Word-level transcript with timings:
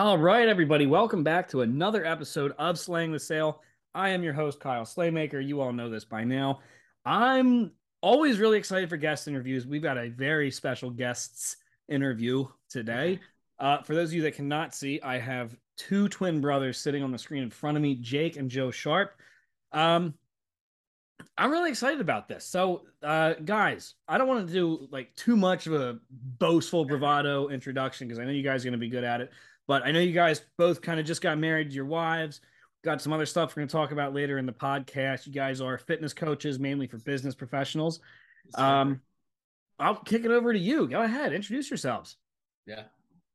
All 0.00 0.16
right, 0.16 0.48
everybody, 0.48 0.86
welcome 0.86 1.22
back 1.22 1.46
to 1.50 1.60
another 1.60 2.06
episode 2.06 2.54
of 2.58 2.78
Slaying 2.78 3.12
the 3.12 3.20
Sale. 3.20 3.60
I 3.94 4.08
am 4.08 4.22
your 4.22 4.32
host, 4.32 4.58
Kyle 4.58 4.86
Slaymaker. 4.86 5.46
You 5.46 5.60
all 5.60 5.74
know 5.74 5.90
this 5.90 6.06
by 6.06 6.24
now. 6.24 6.60
I'm 7.04 7.72
always 8.00 8.38
really 8.38 8.56
excited 8.56 8.88
for 8.88 8.96
guest 8.96 9.28
interviews. 9.28 9.66
We've 9.66 9.82
got 9.82 9.98
a 9.98 10.08
very 10.08 10.50
special 10.50 10.88
guests 10.88 11.58
interview 11.86 12.46
today. 12.70 13.20
Uh, 13.58 13.82
for 13.82 13.94
those 13.94 14.08
of 14.08 14.14
you 14.14 14.22
that 14.22 14.36
cannot 14.36 14.74
see, 14.74 15.02
I 15.02 15.18
have 15.18 15.54
two 15.76 16.08
twin 16.08 16.40
brothers 16.40 16.78
sitting 16.78 17.02
on 17.02 17.12
the 17.12 17.18
screen 17.18 17.42
in 17.42 17.50
front 17.50 17.76
of 17.76 17.82
me, 17.82 17.94
Jake 17.94 18.38
and 18.38 18.50
Joe 18.50 18.70
Sharp. 18.70 19.12
Um, 19.70 20.14
I'm 21.36 21.50
really 21.50 21.68
excited 21.68 22.00
about 22.00 22.26
this. 22.26 22.46
So, 22.46 22.86
uh, 23.02 23.34
guys, 23.44 23.96
I 24.08 24.16
don't 24.16 24.28
want 24.28 24.46
to 24.46 24.52
do 24.52 24.88
like 24.90 25.14
too 25.14 25.36
much 25.36 25.66
of 25.66 25.74
a 25.74 25.98
boastful 26.10 26.86
bravado 26.86 27.48
introduction 27.48 28.08
because 28.08 28.18
I 28.18 28.24
know 28.24 28.30
you 28.30 28.42
guys 28.42 28.64
are 28.64 28.68
going 28.68 28.72
to 28.72 28.78
be 28.78 28.88
good 28.88 29.04
at 29.04 29.20
it. 29.20 29.30
But 29.70 29.86
I 29.86 29.92
know 29.92 30.00
you 30.00 30.12
guys 30.12 30.42
both 30.58 30.82
kind 30.82 30.98
of 30.98 31.06
just 31.06 31.22
got 31.22 31.38
married 31.38 31.68
to 31.68 31.76
your 31.76 31.84
wives. 31.84 32.40
Got 32.82 33.00
some 33.00 33.12
other 33.12 33.24
stuff 33.24 33.50
we're 33.50 33.60
going 33.60 33.68
to 33.68 33.72
talk 33.72 33.92
about 33.92 34.12
later 34.12 34.36
in 34.36 34.44
the 34.44 34.52
podcast. 34.52 35.28
You 35.28 35.32
guys 35.32 35.60
are 35.60 35.78
fitness 35.78 36.12
coaches, 36.12 36.58
mainly 36.58 36.88
for 36.88 36.98
business 36.98 37.36
professionals. 37.36 38.00
Um, 38.56 39.00
I'll 39.78 39.94
kick 39.94 40.24
it 40.24 40.32
over 40.32 40.52
to 40.52 40.58
you. 40.58 40.88
Go 40.88 41.02
ahead, 41.02 41.32
introduce 41.32 41.70
yourselves. 41.70 42.16
Yeah, 42.66 42.82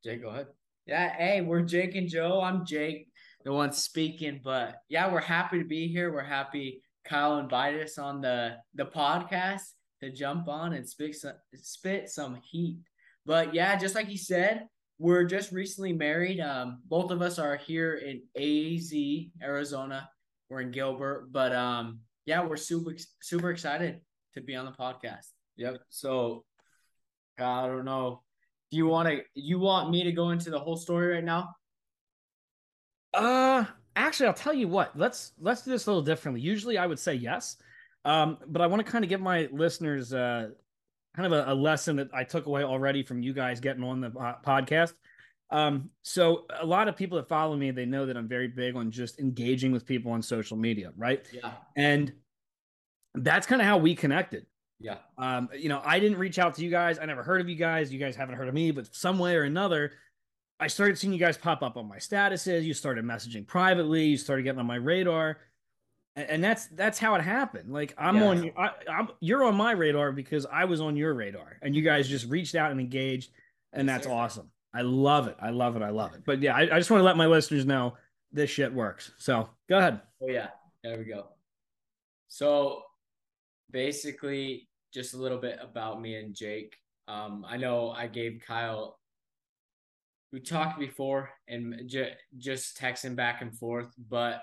Jake, 0.04 0.24
go 0.24 0.28
ahead. 0.28 0.48
Yeah, 0.86 1.16
hey, 1.16 1.40
we're 1.40 1.62
Jake 1.62 1.96
and 1.96 2.10
Joe. 2.10 2.42
I'm 2.42 2.66
Jake, 2.66 3.08
the 3.46 3.54
one 3.54 3.72
speaking, 3.72 4.42
but 4.44 4.82
yeah, 4.90 5.10
we're 5.10 5.22
happy 5.22 5.60
to 5.60 5.66
be 5.66 5.88
here. 5.88 6.12
We're 6.12 6.22
happy 6.22 6.82
Kyle 7.06 7.40
invited 7.40 7.82
us 7.82 7.98
on 7.98 8.20
the 8.20 8.58
the 8.74 8.88
podcast 8.88 9.62
to 10.04 10.12
jump 10.12 10.50
on 10.50 10.74
and 10.74 10.86
spit 10.86 11.16
some, 11.16 11.36
spit 11.54 12.10
some 12.10 12.42
heat. 12.44 12.80
But 13.26 13.54
yeah, 13.54 13.78
just 13.78 13.96
like 13.96 14.08
he 14.08 14.18
said, 14.18 14.68
we're 14.98 15.26
just 15.26 15.52
recently 15.52 15.94
married. 15.94 16.40
Um, 16.40 16.82
both 16.88 17.12
of 17.12 17.22
us 17.22 17.38
are 17.40 17.56
here 17.56 17.96
in 17.96 18.22
AZ, 18.38 18.94
Arizona. 19.42 20.10
We're 20.50 20.62
in 20.62 20.72
Gilbert, 20.72 21.32
but 21.32 21.54
um, 21.54 22.00
yeah, 22.26 22.46
we're 22.46 22.58
super 22.58 22.96
super 23.22 23.50
excited 23.52 24.00
to 24.36 24.42
be 24.42 24.56
on 24.56 24.66
the 24.66 24.72
podcast. 24.72 25.28
Yep. 25.58 25.78
So, 25.90 26.46
I 27.40 27.68
don't 27.68 27.86
know. 27.86 28.22
Do 28.72 28.78
you 28.78 28.88
want 28.88 29.10
to? 29.10 29.22
You 29.34 29.60
want 29.60 29.90
me 29.90 30.04
to 30.04 30.12
go 30.12 30.30
into 30.30 30.50
the 30.50 30.60
whole 30.60 30.78
story 30.78 31.14
right 31.14 31.24
now? 31.24 31.50
Uh, 33.14 33.66
actually, 33.96 34.28
I'll 34.28 34.34
tell 34.34 34.54
you 34.54 34.68
what. 34.68 34.98
Let's 34.98 35.34
let's 35.40 35.64
do 35.64 35.72
this 35.72 35.88
a 35.88 35.90
little 35.90 36.04
differently. 36.04 36.42
Usually, 36.42 36.78
I 36.78 36.86
would 36.86 37.00
say 37.00 37.16
yes, 37.16 37.58
um, 38.06 38.38
but 38.48 38.62
I 38.62 38.68
want 38.68 38.86
to 38.86 38.90
kind 38.92 39.04
of 39.04 39.10
give 39.10 39.22
my 39.22 39.50
listeners 39.52 40.14
uh 40.14 40.50
kind 41.16 41.32
of 41.32 41.48
a, 41.48 41.52
a, 41.52 41.56
lesson 41.56 41.96
that 41.96 42.10
I 42.14 42.24
took 42.24 42.46
away 42.46 42.64
already 42.64 43.04
from 43.04 43.22
you 43.22 43.34
guys 43.34 43.60
getting 43.60 43.84
on 43.84 44.02
the 44.02 44.08
uh, 44.08 44.36
podcast. 44.46 44.94
Um, 45.50 45.92
so 46.02 46.46
a 46.60 46.66
lot 46.66 46.88
of 46.88 46.96
people 46.96 47.18
that 47.18 47.30
follow 47.30 47.56
me, 47.56 47.72
they 47.72 47.86
know 47.86 48.06
that 48.06 48.18
I'm 48.18 48.28
very 48.28 48.48
big 48.48 48.76
on 48.76 48.92
just 48.92 49.20
engaging 49.20 49.72
with 49.72 49.86
people 49.86 50.12
on 50.12 50.22
social 50.22 50.58
media, 50.58 50.92
right? 50.98 51.26
Yeah. 51.32 51.52
And 51.76 52.14
that's 53.14 53.48
kind 53.48 53.62
of 53.62 53.68
how 53.68 53.78
we 53.78 53.96
connected. 53.96 54.46
Yeah. 54.80 54.98
Um, 55.18 55.50
you 55.58 55.70
know, 55.70 55.82
I 55.86 56.00
didn't 56.00 56.18
reach 56.18 56.40
out 56.40 56.56
to 56.56 56.64
you 56.64 56.70
guys. 56.70 57.00
I 57.00 57.06
never 57.06 57.24
heard 57.24 57.40
of 57.40 57.48
you 57.48 57.56
guys. 57.56 57.94
You 57.94 58.00
guys 58.00 58.16
haven't 58.16 58.36
heard 58.36 58.48
of 58.48 58.54
me, 58.54 58.72
but 58.72 58.94
some 58.94 59.20
way 59.20 59.36
or 59.36 59.44
another, 59.44 59.94
I 60.60 60.68
started 60.68 60.98
seeing 60.98 61.14
you 61.14 61.20
guys 61.20 61.38
pop 61.38 61.64
up 61.64 61.78
on 61.78 61.88
my 61.88 61.98
statuses. 61.98 62.64
You 62.64 62.74
started 62.74 63.06
messaging 63.06 63.48
privately. 63.48 64.06
You 64.06 64.18
started 64.18 64.44
getting 64.44 64.60
on 64.60 64.66
my 64.66 64.76
radar 64.76 65.38
and 66.16 66.44
that's 66.44 66.68
that's 66.68 66.98
how 66.98 67.16
it 67.16 67.22
happened. 67.22 67.72
Like 67.72 67.94
I'm 67.98 68.18
yeah. 68.18 68.24
on, 68.24 68.52
I, 68.58 68.72
am 68.88 69.10
you're 69.20 69.44
on 69.44 69.56
my 69.56 69.72
radar 69.72 70.12
because 70.12 70.46
I 70.52 70.66
was 70.66 70.80
on 70.80 70.96
your 70.96 71.14
radar, 71.14 71.58
and 71.62 71.76
you 71.76 71.82
guys 71.82 72.08
just 72.08 72.28
reached 72.30 72.56
out 72.56 72.72
and 72.72 72.80
engaged, 72.80 73.32
and 73.74 73.88
that's 73.88 74.08
awesome. 74.08 74.50
I 74.74 74.82
love 74.82 75.28
it. 75.28 75.36
I 75.42 75.50
love 75.52 75.76
it. 75.76 75.82
I 75.82 75.90
love 75.90 76.14
it. 76.14 76.24
But 76.26 76.42
yeah, 76.42 76.56
I, 76.56 76.62
I 76.62 76.78
just 76.78 76.90
want 76.90 77.00
to 77.00 77.06
let 77.06 77.18
my 77.18 77.28
listeners 77.28 77.66
know 77.66 77.96
this 78.32 78.50
shit 78.50 78.74
works. 78.74 79.12
So 79.18 79.50
go 79.70 79.78
ahead. 79.78 80.02
Oh 80.22 80.28
yeah, 80.30 80.48
there 80.84 80.98
we 80.98 81.06
go. 81.06 81.28
So 82.28 82.84
basically, 83.72 84.70
just 84.94 85.14
a 85.14 85.18
little 85.18 85.40
bit 85.40 85.60
about 85.62 86.02
me 86.02 86.16
and 86.16 86.34
Jake. 86.34 86.78
Um, 87.08 87.46
I 87.48 87.58
know 87.58 87.92
I 87.92 88.08
gave 88.08 88.42
Kyle. 88.46 89.00
We 90.32 90.40
talked 90.40 90.80
before 90.80 91.30
and 91.48 91.84
j- 91.88 92.16
just 92.38 92.78
texting 92.78 93.16
back 93.16 93.42
and 93.42 93.58
forth, 93.58 93.94
but 94.10 94.42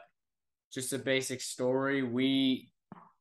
just 0.72 0.92
a 0.92 0.98
basic 0.98 1.40
story. 1.40 2.02
We 2.02 2.70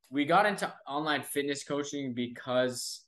we 0.09 0.25
got 0.25 0.45
into 0.45 0.71
online 0.87 1.21
fitness 1.21 1.63
coaching 1.63 2.13
because 2.13 3.05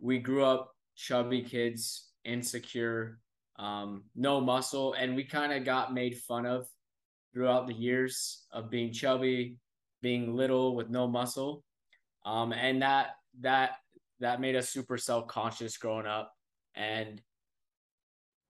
we 0.00 0.18
grew 0.18 0.44
up 0.44 0.74
chubby 0.96 1.42
kids, 1.42 2.08
insecure, 2.24 3.20
um, 3.58 4.04
no 4.14 4.40
muscle, 4.40 4.94
and 4.94 5.14
we 5.14 5.24
kind 5.24 5.52
of 5.52 5.64
got 5.64 5.94
made 5.94 6.18
fun 6.18 6.46
of 6.46 6.66
throughout 7.32 7.66
the 7.66 7.74
years 7.74 8.44
of 8.52 8.70
being 8.70 8.92
chubby, 8.92 9.58
being 10.02 10.34
little 10.34 10.74
with 10.74 10.88
no 10.88 11.06
muscle, 11.06 11.64
um, 12.24 12.52
and 12.52 12.82
that 12.82 13.16
that 13.40 13.72
that 14.20 14.40
made 14.40 14.56
us 14.56 14.70
super 14.70 14.96
self 14.96 15.26
conscious 15.26 15.76
growing 15.76 16.06
up, 16.06 16.32
and 16.74 17.20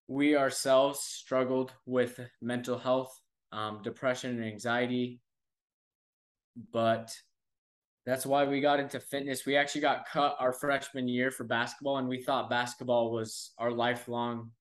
we 0.07 0.37
ourselves 0.37 0.99
struggled 0.99 1.73
with 1.85 2.19
mental 2.41 2.77
health 2.77 3.19
um, 3.51 3.81
depression 3.83 4.31
and 4.31 4.45
anxiety. 4.45 5.19
But 6.71 7.15
that's 8.05 8.25
why 8.25 8.45
we 8.45 8.61
got 8.61 8.79
into 8.79 8.99
fitness. 8.99 9.45
We 9.45 9.57
actually 9.57 9.81
got 9.81 10.07
cut 10.07 10.35
our 10.39 10.53
freshman 10.53 11.07
year 11.07 11.29
for 11.29 11.43
basketball, 11.43 11.97
and 11.97 12.07
we 12.07 12.21
thought 12.21 12.49
basketball 12.49 13.11
was 13.11 13.51
our 13.57 13.71
lifelong 13.71 14.51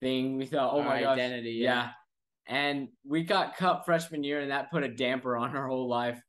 thing. 0.00 0.36
We 0.36 0.46
thought, 0.46 0.74
oh 0.74 0.80
our 0.80 0.86
my 0.86 1.00
gosh, 1.00 1.14
identity, 1.14 1.52
yeah. 1.52 1.90
yeah. 2.48 2.54
And 2.54 2.88
we 3.04 3.22
got 3.22 3.56
cut 3.56 3.84
freshman 3.84 4.22
year, 4.22 4.40
and 4.40 4.50
that 4.50 4.70
put 4.70 4.82
a 4.82 4.88
damper 4.88 5.36
on 5.36 5.56
our 5.56 5.68
whole 5.68 5.88
life, 5.88 6.20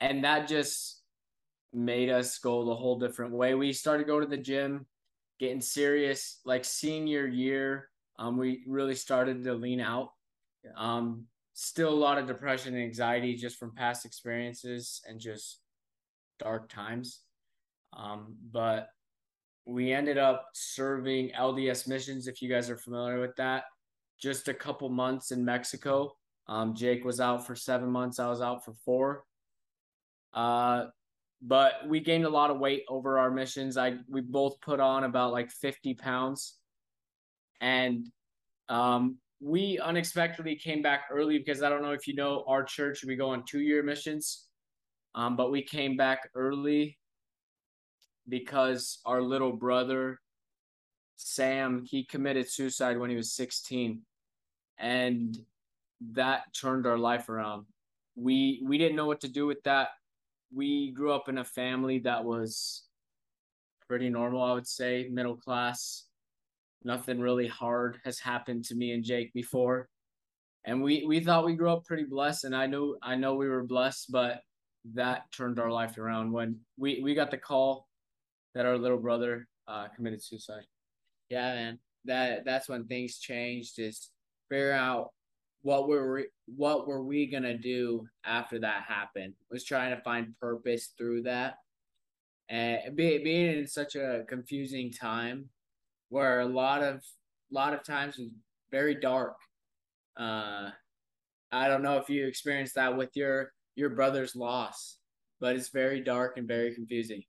and 0.00 0.24
that 0.24 0.48
just 0.48 1.02
made 1.72 2.08
us 2.08 2.38
go 2.38 2.64
the 2.64 2.74
whole 2.74 2.98
different 2.98 3.32
way. 3.32 3.54
We 3.54 3.72
started 3.72 4.06
going 4.06 4.22
to 4.22 4.30
the 4.30 4.42
gym, 4.42 4.86
getting 5.38 5.60
serious. 5.60 6.40
Like 6.44 6.64
senior 6.64 7.26
year, 7.26 7.90
um, 8.18 8.38
we 8.38 8.64
really 8.66 8.94
started 8.94 9.44
to 9.44 9.54
lean 9.54 9.80
out. 9.80 10.12
Um, 10.76 11.26
still 11.60 11.92
a 11.92 12.04
lot 12.06 12.18
of 12.18 12.28
depression 12.28 12.72
and 12.72 12.84
anxiety 12.84 13.34
just 13.34 13.56
from 13.56 13.74
past 13.74 14.04
experiences 14.04 15.02
and 15.08 15.18
just 15.18 15.58
dark 16.38 16.68
times. 16.68 17.22
Um, 17.96 18.36
but 18.52 18.90
we 19.66 19.92
ended 19.92 20.18
up 20.18 20.50
serving 20.54 21.32
LDS 21.36 21.88
missions, 21.88 22.28
if 22.28 22.40
you 22.40 22.48
guys 22.48 22.70
are 22.70 22.76
familiar 22.76 23.20
with 23.20 23.34
that, 23.38 23.64
just 24.20 24.46
a 24.46 24.54
couple 24.54 24.88
months 24.88 25.32
in 25.32 25.44
Mexico. 25.44 26.12
Um, 26.46 26.76
Jake 26.76 27.04
was 27.04 27.20
out 27.20 27.44
for 27.44 27.56
seven 27.56 27.90
months, 27.90 28.20
I 28.20 28.28
was 28.28 28.40
out 28.40 28.64
for 28.64 28.74
four. 28.84 29.24
Uh, 30.32 30.84
but 31.42 31.88
we 31.88 31.98
gained 31.98 32.24
a 32.24 32.30
lot 32.30 32.52
of 32.52 32.60
weight 32.60 32.84
over 32.88 33.18
our 33.18 33.32
missions. 33.32 33.76
I 33.76 33.96
we 34.08 34.20
both 34.20 34.60
put 34.60 34.78
on 34.78 35.02
about 35.02 35.32
like 35.32 35.50
50 35.50 35.94
pounds. 35.94 36.54
And 37.60 38.06
um, 38.68 39.18
we 39.40 39.78
unexpectedly 39.78 40.56
came 40.56 40.82
back 40.82 41.04
early 41.10 41.38
because 41.38 41.62
I 41.62 41.68
don't 41.68 41.82
know 41.82 41.92
if 41.92 42.08
you 42.08 42.14
know 42.14 42.44
our 42.48 42.64
church, 42.64 43.04
we 43.04 43.16
go 43.16 43.30
on 43.30 43.44
two 43.44 43.60
year 43.60 43.82
missions. 43.82 44.46
Um, 45.14 45.36
but 45.36 45.50
we 45.50 45.62
came 45.62 45.96
back 45.96 46.28
early 46.34 46.98
because 48.28 48.98
our 49.06 49.22
little 49.22 49.52
brother, 49.52 50.20
Sam, 51.16 51.84
he 51.84 52.04
committed 52.04 52.48
suicide 52.48 52.98
when 52.98 53.10
he 53.10 53.16
was 53.16 53.32
16. 53.32 54.02
And 54.78 55.38
that 56.12 56.42
turned 56.54 56.86
our 56.86 56.98
life 56.98 57.28
around. 57.28 57.66
We 58.16 58.60
we 58.64 58.78
didn't 58.78 58.96
know 58.96 59.06
what 59.06 59.20
to 59.22 59.28
do 59.28 59.46
with 59.46 59.62
that. 59.64 59.88
We 60.52 60.92
grew 60.92 61.12
up 61.12 61.28
in 61.28 61.38
a 61.38 61.44
family 61.44 62.00
that 62.00 62.24
was 62.24 62.84
pretty 63.88 64.08
normal, 64.08 64.42
I 64.42 64.52
would 64.52 64.66
say, 64.66 65.08
middle 65.10 65.36
class 65.36 66.07
nothing 66.84 67.20
really 67.20 67.46
hard 67.46 67.98
has 68.04 68.18
happened 68.18 68.64
to 68.66 68.74
me 68.74 68.92
and 68.92 69.04
Jake 69.04 69.32
before. 69.32 69.88
And 70.64 70.82
we 70.82 71.04
we 71.06 71.20
thought 71.20 71.46
we 71.46 71.54
grew 71.54 71.70
up 71.70 71.84
pretty 71.84 72.04
blessed 72.04 72.44
and 72.44 72.54
I 72.54 72.66
know 72.66 72.96
I 73.02 73.14
know 73.14 73.34
we 73.34 73.48
were 73.48 73.64
blessed, 73.64 74.10
but 74.10 74.42
that 74.94 75.30
turned 75.32 75.58
our 75.58 75.70
life 75.70 75.98
around 75.98 76.32
when 76.32 76.60
we 76.76 77.00
we 77.02 77.14
got 77.14 77.30
the 77.30 77.38
call 77.38 77.88
that 78.54 78.66
our 78.66 78.78
little 78.78 78.98
brother 78.98 79.48
uh, 79.66 79.88
committed 79.94 80.22
suicide. 80.22 80.64
Yeah, 81.30 81.54
man. 81.54 81.78
That 82.04 82.44
that's 82.44 82.68
when 82.68 82.86
things 82.86 83.18
changed 83.18 83.78
is 83.78 84.10
figure 84.48 84.72
out 84.72 85.10
what 85.62 85.88
were 85.88 86.14
we, 86.14 86.26
what 86.46 86.86
were 86.86 87.02
we 87.02 87.26
gonna 87.26 87.56
do 87.56 88.06
after 88.24 88.58
that 88.60 88.84
happened. 88.84 89.34
Was 89.50 89.64
trying 89.64 89.94
to 89.94 90.02
find 90.02 90.38
purpose 90.40 90.92
through 90.96 91.22
that, 91.22 91.56
and 92.48 92.96
be, 92.96 93.18
being 93.18 93.58
in 93.58 93.66
such 93.66 93.94
a 93.94 94.24
confusing 94.28 94.92
time, 94.92 95.48
where 96.08 96.40
a 96.40 96.46
lot 96.46 96.82
of 96.82 97.02
lot 97.50 97.74
of 97.74 97.82
times 97.82 98.18
was 98.18 98.28
very 98.70 98.94
dark. 98.94 99.36
Uh, 100.18 100.70
I 101.50 101.68
don't 101.68 101.82
know 101.82 101.98
if 101.98 102.10
you 102.10 102.26
experienced 102.26 102.74
that 102.74 102.96
with 102.96 103.10
your 103.14 103.52
your 103.74 103.90
brother's 103.90 104.34
loss, 104.34 104.98
but 105.40 105.56
it's 105.56 105.68
very 105.68 106.00
dark 106.00 106.36
and 106.36 106.46
very 106.48 106.74
confusing. 106.74 107.22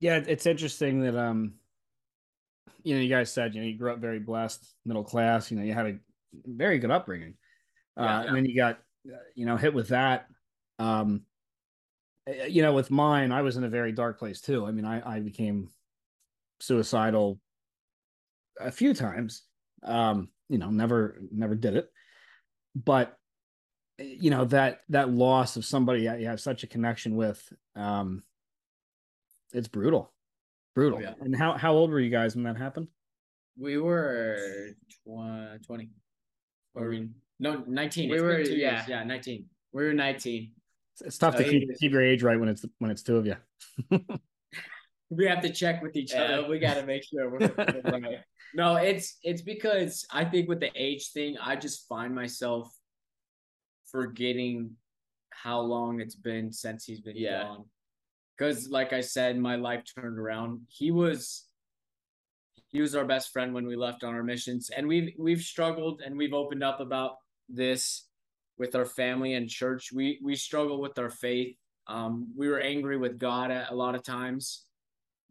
Yeah, 0.00 0.16
it's 0.26 0.46
interesting 0.46 1.00
that 1.02 1.16
um, 1.16 1.54
you 2.82 2.94
know, 2.94 3.00
you 3.00 3.08
guys 3.08 3.32
said 3.32 3.54
you 3.54 3.60
know 3.60 3.66
you 3.66 3.78
grew 3.78 3.92
up 3.92 3.98
very 3.98 4.18
blessed, 4.18 4.74
middle 4.84 5.04
class. 5.04 5.50
You 5.50 5.56
know, 5.56 5.64
you 5.64 5.74
had 5.74 5.86
a 5.86 5.98
very 6.46 6.78
good 6.78 6.90
upbringing, 6.90 7.34
uh, 7.98 8.02
yeah, 8.02 8.22
yeah. 8.22 8.26
and 8.26 8.36
then 8.36 8.44
you 8.44 8.56
got 8.56 8.78
you 9.34 9.46
know 9.46 9.56
hit 9.56 9.74
with 9.74 9.88
that. 9.88 10.26
Um, 10.78 11.22
eh, 12.26 12.46
you 12.46 12.62
know, 12.62 12.72
with 12.72 12.90
mine, 12.90 13.32
I 13.32 13.42
was 13.42 13.56
in 13.56 13.64
a 13.64 13.68
very 13.68 13.92
dark 13.92 14.18
place 14.18 14.40
too. 14.40 14.66
I 14.66 14.72
mean, 14.72 14.84
I 14.84 15.16
I 15.16 15.20
became 15.20 15.68
suicidal 16.60 17.40
a 18.60 18.70
few 18.70 18.94
times. 18.94 19.42
Um, 19.82 20.28
you 20.48 20.58
know, 20.58 20.70
never 20.70 21.20
never 21.30 21.54
did 21.54 21.76
it, 21.76 21.88
but 22.74 23.16
you 23.98 24.30
know 24.30 24.44
that 24.46 24.80
that 24.90 25.10
loss 25.10 25.56
of 25.56 25.64
somebody 25.64 26.02
you 26.02 26.26
have 26.26 26.40
such 26.40 26.62
a 26.62 26.66
connection 26.66 27.16
with, 27.16 27.42
um, 27.74 28.22
it's 29.52 29.68
brutal, 29.68 30.12
brutal. 30.74 30.98
Oh, 30.98 31.02
yeah. 31.02 31.14
And 31.20 31.34
how 31.34 31.56
how 31.56 31.72
old 31.72 31.90
were 31.90 32.00
you 32.00 32.10
guys 32.10 32.34
when 32.34 32.44
that 32.44 32.56
happened? 32.56 32.88
We 33.58 33.78
were 33.78 34.74
20. 35.04 35.90
Or 36.74 36.88
we, 36.88 37.08
no, 37.38 37.62
19. 37.66 38.10
We 38.10 38.20
were, 38.20 38.40
yeah, 38.40 38.76
years. 38.76 38.88
yeah, 38.88 39.04
19. 39.04 39.44
We 39.72 39.84
were 39.84 39.92
19. 39.92 40.52
It's, 40.94 41.02
it's 41.02 41.18
tough 41.18 41.36
to 41.36 41.44
keep, 41.44 41.68
keep 41.78 41.92
your 41.92 42.02
age 42.02 42.22
right 42.22 42.38
when 42.38 42.48
it's 42.48 42.64
when 42.78 42.90
it's 42.90 43.02
two 43.02 43.16
of 43.16 43.26
you. 43.26 43.36
we 45.10 45.26
have 45.26 45.42
to 45.42 45.52
check 45.52 45.82
with 45.82 45.96
each 45.96 46.14
other. 46.14 46.48
we 46.48 46.58
got 46.58 46.74
to 46.74 46.86
make 46.86 47.04
sure 47.04 47.30
we're, 47.30 47.38
right. 47.56 48.20
No, 48.54 48.76
it's 48.76 49.18
it's 49.22 49.42
because 49.42 50.06
I 50.10 50.24
think 50.24 50.48
with 50.48 50.60
the 50.60 50.70
age 50.74 51.10
thing, 51.12 51.36
I 51.42 51.56
just 51.56 51.88
find 51.88 52.14
myself 52.14 52.72
forgetting 53.90 54.72
how 55.30 55.60
long 55.60 56.00
it's 56.00 56.14
been 56.14 56.52
since 56.52 56.84
he's 56.84 57.00
been 57.00 57.16
yeah. 57.16 57.42
gone. 57.42 57.64
Because, 58.36 58.68
like 58.68 58.92
I 58.92 59.00
said, 59.00 59.38
my 59.38 59.56
life 59.56 59.84
turned 59.94 60.18
around. 60.18 60.62
He 60.68 60.90
was 60.90 61.46
he 62.68 62.80
was 62.80 62.94
our 62.94 63.04
best 63.04 63.32
friend 63.32 63.52
when 63.52 63.66
we 63.66 63.76
left 63.76 64.04
on 64.04 64.14
our 64.14 64.22
missions, 64.22 64.70
and 64.70 64.86
we've 64.86 65.12
we've 65.18 65.42
struggled 65.42 66.02
and 66.04 66.16
we've 66.16 66.34
opened 66.34 66.62
up 66.62 66.80
about 66.80 67.16
this 67.48 68.06
with 68.58 68.74
our 68.74 68.86
family 68.86 69.34
and 69.34 69.48
church. 69.48 69.92
We 69.92 70.20
we 70.22 70.36
struggle 70.36 70.80
with 70.80 70.98
our 70.98 71.10
faith. 71.10 71.56
Um, 71.86 72.32
we 72.36 72.48
were 72.48 72.60
angry 72.60 72.96
with 72.96 73.18
God 73.18 73.50
at 73.50 73.70
a 73.70 73.74
lot 73.74 73.94
of 73.94 74.02
times 74.02 74.66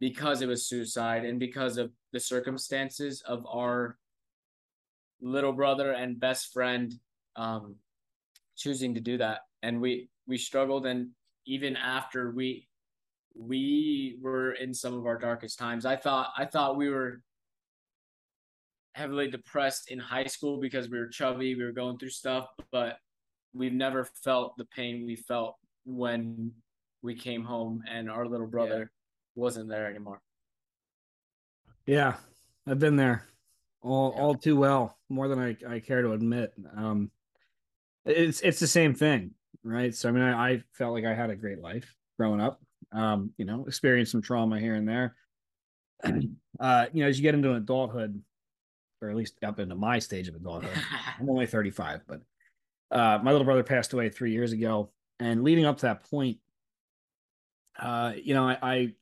because 0.02 0.42
it 0.42 0.48
was 0.48 0.66
suicide 0.66 1.24
and 1.24 1.38
because 1.38 1.78
of 1.78 1.92
the 2.12 2.18
circumstances 2.18 3.22
of 3.24 3.46
our 3.46 3.96
little 5.20 5.52
brother 5.52 5.92
and 5.92 6.18
best 6.18 6.52
friend 6.52 6.92
um, 7.36 7.76
choosing 8.56 8.92
to 8.94 9.00
do 9.00 9.16
that. 9.16 9.42
And 9.62 9.80
we 9.80 10.08
we 10.26 10.38
struggled 10.38 10.86
and 10.86 11.10
even 11.46 11.76
after 11.76 12.32
we 12.32 12.66
we 13.36 14.18
were 14.20 14.54
in 14.54 14.74
some 14.74 14.92
of 14.92 15.06
our 15.06 15.18
darkest 15.18 15.58
times 15.58 15.84
i 15.86 15.96
thought 15.96 16.28
i 16.36 16.44
thought 16.44 16.76
we 16.76 16.90
were 16.90 17.22
heavily 18.92 19.28
depressed 19.28 19.90
in 19.90 19.98
high 19.98 20.26
school 20.26 20.60
because 20.60 20.90
we 20.90 20.98
were 20.98 21.08
chubby 21.08 21.54
we 21.54 21.64
were 21.64 21.72
going 21.72 21.98
through 21.98 22.10
stuff 22.10 22.46
but 22.70 22.98
we've 23.52 23.72
never 23.72 24.06
felt 24.22 24.56
the 24.58 24.66
pain 24.66 25.04
we 25.06 25.16
felt 25.16 25.56
when 25.86 26.52
we 27.00 27.14
came 27.14 27.42
home 27.42 27.82
and 27.90 28.08
our 28.10 28.26
little 28.26 28.46
brother 28.46 28.92
wasn't 29.34 29.68
there 29.68 29.86
anymore. 29.86 30.20
Yeah, 31.86 32.14
I've 32.66 32.78
been 32.78 32.96
there 32.96 33.26
all 33.82 34.14
yeah. 34.14 34.22
all 34.22 34.34
too 34.34 34.56
well, 34.56 34.96
more 35.08 35.28
than 35.28 35.38
I, 35.38 35.56
I 35.68 35.80
care 35.80 36.02
to 36.02 36.12
admit. 36.12 36.52
Um, 36.76 37.10
it's 38.04 38.40
it's 38.40 38.60
the 38.60 38.66
same 38.66 38.94
thing, 38.94 39.32
right? 39.62 39.94
So 39.94 40.08
I 40.08 40.12
mean, 40.12 40.22
I, 40.22 40.52
I 40.52 40.62
felt 40.72 40.94
like 40.94 41.04
I 41.04 41.14
had 41.14 41.30
a 41.30 41.36
great 41.36 41.60
life 41.60 41.94
growing 42.18 42.40
up. 42.40 42.60
Um, 42.92 43.32
you 43.36 43.44
know, 43.44 43.64
experienced 43.66 44.12
some 44.12 44.22
trauma 44.22 44.58
here 44.58 44.74
and 44.74 44.88
there. 44.88 45.16
uh, 46.60 46.86
you 46.92 47.02
know, 47.02 47.08
as 47.08 47.18
you 47.18 47.22
get 47.22 47.34
into 47.34 47.54
adulthood, 47.54 48.20
or 49.00 49.10
at 49.10 49.16
least 49.16 49.34
up 49.42 49.58
into 49.58 49.74
my 49.74 49.98
stage 49.98 50.28
of 50.28 50.34
adulthood, 50.34 50.76
I'm 51.20 51.28
only 51.28 51.46
35, 51.46 52.02
but 52.06 52.20
uh, 52.90 53.18
my 53.22 53.30
little 53.30 53.44
brother 53.44 53.62
passed 53.62 53.92
away 53.92 54.10
three 54.10 54.32
years 54.32 54.52
ago, 54.52 54.90
and 55.18 55.42
leading 55.42 55.64
up 55.64 55.78
to 55.78 55.86
that 55.86 56.08
point, 56.10 56.38
uh, 57.78 58.12
you 58.22 58.34
know, 58.34 58.48
I, 58.48 58.58
I 58.62 58.94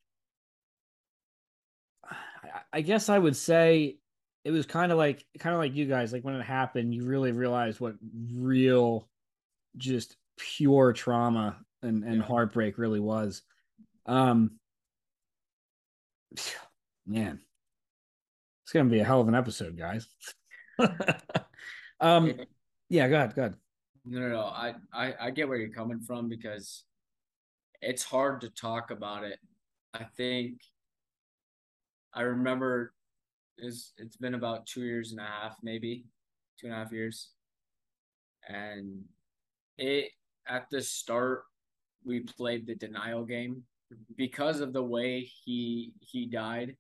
I 2.73 2.81
guess 2.83 3.09
I 3.09 3.19
would 3.19 3.37
say 3.37 3.97
it 4.45 4.51
was 4.51 4.67
kind 4.67 4.93
of 4.93 4.99
like 4.99 5.25
kind 5.39 5.55
of 5.55 5.61
like 5.61 5.75
you 5.75 5.87
guys 5.87 6.13
like 6.13 6.25
when 6.25 6.35
it 6.35 6.43
happened 6.43 6.95
you 6.95 7.05
really 7.05 7.33
realized 7.33 7.81
what 7.81 7.95
real 8.33 9.09
just 9.77 10.17
pure 10.39 10.93
trauma 10.93 11.59
and 11.83 12.05
and 12.05 12.17
yeah. 12.17 12.23
heartbreak 12.23 12.79
really 12.79 13.01
was. 13.01 13.43
Um 14.07 14.53
man. 17.07 17.41
It's 18.65 18.73
gonna 18.73 18.89
be 18.89 19.01
a 19.01 19.05
hell 19.05 19.21
of 19.21 19.29
an 19.29 19.35
episode 19.35 19.77
guys. 19.77 20.07
Um 22.03 22.33
yeah 22.89 23.09
go 23.09 23.17
ahead 23.17 23.35
go 23.35 23.43
ahead. 23.43 23.55
No 24.07 24.21
no 24.21 24.29
no 24.31 24.41
I, 24.41 24.75
I 24.91 25.15
i 25.21 25.31
get 25.31 25.49
where 25.49 25.59
you're 25.59 25.69
coming 25.69 26.01
from 26.01 26.31
because 26.31 26.85
it's 27.83 28.03
hard 28.03 28.41
to 28.43 28.49
talk 28.49 28.91
about 28.91 29.25
it. 29.25 29.39
I 29.93 30.05
think 30.17 30.61
I 32.15 32.23
remember 32.23 32.93
is 33.59 33.93
it's 33.99 34.17
been 34.17 34.35
about 34.35 34.67
two 34.67 34.83
years 34.83 35.13
and 35.13 35.21
a 35.21 35.25
half, 35.25 35.57
maybe 35.63 36.05
two 36.59 36.67
and 36.67 36.75
a 36.75 36.79
half 36.79 36.93
years, 36.93 37.31
and 38.49 39.03
it 39.79 40.11
at 40.49 40.67
the 40.71 40.83
start 40.83 41.45
we 42.05 42.21
played 42.21 42.67
the 42.67 42.75
denial 42.75 43.25
game 43.25 43.63
because 44.17 44.61
of 44.61 44.73
the 44.73 44.83
way 44.83 45.31
he 45.45 45.93
he 46.01 46.27
died. 46.27 46.77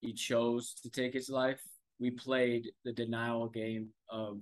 He 0.00 0.12
chose 0.12 0.74
to 0.82 0.90
take 0.90 1.14
his 1.14 1.30
life. 1.30 1.62
We 1.98 2.10
played 2.10 2.70
the 2.84 2.92
denial 2.92 3.48
game 3.48 3.88
of 4.10 4.38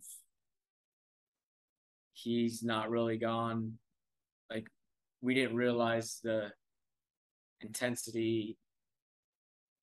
he's 2.13 2.63
not 2.63 2.91
really 2.91 3.17
gone. 3.17 3.75
Like 4.51 4.67
we 5.21 5.35
didn't 5.35 5.57
realize 5.57 6.19
the 6.23 6.51
intensity 7.61 8.59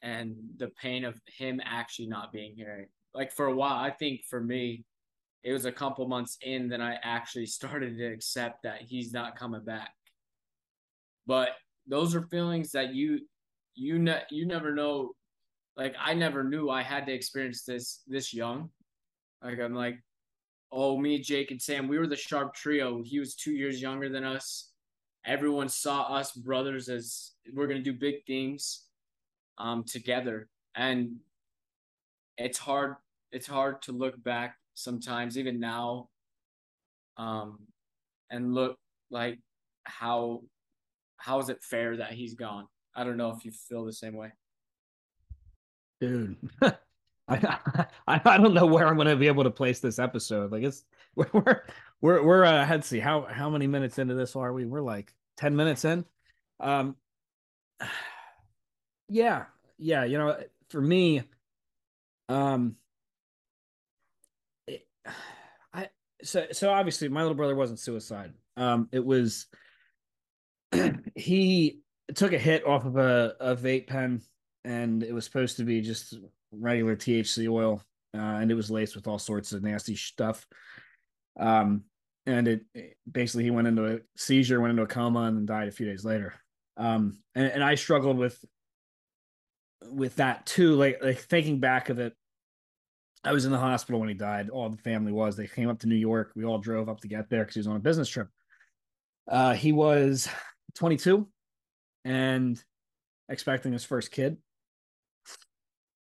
and 0.01 0.35
the 0.57 0.69
pain 0.81 1.03
of 1.03 1.19
him 1.25 1.61
actually 1.63 2.07
not 2.07 2.31
being 2.31 2.55
here. 2.55 2.87
Like 3.13 3.31
for 3.31 3.47
a 3.47 3.55
while, 3.55 3.77
I 3.77 3.91
think 3.91 4.21
for 4.29 4.41
me, 4.41 4.85
it 5.43 5.53
was 5.53 5.65
a 5.65 5.71
couple 5.71 6.07
months 6.07 6.37
in 6.41 6.69
that 6.69 6.81
I 6.81 6.97
actually 7.03 7.45
started 7.57 7.97
to 7.97 8.05
accept 8.05 8.63
that 8.63 8.81
he's 8.81 9.13
not 9.13 9.37
coming 9.37 9.63
back. 9.63 9.91
But 11.27 11.49
those 11.87 12.15
are 12.15 12.21
feelings 12.23 12.71
that 12.71 12.93
you 12.93 13.21
you 13.75 13.99
ne- 13.99 14.23
you 14.29 14.45
never 14.45 14.73
know. 14.73 15.11
Like 15.77 15.95
I 15.99 16.13
never 16.13 16.43
knew 16.43 16.69
I 16.69 16.81
had 16.81 17.05
to 17.05 17.13
experience 17.13 17.63
this 17.63 18.01
this 18.07 18.33
young. 18.33 18.69
Like 19.43 19.59
I'm 19.59 19.73
like, 19.73 19.99
oh, 20.71 20.97
me, 20.97 21.19
Jake, 21.19 21.51
and 21.51 21.61
Sam, 21.61 21.87
we 21.87 21.97
were 21.97 22.07
the 22.07 22.15
sharp 22.15 22.53
trio. 22.53 23.01
He 23.03 23.19
was 23.19 23.35
two 23.35 23.51
years 23.51 23.81
younger 23.81 24.09
than 24.09 24.23
us. 24.23 24.71
Everyone 25.25 25.69
saw 25.69 26.03
us 26.13 26.31
brothers 26.31 26.89
as 26.89 27.31
we're 27.53 27.67
gonna 27.67 27.81
do 27.81 27.93
big 27.93 28.25
things 28.25 28.88
um, 29.59 29.83
together. 29.83 30.47
And 30.75 31.17
it's 32.37 32.57
hard. 32.57 32.95
It's 33.31 33.47
hard 33.47 33.81
to 33.83 33.91
look 33.91 34.21
back 34.23 34.55
sometimes, 34.73 35.37
even 35.37 35.59
now, 35.59 36.09
um, 37.17 37.59
and 38.31 38.53
look 38.53 38.77
like 39.11 39.39
how 39.83 40.41
how 41.17 41.39
is 41.39 41.49
it 41.49 41.63
fair 41.63 41.97
that 41.97 42.13
he's 42.13 42.33
gone? 42.33 42.67
I 42.95 43.03
don't 43.03 43.17
know 43.17 43.31
if 43.31 43.45
you 43.45 43.51
feel 43.51 43.85
the 43.85 43.93
same 43.93 44.15
way, 44.15 44.31
dude. 45.99 46.37
I, 46.61 47.57
I 48.07 48.21
I 48.25 48.37
don't 48.37 48.53
know 48.53 48.65
where 48.65 48.87
I'm 48.87 48.97
gonna 48.97 49.15
be 49.15 49.27
able 49.27 49.43
to 49.43 49.51
place 49.51 49.79
this 49.79 49.99
episode. 49.99 50.51
Like 50.51 50.63
it's 50.63 50.85
we're 51.15 51.63
we're 52.01 52.23
we're 52.23 52.45
uh 52.45 52.67
let's 52.67 52.87
see 52.87 52.99
how 52.99 53.23
how 53.23 53.49
many 53.49 53.67
minutes 53.67 53.99
into 53.99 54.15
this 54.15 54.35
are 54.35 54.53
we? 54.53 54.65
We're 54.65 54.81
like 54.81 55.13
10 55.37 55.55
minutes 55.55 55.85
in. 55.85 56.05
Um 56.59 56.95
yeah, 59.09 59.45
yeah, 59.77 60.03
you 60.05 60.17
know, 60.17 60.37
for 60.69 60.81
me, 60.81 61.23
um, 62.29 62.75
it, 64.67 64.87
I 65.73 65.89
so 66.23 66.45
so 66.51 66.69
obviously 66.69 67.09
my 67.09 67.21
little 67.21 67.35
brother 67.35 67.55
wasn't 67.55 67.79
suicide. 67.79 68.33
Um, 68.55 68.87
it 68.91 69.03
was 69.03 69.47
he 71.15 71.79
took 72.15 72.33
a 72.33 72.39
hit 72.39 72.65
off 72.65 72.85
of 72.85 72.97
a, 72.97 73.35
a 73.39 73.55
vape 73.55 73.87
pen, 73.87 74.21
and 74.63 75.03
it 75.03 75.13
was 75.13 75.25
supposed 75.25 75.57
to 75.57 75.63
be 75.63 75.81
just 75.81 76.15
regular 76.51 76.95
THC 76.95 77.49
oil. 77.49 77.81
uh, 78.15 78.19
and 78.19 78.51
it 78.51 78.55
was 78.55 78.71
laced 78.71 78.95
with 78.95 79.07
all 79.07 79.19
sorts 79.19 79.53
of 79.53 79.63
nasty 79.63 79.95
stuff. 79.95 80.45
Um, 81.39 81.83
and 82.25 82.47
it, 82.47 82.61
it, 82.73 82.97
basically 83.09 83.43
he 83.43 83.51
went 83.51 83.67
into 83.67 83.95
a 83.95 83.99
seizure, 84.17 84.59
went 84.59 84.71
into 84.71 84.83
a 84.83 84.87
coma, 84.87 85.21
and 85.21 85.37
then 85.37 85.45
died 85.45 85.67
a 85.67 85.71
few 85.71 85.85
days 85.85 86.03
later. 86.05 86.33
Um, 86.77 87.19
and, 87.35 87.47
and 87.47 87.63
I 87.63 87.75
struggled 87.75 88.17
with 88.17 88.43
with 89.83 90.15
that 90.15 90.45
too. 90.45 90.75
Like 90.75 90.99
like 91.01 91.19
thinking 91.19 91.59
back 91.59 91.89
of 91.89 91.99
it, 91.99 92.13
I 93.23 93.33
was 93.33 93.45
in 93.45 93.51
the 93.51 93.57
hospital 93.57 93.99
when 93.99 94.09
he 94.09 94.15
died. 94.15 94.49
All 94.49 94.69
the 94.69 94.77
family 94.77 95.11
was. 95.11 95.35
They 95.35 95.47
came 95.47 95.69
up 95.69 95.79
to 95.79 95.87
New 95.87 95.95
York. 95.95 96.31
We 96.35 96.45
all 96.45 96.57
drove 96.57 96.89
up 96.89 97.01
to 97.01 97.07
get 97.07 97.29
there 97.29 97.41
because 97.41 97.55
he 97.55 97.59
was 97.59 97.67
on 97.67 97.75
a 97.75 97.79
business 97.79 98.09
trip. 98.09 98.29
Uh, 99.27 99.53
he 99.53 99.71
was 99.71 100.27
22 100.75 101.27
and 102.05 102.61
expecting 103.27 103.73
his 103.73 103.83
first 103.85 104.11
kid. 104.11 104.37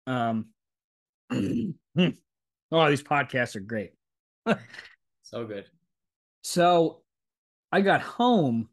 Um, 0.05 0.47
oh, 1.31 1.73
these 1.97 3.03
podcasts 3.03 3.55
are 3.55 3.61
great. 3.61 3.93
so 5.23 5.45
good. 5.45 5.65
So 6.43 7.01
I 7.71 7.81
got 7.81 8.01
home 8.01 8.69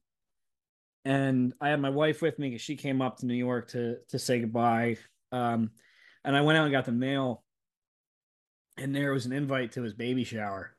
and 1.04 1.52
I 1.60 1.70
had 1.70 1.80
my 1.80 1.90
wife 1.90 2.22
with 2.22 2.38
me 2.38 2.50
because 2.50 2.62
she 2.62 2.76
came 2.76 3.02
up 3.02 3.18
to 3.18 3.26
New 3.26 3.34
York 3.34 3.70
to 3.70 3.96
to 4.08 4.18
say 4.18 4.40
goodbye. 4.40 4.96
Um, 5.30 5.70
and 6.24 6.36
I 6.36 6.42
went 6.42 6.58
out 6.58 6.64
and 6.64 6.72
got 6.72 6.84
the 6.84 6.92
mail, 6.92 7.42
and 8.78 8.94
there 8.94 9.12
was 9.12 9.26
an 9.26 9.32
invite 9.32 9.72
to 9.72 9.82
his 9.82 9.94
baby 9.94 10.24
shower. 10.24 10.76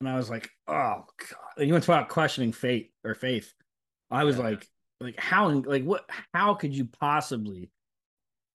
And 0.00 0.08
I 0.08 0.16
was 0.16 0.28
like, 0.28 0.50
oh 0.66 1.04
god. 1.16 1.38
And 1.56 1.68
you 1.68 1.74
went 1.74 1.84
about 1.84 2.08
questioning 2.08 2.52
fate 2.52 2.92
or 3.04 3.14
faith. 3.14 3.52
I 4.10 4.24
was 4.24 4.36
yeah. 4.36 4.44
like, 4.44 4.68
like 5.00 5.20
how 5.20 5.48
like 5.48 5.84
what 5.84 6.08
how 6.34 6.54
could 6.54 6.76
you 6.76 6.86
possibly 6.86 7.70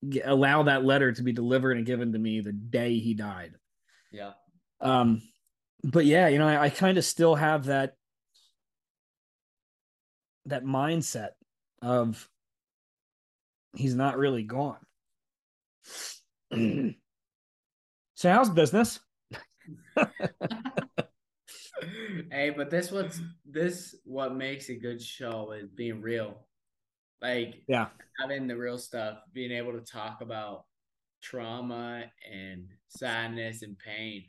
get, 0.08 0.28
allow 0.28 0.64
that 0.64 0.84
letter 0.84 1.12
to 1.14 1.24
be 1.24 1.32
delivered 1.32 1.78
and 1.78 1.86
given 1.86 2.12
to 2.12 2.20
me 2.20 2.42
the 2.42 2.52
day 2.52 3.00
he 3.00 3.14
died? 3.14 3.54
Yeah. 4.12 4.32
Um 4.82 5.22
but 5.84 6.06
yeah, 6.06 6.28
you 6.28 6.38
know, 6.38 6.48
I, 6.48 6.64
I 6.64 6.70
kind 6.70 6.98
of 6.98 7.06
still 7.06 7.36
have 7.36 7.66
that 7.66 7.96
that 10.48 10.64
mindset 10.64 11.32
of 11.82 12.30
he's 13.76 13.96
not 13.96 14.18
really 14.18 14.44
gone. 14.44 14.80
so 18.16 18.30
how's 18.30 18.50
business? 18.50 19.00
hey, 22.32 22.50
but 22.56 22.70
this 22.70 22.92
what's 22.92 23.22
this 23.46 23.96
what 24.06 24.36
makes 24.36 24.70
a 24.70 24.76
good 24.76 25.02
show 25.02 25.52
is 25.52 25.70
being 25.70 26.02
real. 26.02 26.46
Like 27.22 27.64
yeah, 27.68 27.88
having 28.20 28.48
the 28.48 28.58
real 28.58 28.78
stuff, 28.78 29.20
being 29.34 29.52
able 29.52 29.74
to 29.74 29.82
talk 29.82 30.22
about 30.22 30.66
trauma 31.22 32.04
and 32.32 32.68
sadness 32.88 33.62
and 33.64 33.78
pain. 33.78 34.24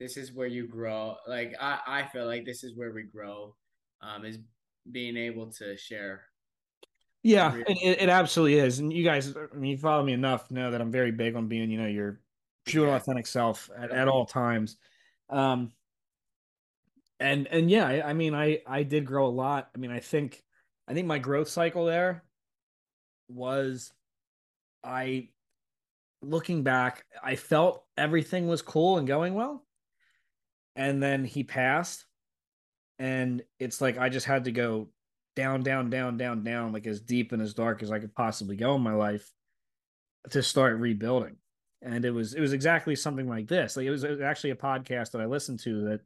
This 0.00 0.16
is 0.16 0.32
where 0.32 0.48
you 0.48 0.66
grow. 0.66 1.16
Like 1.28 1.54
I, 1.60 1.78
I 1.86 2.02
feel 2.04 2.26
like 2.26 2.44
this 2.44 2.64
is 2.64 2.76
where 2.76 2.92
we 2.92 3.04
grow. 3.04 3.54
Um, 4.00 4.24
is 4.24 4.38
being 4.90 5.16
able 5.16 5.46
to 5.52 5.76
share. 5.76 6.22
Yeah, 7.22 7.54
it, 7.68 8.02
it 8.02 8.08
absolutely 8.08 8.58
is. 8.58 8.80
And 8.80 8.92
you 8.92 9.04
guys, 9.04 9.36
I 9.36 9.56
mean, 9.56 9.70
you 9.70 9.78
follow 9.78 10.02
me 10.02 10.12
enough 10.12 10.50
know 10.50 10.72
that 10.72 10.80
I'm 10.80 10.90
very 10.90 11.12
big 11.12 11.36
on 11.36 11.46
being, 11.46 11.70
you 11.70 11.80
know, 11.80 11.86
your 11.86 12.20
true 12.66 12.86
yeah. 12.86 12.96
authentic 12.96 13.26
self 13.26 13.70
at, 13.76 13.90
at 13.92 14.08
all 14.08 14.26
times. 14.26 14.76
Um, 15.30 15.72
and 17.20 17.46
and 17.46 17.70
yeah, 17.70 17.86
I, 17.86 18.10
I 18.10 18.12
mean, 18.12 18.34
I 18.34 18.60
I 18.66 18.82
did 18.82 19.06
grow 19.06 19.26
a 19.26 19.28
lot. 19.28 19.70
I 19.74 19.78
mean, 19.78 19.92
I 19.92 20.00
think 20.00 20.42
I 20.88 20.94
think 20.94 21.06
my 21.06 21.18
growth 21.18 21.48
cycle 21.48 21.86
there 21.86 22.24
was 23.28 23.92
I 24.82 25.28
looking 26.22 26.62
back, 26.62 27.04
I 27.22 27.36
felt 27.36 27.84
everything 27.96 28.48
was 28.48 28.62
cool 28.62 28.98
and 28.98 29.06
going 29.06 29.34
well. 29.34 29.64
And 30.74 31.02
then 31.02 31.24
he 31.24 31.44
passed. 31.44 32.04
And 33.02 33.42
it's 33.58 33.80
like 33.80 33.98
I 33.98 34.10
just 34.10 34.26
had 34.26 34.44
to 34.44 34.52
go 34.52 34.86
down, 35.34 35.64
down, 35.64 35.90
down, 35.90 36.16
down, 36.16 36.44
down, 36.44 36.72
like 36.72 36.86
as 36.86 37.00
deep 37.00 37.32
and 37.32 37.42
as 37.42 37.52
dark 37.52 37.82
as 37.82 37.90
I 37.90 37.98
could 37.98 38.14
possibly 38.14 38.54
go 38.54 38.76
in 38.76 38.80
my 38.80 38.92
life 38.92 39.28
to 40.30 40.40
start 40.40 40.78
rebuilding. 40.78 41.34
And 41.82 42.04
it 42.04 42.12
was 42.12 42.34
it 42.34 42.40
was 42.40 42.52
exactly 42.52 42.94
something 42.94 43.28
like 43.28 43.48
this. 43.48 43.76
Like 43.76 43.86
it 43.86 43.90
was, 43.90 44.04
it 44.04 44.10
was 44.10 44.20
actually 44.20 44.50
a 44.50 44.54
podcast 44.54 45.10
that 45.10 45.20
I 45.20 45.24
listened 45.24 45.58
to 45.64 45.82
that 45.86 46.00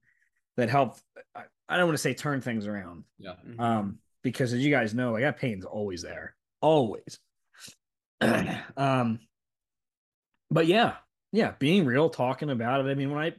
that 0.57 0.71
helped. 0.71 1.03
I, 1.35 1.43
I 1.69 1.77
don't 1.77 1.85
want 1.85 1.99
to 1.99 2.03
say 2.03 2.15
turn 2.15 2.41
things 2.41 2.67
around. 2.67 3.05
Yeah. 3.19 3.35
Mm-hmm. 3.47 3.61
Um, 3.61 3.99
because 4.23 4.55
as 4.55 4.65
you 4.65 4.71
guys 4.71 4.95
know, 4.95 5.13
like 5.13 5.23
that 5.23 5.39
pain's 5.39 5.67
always 5.67 6.01
there, 6.01 6.35
always. 6.63 7.19
um, 8.79 9.19
but 10.51 10.67
yeah, 10.67 10.95
yeah, 11.31 11.53
being 11.59 11.85
real, 11.85 12.09
talking 12.09 12.49
about 12.49 12.81
it. 12.81 12.89
I 12.89 12.95
mean, 12.95 13.11
when 13.11 13.23
I 13.23 13.35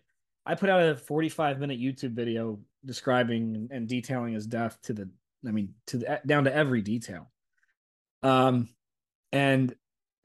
I 0.45 0.53
put 0.53 0.69
out 0.69 0.83
a 0.83 0.95
45 0.95 1.59
minute 1.59 1.79
YouTube 1.79 2.11
video 2.13 2.59
describing 2.86 3.67
and 3.72 3.88
detailing 3.88 4.34
his 4.34 4.48
death 4.48 4.77
to 4.84 4.93
the, 4.93 5.10
I 5.48 5.51
mean, 5.51 5.74
to 5.88 5.98
the 5.98 6.22
down 6.25 6.46
to 6.46 6.55
every 6.55 6.81
detail. 6.81 7.31
Um, 8.24 8.69
and 9.31 9.75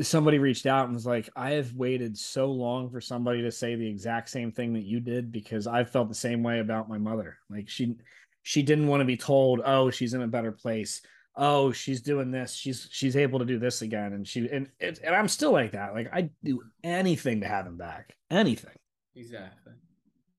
somebody 0.01 0.39
reached 0.39 0.67
out 0.67 0.87
and 0.87 0.95
was 0.95 1.07
like, 1.07 1.29
I 1.37 1.53
have 1.53 1.75
waited 1.75 2.17
so 2.17 2.47
long 2.47 2.91
for 2.91 3.01
somebody 3.01 3.43
to 3.43 3.53
say 3.53 3.75
the 3.75 3.89
exact 3.89 4.31
same 4.31 4.53
thing 4.53 4.73
that 4.75 4.85
you 4.85 5.01
did 5.01 5.31
because 5.31 5.67
I 5.67 5.85
felt 5.85 6.09
the 6.09 6.15
same 6.15 6.43
way 6.43 6.61
about 6.61 6.89
my 6.89 6.99
mother. 6.99 7.39
Like 7.51 7.69
she 7.69 7.97
she 8.43 8.63
didn't 8.63 8.89
want 8.89 9.01
to 9.01 9.05
be 9.05 9.17
told, 9.17 9.61
"Oh, 9.65 9.91
she's 9.91 10.15
in 10.15 10.23
a 10.23 10.29
better 10.29 10.53
place." 10.53 11.03
Oh, 11.35 11.73
she's 11.73 12.03
doing 12.03 12.31
this. 12.31 12.55
She's 12.55 12.89
she's 12.91 13.17
able 13.17 13.39
to 13.39 13.45
do 13.45 13.59
this 13.59 13.83
again 13.83 14.13
and 14.13 14.27
she 14.27 14.49
and 14.51 14.69
and 14.81 14.99
I'm 15.15 15.29
still 15.29 15.53
like 15.53 15.73
that. 15.73 15.95
Like 15.95 16.09
i'd 16.13 16.31
do 16.45 16.63
anything 16.85 17.41
to 17.41 17.49
have 17.49 17.67
him 17.67 17.77
back. 17.77 18.17
Anything. 18.31 18.77
Exactly. 19.15 19.73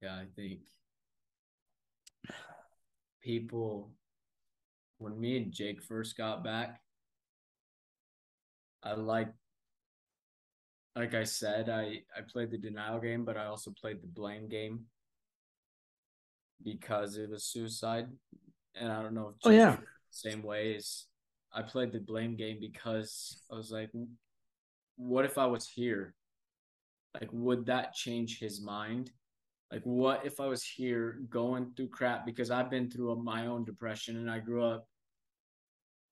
Yeah, 0.02 0.16
I 0.16 0.26
think 0.36 0.60
people 3.24 3.92
when 4.98 5.20
me 5.20 5.38
and 5.38 5.52
Jake 5.52 5.82
first 5.82 6.18
got 6.18 6.44
back 6.44 6.80
I 8.84 8.94
like 8.94 9.30
like 10.96 11.16
I 11.16 11.24
said, 11.24 11.70
I 11.70 12.02
I 12.16 12.22
played 12.22 12.52
the 12.52 12.58
denial 12.58 13.00
game, 13.00 13.26
but 13.26 13.38
I 13.38 13.46
also 13.46 13.72
played 13.72 14.02
the 14.02 14.08
blame 14.08 14.48
game 14.48 14.86
because 16.64 17.18
it 17.18 17.30
was 17.30 17.46
suicide, 17.46 18.08
and 18.76 18.92
I 18.92 19.02
don't 19.02 19.16
know 19.16 19.30
if 19.30 19.36
oh 19.44 19.50
yeah 19.50 19.78
same 20.12 20.44
way 20.44 20.76
as 20.76 21.06
I 21.52 21.64
played 21.64 21.92
the 21.92 22.00
blame 22.00 22.36
game 22.36 22.58
because 22.60 23.42
I 23.52 23.56
was 23.56 23.72
like, 23.72 23.90
what 24.96 25.26
if 25.26 25.38
I 25.38 25.46
was 25.48 25.68
here? 25.68 26.14
Like, 27.20 27.30
would 27.32 27.68
that 27.68 27.94
change 27.94 28.40
his 28.40 28.62
mind? 28.62 29.12
Like, 29.74 29.82
what 29.86 30.24
if 30.24 30.40
I 30.40 30.46
was 30.46 30.64
here 30.64 31.18
going 31.32 31.72
through 31.76 31.88
crap 31.88 32.28
because 32.28 32.52
I've 32.52 32.70
been 32.70 32.92
through 32.92 33.16
my 33.16 33.48
own 33.48 33.66
depression 33.66 34.18
and 34.18 34.30
I 34.30 34.38
grew 34.38 34.64
up 34.64 34.88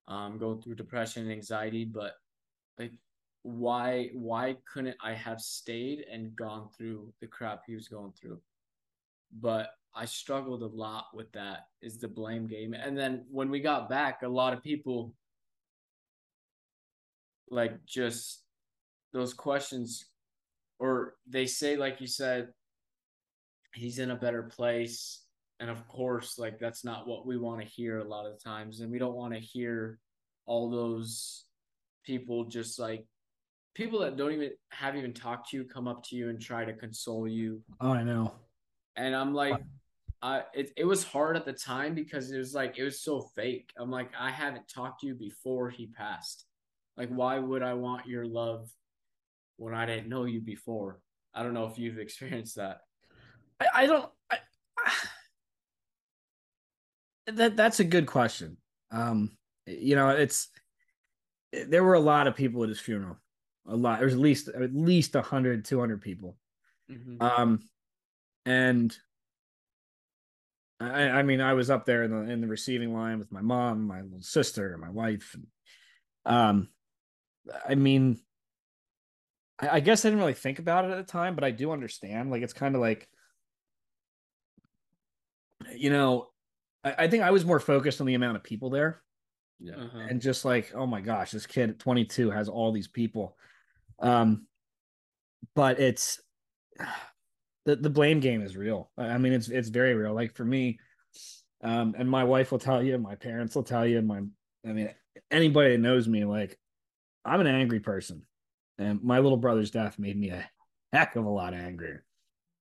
um 0.08 0.36
going 0.36 0.60
through 0.60 0.74
depression 0.74 1.22
and 1.22 1.30
anxiety, 1.30 1.84
but 1.84 2.14
like 2.76 2.90
why 3.42 4.10
why 4.14 4.56
couldn't 4.72 4.96
I 5.00 5.14
have 5.14 5.40
stayed 5.40 6.04
and 6.10 6.34
gone 6.34 6.70
through 6.76 7.12
the 7.20 7.28
crap 7.28 7.62
he 7.64 7.76
was 7.76 7.86
going 7.86 8.12
through? 8.20 8.40
But 9.40 9.70
I 9.94 10.06
struggled 10.06 10.64
a 10.64 10.66
lot 10.66 11.06
with 11.14 11.30
that 11.32 11.68
is 11.80 11.98
the 11.98 12.08
blame 12.08 12.48
game. 12.48 12.74
And 12.74 12.98
then 12.98 13.26
when 13.30 13.48
we 13.48 13.60
got 13.60 13.88
back, 13.88 14.22
a 14.22 14.28
lot 14.28 14.54
of 14.54 14.64
people 14.64 15.14
like 17.48 17.84
just 17.86 18.42
those 19.12 19.32
questions 19.32 20.06
or 20.80 21.14
they 21.28 21.46
say 21.46 21.76
like 21.76 22.00
you 22.00 22.08
said 22.08 22.48
he's 23.74 23.98
in 23.98 24.10
a 24.10 24.16
better 24.16 24.42
place 24.42 25.24
and 25.60 25.70
of 25.70 25.86
course 25.88 26.38
like 26.38 26.58
that's 26.58 26.84
not 26.84 27.06
what 27.06 27.26
we 27.26 27.38
want 27.38 27.60
to 27.60 27.66
hear 27.66 27.98
a 27.98 28.04
lot 28.04 28.26
of 28.26 28.42
times 28.42 28.80
and 28.80 28.90
we 28.90 28.98
don't 28.98 29.14
want 29.14 29.32
to 29.32 29.40
hear 29.40 29.98
all 30.46 30.70
those 30.70 31.44
people 32.04 32.44
just 32.44 32.78
like 32.78 33.06
people 33.74 34.00
that 34.00 34.16
don't 34.16 34.32
even 34.32 34.50
have 34.70 34.96
even 34.96 35.12
talked 35.12 35.50
to 35.50 35.56
you 35.56 35.64
come 35.64 35.88
up 35.88 36.02
to 36.04 36.16
you 36.16 36.28
and 36.28 36.40
try 36.40 36.64
to 36.64 36.72
console 36.72 37.26
you. 37.26 37.62
Oh, 37.80 37.92
I 37.92 38.02
know. 38.02 38.34
And 38.96 39.14
I'm 39.14 39.32
like, 39.34 39.60
I 40.20 40.42
it, 40.54 40.72
it 40.76 40.84
was 40.84 41.04
hard 41.04 41.36
at 41.36 41.44
the 41.44 41.52
time 41.52 41.94
because 41.94 42.30
it 42.30 42.38
was 42.38 42.54
like 42.54 42.78
it 42.78 42.84
was 42.84 43.00
so 43.00 43.30
fake. 43.34 43.70
I'm 43.78 43.90
like, 43.90 44.10
I 44.18 44.30
haven't 44.30 44.68
talked 44.68 45.00
to 45.00 45.06
you 45.06 45.14
before 45.14 45.70
he 45.70 45.86
passed. 45.86 46.44
Like, 46.96 47.08
why 47.08 47.38
would 47.38 47.62
I 47.62 47.74
want 47.74 48.06
your 48.06 48.26
love 48.26 48.68
when 49.56 49.74
I 49.74 49.86
didn't 49.86 50.08
know 50.08 50.24
you 50.24 50.40
before? 50.40 51.00
I 51.34 51.42
don't 51.42 51.54
know 51.54 51.66
if 51.66 51.78
you've 51.78 51.98
experienced 52.06 52.56
that. 52.56 52.80
I, 53.62 53.82
I 53.82 53.86
don't. 53.86 54.10
I, 54.30 54.38
that 57.32 57.56
that's 57.56 57.80
a 57.80 57.84
good 57.84 58.06
question. 58.06 58.56
Um, 58.90 59.36
you 59.66 59.96
know, 59.96 60.10
it's 60.10 60.48
there 61.52 61.84
were 61.84 61.94
a 61.94 62.00
lot 62.00 62.26
of 62.26 62.34
people 62.34 62.62
at 62.62 62.68
his 62.68 62.80
funeral 62.80 63.18
a 63.66 63.76
lot. 63.76 63.98
There 63.98 64.06
was 64.06 64.14
at 64.14 64.20
least 64.20 64.48
at 64.48 64.74
least 64.74 65.14
100, 65.14 65.64
200 65.64 66.00
people. 66.00 66.36
Mm-hmm. 66.90 67.22
Um, 67.22 67.60
and 68.44 68.96
I, 70.80 71.10
I 71.10 71.22
mean, 71.22 71.40
I 71.40 71.52
was 71.52 71.70
up 71.70 71.86
there 71.86 72.02
in 72.02 72.10
the 72.10 72.30
in 72.30 72.40
the 72.40 72.48
receiving 72.48 72.92
line 72.92 73.18
with 73.18 73.30
my 73.30 73.42
mom, 73.42 73.86
my 73.86 74.02
little 74.02 74.22
sister, 74.22 74.76
my 74.78 74.90
wife. 74.90 75.34
And, 75.34 75.46
um, 76.34 76.68
I 77.68 77.74
mean, 77.74 78.18
I, 79.60 79.68
I 79.76 79.80
guess 79.80 80.04
I 80.04 80.08
didn't 80.08 80.20
really 80.20 80.34
think 80.34 80.58
about 80.58 80.84
it 80.84 80.90
at 80.90 80.96
the 80.96 81.12
time, 81.12 81.34
but 81.34 81.44
I 81.44 81.50
do 81.50 81.70
understand. 81.72 82.30
Like 82.30 82.42
it's 82.42 82.52
kind 82.52 82.74
of 82.74 82.80
like, 82.80 83.08
you 85.76 85.90
know, 85.90 86.28
I, 86.84 86.94
I 87.04 87.08
think 87.08 87.22
I 87.22 87.30
was 87.30 87.44
more 87.44 87.60
focused 87.60 88.00
on 88.00 88.06
the 88.06 88.14
amount 88.14 88.36
of 88.36 88.42
people 88.42 88.70
there 88.70 89.02
Yeah. 89.60 89.74
Uh-huh. 89.76 90.06
and 90.08 90.20
just 90.20 90.44
like, 90.44 90.72
oh 90.74 90.86
my 90.86 91.00
gosh, 91.00 91.30
this 91.30 91.46
kid 91.46 91.70
at 91.70 91.78
22 91.78 92.30
has 92.30 92.48
all 92.48 92.72
these 92.72 92.88
people. 92.88 93.36
Um, 94.00 94.46
but 95.54 95.80
it's 95.80 96.20
the 97.64 97.76
the 97.76 97.90
blame 97.90 98.20
game 98.20 98.42
is 98.42 98.56
real. 98.56 98.90
I 98.98 99.04
I 99.10 99.18
mean, 99.18 99.32
it's 99.32 99.48
it's 99.48 99.68
very 99.68 99.94
real. 99.94 100.14
Like 100.14 100.34
for 100.34 100.44
me, 100.44 100.78
um, 101.62 101.94
and 101.96 102.10
my 102.10 102.24
wife 102.24 102.50
will 102.50 102.58
tell 102.58 102.82
you, 102.82 102.98
my 102.98 103.14
parents 103.14 103.54
will 103.54 103.62
tell 103.62 103.86
you, 103.86 103.98
and 103.98 104.08
my 104.08 104.22
I 104.66 104.72
mean, 104.72 104.90
anybody 105.30 105.72
that 105.72 105.78
knows 105.78 106.08
me, 106.08 106.24
like 106.24 106.58
I'm 107.24 107.40
an 107.40 107.46
angry 107.46 107.80
person, 107.80 108.22
and 108.78 109.02
my 109.02 109.20
little 109.20 109.38
brother's 109.38 109.70
death 109.70 109.98
made 109.98 110.18
me 110.18 110.30
a 110.30 110.44
heck 110.92 111.14
of 111.16 111.24
a 111.24 111.30
lot 111.30 111.54
angrier. 111.54 112.04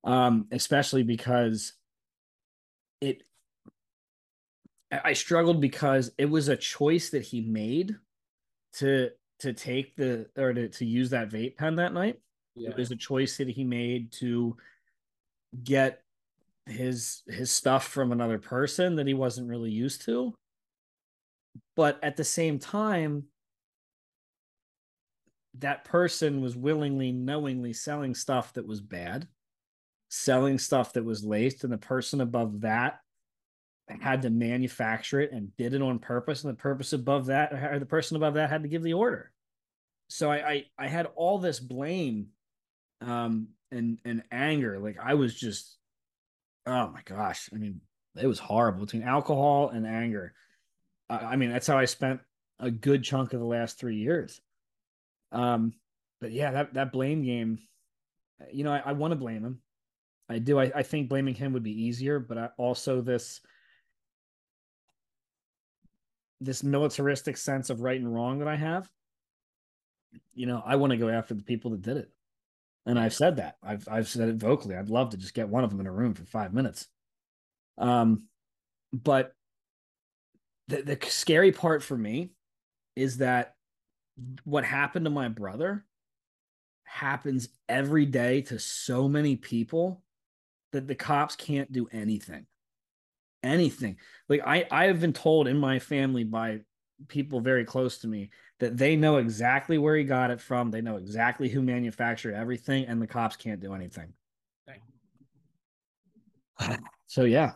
Um, 0.03 0.47
especially 0.51 1.03
because 1.03 1.73
it 3.01 3.23
I 4.91 5.13
struggled 5.13 5.61
because 5.61 6.11
it 6.17 6.25
was 6.29 6.47
a 6.47 6.57
choice 6.57 7.09
that 7.11 7.23
he 7.23 7.41
made 7.41 7.95
to 8.73 9.09
to 9.39 9.53
take 9.53 9.95
the 9.95 10.27
or 10.37 10.53
to, 10.53 10.69
to 10.69 10.85
use 10.85 11.09
that 11.09 11.29
vape 11.29 11.57
pen 11.57 11.75
that 11.77 11.93
night. 11.93 12.19
Yeah. 12.55 12.69
It 12.69 12.77
was 12.77 12.91
a 12.91 12.95
choice 12.95 13.37
that 13.37 13.47
he 13.47 13.63
made 13.63 14.11
to 14.13 14.55
get 15.63 16.03
his 16.65 17.23
his 17.27 17.51
stuff 17.51 17.87
from 17.87 18.11
another 18.11 18.37
person 18.37 18.95
that 18.95 19.07
he 19.07 19.13
wasn't 19.13 19.49
really 19.49 19.71
used 19.71 20.05
to. 20.05 20.33
But 21.75 21.99
at 22.03 22.17
the 22.17 22.23
same 22.23 22.59
time, 22.59 23.25
that 25.59 25.85
person 25.85 26.41
was 26.41 26.55
willingly, 26.55 27.11
knowingly 27.11 27.73
selling 27.73 28.15
stuff 28.15 28.53
that 28.53 28.67
was 28.67 28.81
bad, 28.81 29.27
selling 30.11 30.59
stuff 30.59 30.93
that 30.93 31.05
was 31.05 31.23
laced, 31.23 31.63
and 31.63 31.71
the 31.71 31.77
person 31.77 32.19
above 32.19 32.61
that 32.61 32.99
had 33.87 34.21
to 34.21 34.29
manufacture 34.29 35.19
it 35.19 35.31
and 35.31 35.55
did 35.57 35.73
it 35.73 35.81
on 35.81 35.99
purpose, 35.99 36.43
and 36.43 36.51
the 36.51 36.61
purpose 36.61 36.93
above 36.93 37.27
that, 37.27 37.53
or 37.53 37.79
the 37.79 37.85
person 37.85 38.17
above 38.17 38.33
that 38.35 38.49
had 38.49 38.63
to 38.63 38.69
give 38.69 38.83
the 38.83 38.93
order. 38.93 39.31
So 40.09 40.29
I 40.29 40.49
I, 40.49 40.65
I 40.77 40.87
had 40.87 41.07
all 41.15 41.39
this 41.39 41.59
blame 41.59 42.27
um 42.99 43.47
and 43.71 43.99
and 44.05 44.23
anger. 44.31 44.79
Like 44.79 44.97
I 45.01 45.13
was 45.13 45.33
just 45.33 45.77
oh 46.65 46.89
my 46.89 47.01
gosh. 47.05 47.49
I 47.53 47.57
mean, 47.57 47.81
it 48.15 48.27
was 48.27 48.39
horrible 48.39 48.85
between 48.85 49.03
alcohol 49.03 49.69
and 49.69 49.87
anger. 49.87 50.33
I, 51.09 51.17
I 51.17 51.35
mean, 51.37 51.51
that's 51.51 51.67
how 51.67 51.77
I 51.77 51.85
spent 51.85 52.19
a 52.59 52.69
good 52.69 53.03
chunk 53.03 53.33
of 53.33 53.39
the 53.39 53.45
last 53.45 53.79
three 53.79 53.97
years. 53.97 54.41
Um, 55.31 55.73
but 56.19 56.31
yeah, 56.31 56.51
that 56.51 56.73
that 56.73 56.91
blame 56.91 57.23
game, 57.23 57.59
you 58.51 58.65
know, 58.65 58.73
I, 58.73 58.83
I 58.87 58.91
want 58.91 59.11
to 59.13 59.17
blame 59.17 59.43
him. 59.43 59.61
I 60.31 60.39
do. 60.39 60.59
I, 60.59 60.71
I 60.73 60.83
think 60.83 61.09
blaming 61.09 61.35
him 61.35 61.53
would 61.53 61.63
be 61.63 61.83
easier, 61.83 62.19
but 62.19 62.37
I 62.37 62.49
also 62.57 63.01
this 63.01 63.41
this 66.39 66.63
militaristic 66.63 67.37
sense 67.37 67.69
of 67.69 67.81
right 67.81 67.99
and 67.99 68.11
wrong 68.11 68.39
that 68.39 68.47
I 68.47 68.55
have. 68.55 68.89
You 70.33 70.47
know, 70.47 70.63
I 70.65 70.77
want 70.77 70.91
to 70.91 70.97
go 70.97 71.09
after 71.09 71.33
the 71.33 71.43
people 71.43 71.71
that 71.71 71.81
did 71.81 71.97
it. 71.97 72.09
And 72.85 72.97
I've 72.97 73.13
said 73.13 73.35
that. 73.35 73.57
I've 73.61 73.87
I've 73.89 74.07
said 74.07 74.29
it 74.29 74.35
vocally. 74.35 74.75
I'd 74.75 74.89
love 74.89 75.11
to 75.11 75.17
just 75.17 75.33
get 75.33 75.49
one 75.49 75.63
of 75.63 75.69
them 75.69 75.81
in 75.81 75.87
a 75.87 75.91
room 75.91 76.13
for 76.13 76.25
five 76.25 76.53
minutes. 76.53 76.87
Um, 77.77 78.23
but 78.93 79.35
the 80.67 80.81
the 80.81 80.97
scary 81.09 81.51
part 81.51 81.83
for 81.83 81.97
me 81.97 82.31
is 82.95 83.17
that 83.17 83.55
what 84.43 84.63
happened 84.63 85.05
to 85.05 85.11
my 85.11 85.27
brother 85.27 85.85
happens 86.83 87.49
every 87.69 88.05
day 88.05 88.41
to 88.41 88.59
so 88.59 89.07
many 89.07 89.35
people 89.35 90.03
that 90.71 90.87
the 90.87 90.95
cops 90.95 91.35
can't 91.35 91.71
do 91.71 91.87
anything. 91.91 92.45
Anything. 93.43 93.97
Like 94.29 94.41
I 94.45 94.65
I 94.71 94.85
have 94.85 95.01
been 95.01 95.13
told 95.13 95.47
in 95.47 95.57
my 95.57 95.79
family 95.79 96.23
by 96.23 96.59
people 97.07 97.39
very 97.39 97.65
close 97.65 97.97
to 97.99 98.07
me 98.07 98.29
that 98.59 98.77
they 98.77 98.95
know 98.95 99.17
exactly 99.17 99.77
where 99.77 99.95
he 99.95 100.03
got 100.03 100.29
it 100.31 100.39
from. 100.39 100.69
They 100.69 100.81
know 100.81 100.97
exactly 100.97 101.49
who 101.49 101.61
manufactured 101.61 102.35
everything, 102.35 102.85
and 102.85 103.01
the 103.01 103.07
cops 103.07 103.35
can't 103.35 103.59
do 103.59 103.73
anything. 103.73 104.13
So 107.07 107.23
yeah, 107.23 107.53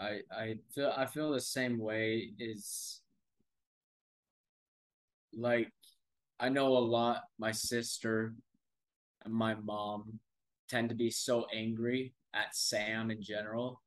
I 0.00 0.20
I 0.30 0.56
feel 0.74 0.92
I 0.96 1.06
feel 1.06 1.32
the 1.32 1.40
same 1.40 1.78
way 1.78 2.30
is 2.38 3.00
like 5.36 5.70
I 6.38 6.48
know 6.48 6.68
a 6.68 6.78
lot 6.78 7.22
my 7.38 7.52
sister 7.52 8.34
and 9.24 9.34
my 9.34 9.54
mom 9.54 10.20
tend 10.68 10.88
to 10.88 10.94
be 10.94 11.10
so 11.10 11.46
angry 11.54 12.12
at 12.34 12.54
Sam 12.54 13.10
in 13.10 13.22
general 13.22 13.80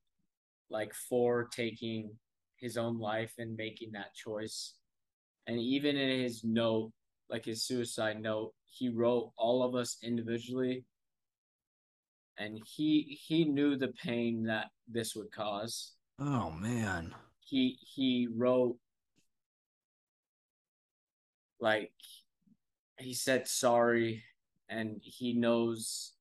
like 0.70 0.94
for 0.94 1.46
taking 1.46 2.12
his 2.58 2.78
own 2.78 3.00
life 3.00 3.34
and 3.38 3.56
making 3.56 3.92
that 3.94 4.14
choice. 4.14 4.74
And 5.48 5.60
even 5.60 5.96
in 5.96 6.22
his 6.22 6.44
note 6.44 6.92
like 7.30 7.46
his 7.46 7.64
suicide 7.64 8.22
note 8.22 8.54
he 8.66 8.90
wrote 8.90 9.32
all 9.38 9.64
of 9.64 9.76
us 9.76 9.98
individually. 10.04 10.84
And 12.38 12.60
he 12.66 13.18
he 13.22 13.46
knew 13.46 13.76
the 13.76 13.90
pain 14.04 14.44
that 14.44 14.68
this 14.88 15.16
would 15.16 15.32
cause. 15.32 15.94
Oh 16.20 16.52
man. 16.52 17.14
he 17.40 17.78
he 17.82 18.28
wrote 18.36 18.78
like 21.60 21.92
he 23.00 23.14
said 23.14 23.48
sorry 23.48 24.24
and 24.70 25.00
he 25.02 25.34
knows 25.34 26.14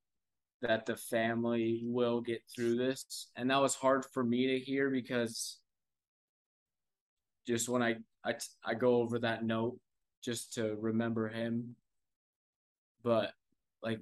that 0.61 0.85
the 0.85 0.95
family 0.95 1.81
will 1.85 2.21
get 2.21 2.41
through 2.53 2.77
this. 2.77 3.29
And 3.35 3.49
that 3.51 3.61
was 3.61 3.75
hard 3.75 4.05
for 4.13 4.23
me 4.23 4.47
to 4.47 4.59
hear 4.59 4.89
because 4.89 5.59
just 7.45 7.69
when 7.69 7.81
I 7.81 7.95
I, 8.25 8.35
I 8.65 8.73
go 8.73 8.95
over 8.95 9.19
that 9.19 9.43
note 9.43 9.79
just 10.23 10.53
to 10.55 10.75
remember 10.79 11.29
him. 11.29 11.75
But 13.03 13.31
like 13.83 13.99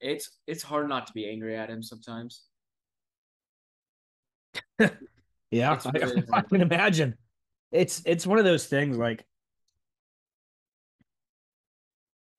it's 0.00 0.30
it's 0.46 0.62
hard 0.62 0.88
not 0.88 1.06
to 1.08 1.12
be 1.12 1.28
angry 1.28 1.56
at 1.56 1.70
him 1.70 1.82
sometimes. 1.82 2.44
Yeah, 5.50 5.74
It's 5.74 5.86
I, 5.86 5.92
I 6.32 6.40
can 6.42 6.60
imagine. 6.60 7.16
It's 7.72 8.02
it's 8.04 8.26
one 8.26 8.38
of 8.38 8.44
those 8.44 8.66
things 8.66 8.98
like 8.98 9.24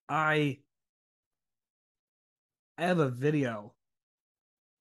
I 0.08 0.60
I 2.80 2.84
have 2.84 3.00
a 3.00 3.10
video 3.10 3.74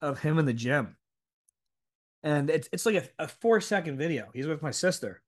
of 0.00 0.20
him 0.20 0.38
in 0.38 0.46
the 0.46 0.52
gym. 0.52 0.96
And 2.22 2.48
it's 2.48 2.68
it's 2.72 2.86
like 2.86 2.94
a, 2.94 3.24
a 3.24 3.28
four 3.28 3.60
second 3.60 3.98
video. 3.98 4.28
He's 4.32 4.46
with 4.46 4.62
my 4.62 4.70
sister 4.70 5.22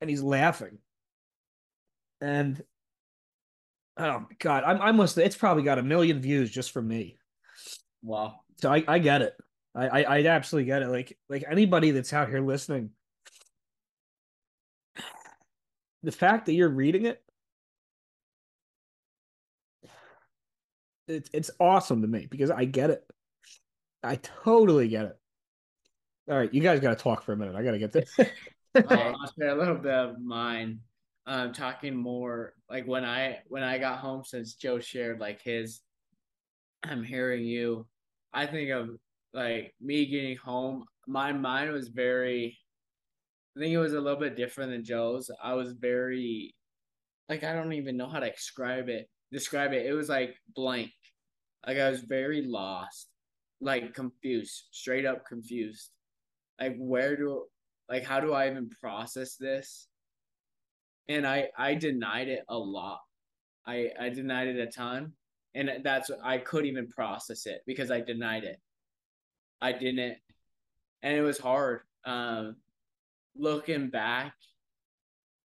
and 0.00 0.10
he's 0.10 0.22
laughing. 0.22 0.78
And 2.20 2.62
oh 3.96 4.20
my 4.20 4.36
god, 4.38 4.64
I'm 4.64 4.80
I 4.80 4.92
must 4.92 5.18
it's 5.18 5.36
probably 5.36 5.62
got 5.62 5.78
a 5.78 5.82
million 5.82 6.20
views 6.20 6.50
just 6.50 6.72
for 6.72 6.82
me. 6.82 7.16
wow 8.02 8.40
So 8.60 8.72
I, 8.72 8.84
I 8.88 8.98
get 8.98 9.22
it. 9.22 9.34
I, 9.74 9.88
I 9.88 10.02
I 10.02 10.26
absolutely 10.26 10.66
get 10.66 10.82
it. 10.82 10.88
Like 10.88 11.16
like 11.28 11.44
anybody 11.48 11.90
that's 11.90 12.12
out 12.12 12.28
here 12.28 12.40
listening, 12.40 12.90
the 16.02 16.12
fact 16.12 16.46
that 16.46 16.54
you're 16.54 16.68
reading 16.68 17.06
it, 17.06 17.23
it's 21.08 21.30
it's 21.32 21.50
awesome 21.60 22.02
to 22.02 22.08
me 22.08 22.26
because 22.30 22.50
I 22.50 22.64
get 22.64 22.90
it. 22.90 23.04
I 24.02 24.16
totally 24.16 24.88
get 24.88 25.06
it. 25.06 25.18
All 26.30 26.38
right, 26.38 26.52
you 26.52 26.60
guys 26.60 26.80
got 26.80 26.96
to 26.96 27.02
talk 27.02 27.22
for 27.22 27.32
a 27.32 27.36
minute. 27.36 27.54
I 27.54 27.62
got 27.62 27.72
to 27.72 27.78
get 27.78 27.92
this. 27.92 28.14
I'll, 28.74 28.86
I'll 28.88 29.32
share 29.38 29.50
a 29.50 29.58
little 29.58 29.76
bit 29.76 29.92
of 29.92 30.20
mine. 30.20 30.80
Um, 31.26 31.54
talking 31.54 31.96
more 31.96 32.52
like 32.68 32.86
when 32.86 33.04
I 33.04 33.38
when 33.48 33.62
I 33.62 33.78
got 33.78 33.98
home 33.98 34.24
since 34.24 34.54
Joe 34.54 34.78
shared 34.78 35.20
like 35.20 35.42
his. 35.42 35.80
I'm 36.82 37.02
hearing 37.02 37.44
you. 37.44 37.86
I 38.32 38.46
think 38.46 38.70
of 38.70 38.90
like 39.32 39.74
me 39.80 40.06
getting 40.06 40.36
home. 40.36 40.84
My 41.06 41.32
mind 41.32 41.72
was 41.72 41.88
very. 41.88 42.58
I 43.56 43.60
think 43.60 43.72
it 43.72 43.78
was 43.78 43.94
a 43.94 44.00
little 44.00 44.18
bit 44.18 44.36
different 44.36 44.72
than 44.72 44.84
Joe's. 44.84 45.30
I 45.42 45.54
was 45.54 45.74
very, 45.74 46.54
like 47.28 47.44
I 47.44 47.52
don't 47.54 47.72
even 47.72 47.96
know 47.96 48.08
how 48.08 48.18
to 48.18 48.30
describe 48.30 48.88
it. 48.88 49.08
Describe 49.34 49.72
it. 49.72 49.84
It 49.84 49.94
was 49.94 50.08
like 50.08 50.36
blank. 50.54 50.92
Like 51.66 51.76
I 51.78 51.90
was 51.90 52.02
very 52.02 52.42
lost, 52.46 53.08
like 53.60 53.92
confused, 53.92 54.66
straight 54.70 55.04
up 55.04 55.26
confused. 55.26 55.90
Like 56.60 56.76
where 56.78 57.16
do 57.16 57.46
like 57.88 58.04
how 58.04 58.20
do 58.20 58.32
I 58.32 58.48
even 58.48 58.70
process 58.70 59.34
this? 59.34 59.88
And 61.08 61.26
I 61.26 61.48
I 61.58 61.74
denied 61.74 62.28
it 62.28 62.44
a 62.48 62.56
lot. 62.56 63.00
I 63.66 63.90
I 63.98 64.08
denied 64.10 64.46
it 64.46 64.60
a 64.60 64.70
ton, 64.70 65.14
and 65.56 65.68
that's 65.82 66.12
I 66.22 66.38
couldn't 66.38 66.70
even 66.70 66.86
process 66.86 67.46
it 67.46 67.62
because 67.66 67.90
I 67.90 68.02
denied 68.02 68.44
it. 68.44 68.60
I 69.60 69.72
didn't, 69.72 70.16
and 71.02 71.16
it 71.16 71.22
was 71.22 71.38
hard. 71.38 71.80
Um, 72.04 72.54
looking 73.34 73.90
back 73.90 74.34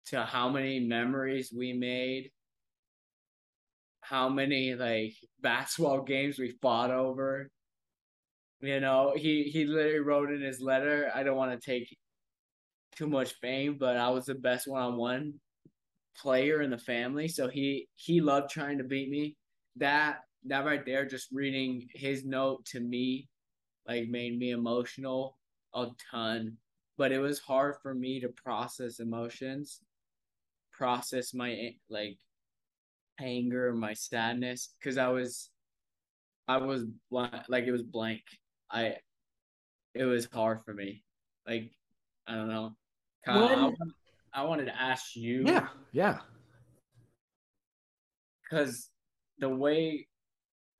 to 0.06 0.24
how 0.24 0.48
many 0.48 0.80
memories 0.80 1.54
we 1.54 1.74
made 1.74 2.32
how 4.14 4.30
many 4.30 4.76
like 4.76 5.16
basketball 5.42 6.04
games 6.04 6.38
we 6.38 6.52
fought 6.62 6.92
over. 6.92 7.50
You 8.62 8.80
know, 8.80 9.14
he 9.16 9.46
he 9.46 9.66
literally 9.66 10.02
wrote 10.02 10.32
in 10.32 10.40
his 10.40 10.62
letter, 10.62 11.12
I 11.16 11.24
don't 11.24 11.36
want 11.36 11.60
to 11.60 11.72
take 11.72 11.98
too 12.96 13.08
much 13.08 13.34
fame, 13.42 13.78
but 13.80 13.98
I 13.98 14.12
was 14.12 14.26
the 14.26 14.36
best 14.36 14.68
one-on-one 14.68 15.34
player 16.16 16.62
in 16.62 16.70
the 16.70 16.78
family. 16.78 17.28
So 17.28 17.48
he 17.48 17.88
he 17.96 18.22
loved 18.22 18.52
trying 18.52 18.78
to 18.78 18.84
beat 18.84 19.10
me. 19.10 19.36
That 19.78 20.20
that 20.46 20.64
right 20.64 20.86
there, 20.86 21.08
just 21.08 21.30
reading 21.32 21.88
his 21.96 22.24
note 22.24 22.66
to 22.66 22.80
me, 22.80 23.30
like 23.88 24.10
made 24.10 24.38
me 24.38 24.52
emotional 24.52 25.40
a 25.74 25.88
ton. 26.12 26.58
But 27.00 27.12
it 27.14 27.20
was 27.20 27.40
hard 27.40 27.78
for 27.82 27.96
me 27.96 28.20
to 28.20 28.30
process 28.30 29.00
emotions, 29.00 29.82
process 30.72 31.34
my 31.34 31.74
like 31.90 32.20
anger, 33.20 33.74
my 33.74 33.94
sadness, 33.94 34.74
because 34.80 34.98
I 34.98 35.08
was, 35.10 35.50
I 36.48 36.58
was 36.58 36.86
blank, 37.10 37.34
like 37.48 37.66
it 37.66 37.72
was 37.72 37.84
blank. 37.84 38.22
I, 38.72 38.96
it 39.94 40.06
was 40.06 40.28
hard 40.32 40.62
for 40.66 40.74
me. 40.74 41.04
Like, 41.48 41.72
I 42.28 42.36
don't 42.36 42.50
know. 42.50 42.72
Kyle, 43.26 43.76
I, 44.34 44.42
I 44.42 44.44
wanted 44.44 44.66
to 44.66 44.82
ask 44.82 45.16
you. 45.16 45.44
Yeah, 45.46 45.68
yeah. 45.92 46.20
because 48.54 48.90
the 49.40 49.50
way 49.50 50.08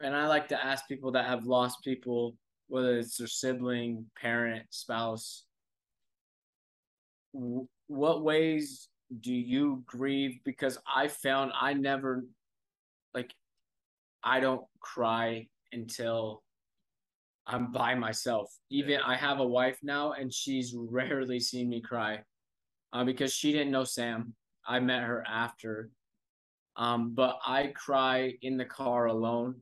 and 0.02 0.16
i 0.16 0.28
like 0.28 0.48
to 0.48 0.66
ask 0.66 0.88
people 0.88 1.12
that 1.12 1.26
have 1.26 1.46
lost 1.46 1.84
people 1.84 2.36
whether 2.68 2.98
it's 2.98 3.18
their 3.18 3.28
sibling 3.28 4.06
parent 4.20 4.64
spouse 4.70 5.46
w- 7.34 7.68
what 7.88 8.24
ways 8.24 8.90
do 9.22 9.34
you 9.34 9.84
grieve? 9.86 10.40
Because 10.44 10.78
i 10.94 11.08
found 11.08 11.52
i 11.60 11.74
never 11.74 12.24
like 13.14 13.34
i 14.24 14.40
don't 14.40 14.64
cry 14.80 15.48
until 15.72 16.44
i'm 17.48 17.72
by 17.72 17.96
myself. 17.96 18.54
Even 18.70 19.00
i 19.02 19.16
have 19.16 19.40
a 19.40 19.48
wife 19.48 19.80
now 19.84 20.14
and 20.14 20.34
she's 20.34 20.76
rarely 20.76 21.40
seen 21.40 21.70
me 21.70 21.82
cry 21.82 22.20
uh, 22.94 23.04
because 23.04 23.34
she 23.34 23.52
didn't 23.52 23.72
know 23.72 23.84
sam. 23.84 24.34
I 24.66 24.80
met 24.80 25.04
her 25.04 25.26
after. 25.28 25.90
Um, 26.76 27.14
but 27.14 27.40
I 27.46 27.68
cry 27.76 28.34
in 28.42 28.58
the 28.58 28.66
car 28.66 29.08
alone. 29.08 29.56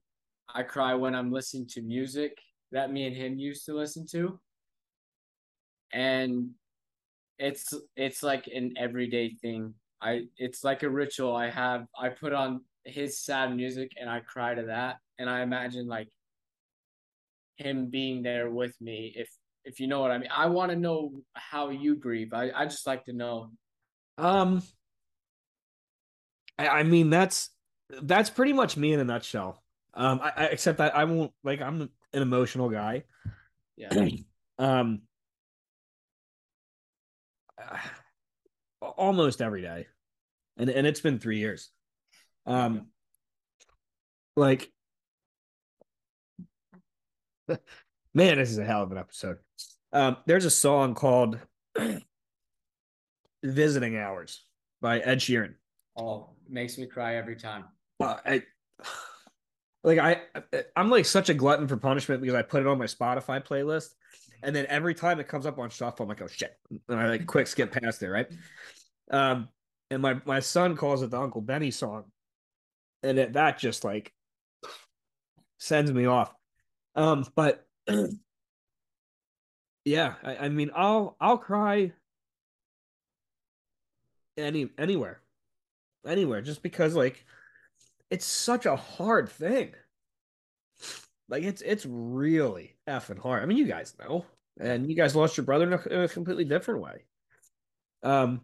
I 0.54 0.64
cry 0.64 0.94
when 0.94 1.16
I'm 1.16 1.32
listening 1.32 1.68
to 1.70 1.82
music 1.82 2.38
that 2.72 2.92
me 2.92 3.06
and 3.06 3.16
him 3.16 3.38
used 3.38 3.66
to 3.66 3.74
listen 3.74 4.06
to. 4.12 4.40
And 5.94 6.52
it's 7.42 7.74
it's 7.96 8.24
like 8.24 8.48
an 8.48 8.74
everyday 8.78 9.36
thing. 9.42 9.74
I 10.02 10.22
it's 10.38 10.64
like 10.64 10.84
a 10.84 10.90
ritual 10.90 11.36
I 11.36 11.50
have. 11.50 11.88
I 12.00 12.10
put 12.10 12.34
on 12.34 12.62
his 12.86 13.20
sad 13.20 13.56
music 13.56 13.92
and 14.00 14.10
I 14.10 14.20
cry 14.20 14.54
to 14.54 14.64
that. 14.64 14.98
And 15.20 15.30
I 15.30 15.42
imagine 15.42 15.88
like 15.88 16.10
him 17.58 17.90
being 17.90 18.24
there 18.24 18.50
with 18.50 18.80
me 18.80 19.14
if 19.16 19.30
if 19.66 19.80
you 19.80 19.88
know 19.88 20.00
what 20.00 20.12
I 20.12 20.20
mean. 20.20 20.30
I 20.36 20.48
want 20.48 20.72
to 20.72 20.78
know 20.78 21.14
how 21.34 21.70
you 21.70 21.96
grieve. 21.96 22.34
I, 22.34 22.52
I 22.56 22.66
just 22.66 22.88
like 22.88 23.06
to 23.06 23.14
know. 23.14 23.52
Um, 24.18 24.62
I, 26.58 26.68
I 26.68 26.84
mean 26.84 27.10
that's 27.10 27.50
that's 28.04 28.30
pretty 28.30 28.54
much 28.54 28.78
me 28.78 28.94
in 28.94 29.00
a 29.00 29.04
nutshell. 29.04 29.64
Um, 29.94 30.22
I, 30.24 30.32
I 30.38 30.46
except 30.46 30.78
that 30.78 30.96
I 30.96 31.06
won't 31.06 31.32
like 31.44 31.60
I'm 31.62 31.90
an 32.14 32.22
emotional 32.22 32.70
guy. 32.70 33.04
Yeah. 33.78 34.10
um, 34.60 35.02
almost 38.82 39.42
every 39.42 39.62
day, 39.62 39.88
and 40.58 40.70
and 40.70 40.88
it's 40.88 41.02
been 41.02 41.20
three 41.20 41.40
years. 41.40 41.70
Um, 42.46 42.88
like, 44.36 44.72
man, 48.14 48.38
this 48.38 48.50
is 48.50 48.58
a 48.58 48.66
hell 48.66 48.84
of 48.84 48.92
an 48.92 48.98
episode. 48.98 49.38
Um, 49.94 50.18
there's 50.26 50.46
a 50.46 50.52
song 50.52 50.96
called 50.96 51.40
"Visiting 53.44 53.98
Hours" 53.98 54.44
by 54.82 55.00
Ed 55.00 55.20
Sheeran. 55.20 55.56
Oh, 55.98 56.30
makes 56.50 56.78
me 56.78 56.86
cry 56.88 57.16
every 57.16 57.36
time. 57.36 57.66
Uh, 58.00 58.18
I 58.26 58.44
like 59.84 60.00
I 60.00 60.22
I'm 60.76 60.90
like 60.90 61.06
such 61.06 61.30
a 61.30 61.34
glutton 61.34 61.68
for 61.68 61.78
punishment 61.78 62.22
because 62.22 62.36
I 62.36 62.42
put 62.42 62.62
it 62.62 62.68
on 62.68 62.78
my 62.78 62.86
Spotify 62.86 63.46
playlist, 63.46 63.90
and 64.44 64.56
then 64.56 64.66
every 64.68 64.94
time 64.94 65.20
it 65.20 65.28
comes 65.28 65.46
up 65.46 65.60
on 65.60 65.70
shuffle, 65.70 66.04
I'm 66.04 66.10
like, 66.10 66.22
oh 66.22 66.28
shit, 66.28 66.58
and 66.90 67.00
I 67.00 67.08
like 67.08 67.26
quick 67.26 67.48
skip 67.48 67.72
past 67.72 68.02
it, 68.04 68.10
right? 68.10 68.28
Um, 69.10 69.50
and 69.90 70.02
my 70.02 70.22
my 70.26 70.40
son 70.40 70.76
calls 70.76 71.04
it 71.04 71.12
the 71.12 71.20
Uncle 71.20 71.42
Benny 71.42 71.72
song, 71.72 72.06
and 73.04 73.20
it, 73.20 73.34
that 73.34 73.60
just 73.60 73.84
like 73.84 74.14
sends 75.58 75.92
me 75.92 76.06
off. 76.06 76.34
Um, 76.96 77.26
but 77.36 77.66
yeah, 79.86 80.16
I, 80.24 80.38
I 80.38 80.50
mean, 80.50 80.72
I'll 80.76 81.16
I'll 81.20 81.38
cry 81.38 81.92
any 84.38 84.70
anywhere, 84.78 85.22
anywhere, 86.06 86.42
just 86.42 86.64
because 86.64 86.96
like 86.96 87.26
it's 88.10 88.26
such 88.26 88.66
a 88.66 88.76
hard 88.76 89.30
thing. 89.30 89.74
Like 91.32 91.44
it's 91.44 91.62
it's 91.62 91.86
really 91.88 92.76
effing 92.88 93.18
hard. 93.18 93.42
I 93.42 93.46
mean, 93.46 93.58
you 93.58 93.66
guys 93.66 93.96
know, 93.98 94.26
and 94.60 94.88
you 94.90 94.98
guys 94.98 95.16
lost 95.16 95.38
your 95.38 95.46
brother 95.46 95.66
in 95.66 95.74
a, 95.74 95.82
in 95.88 96.02
a 96.02 96.08
completely 96.10 96.44
different 96.44 96.82
way. 96.82 97.06
Um, 98.04 98.42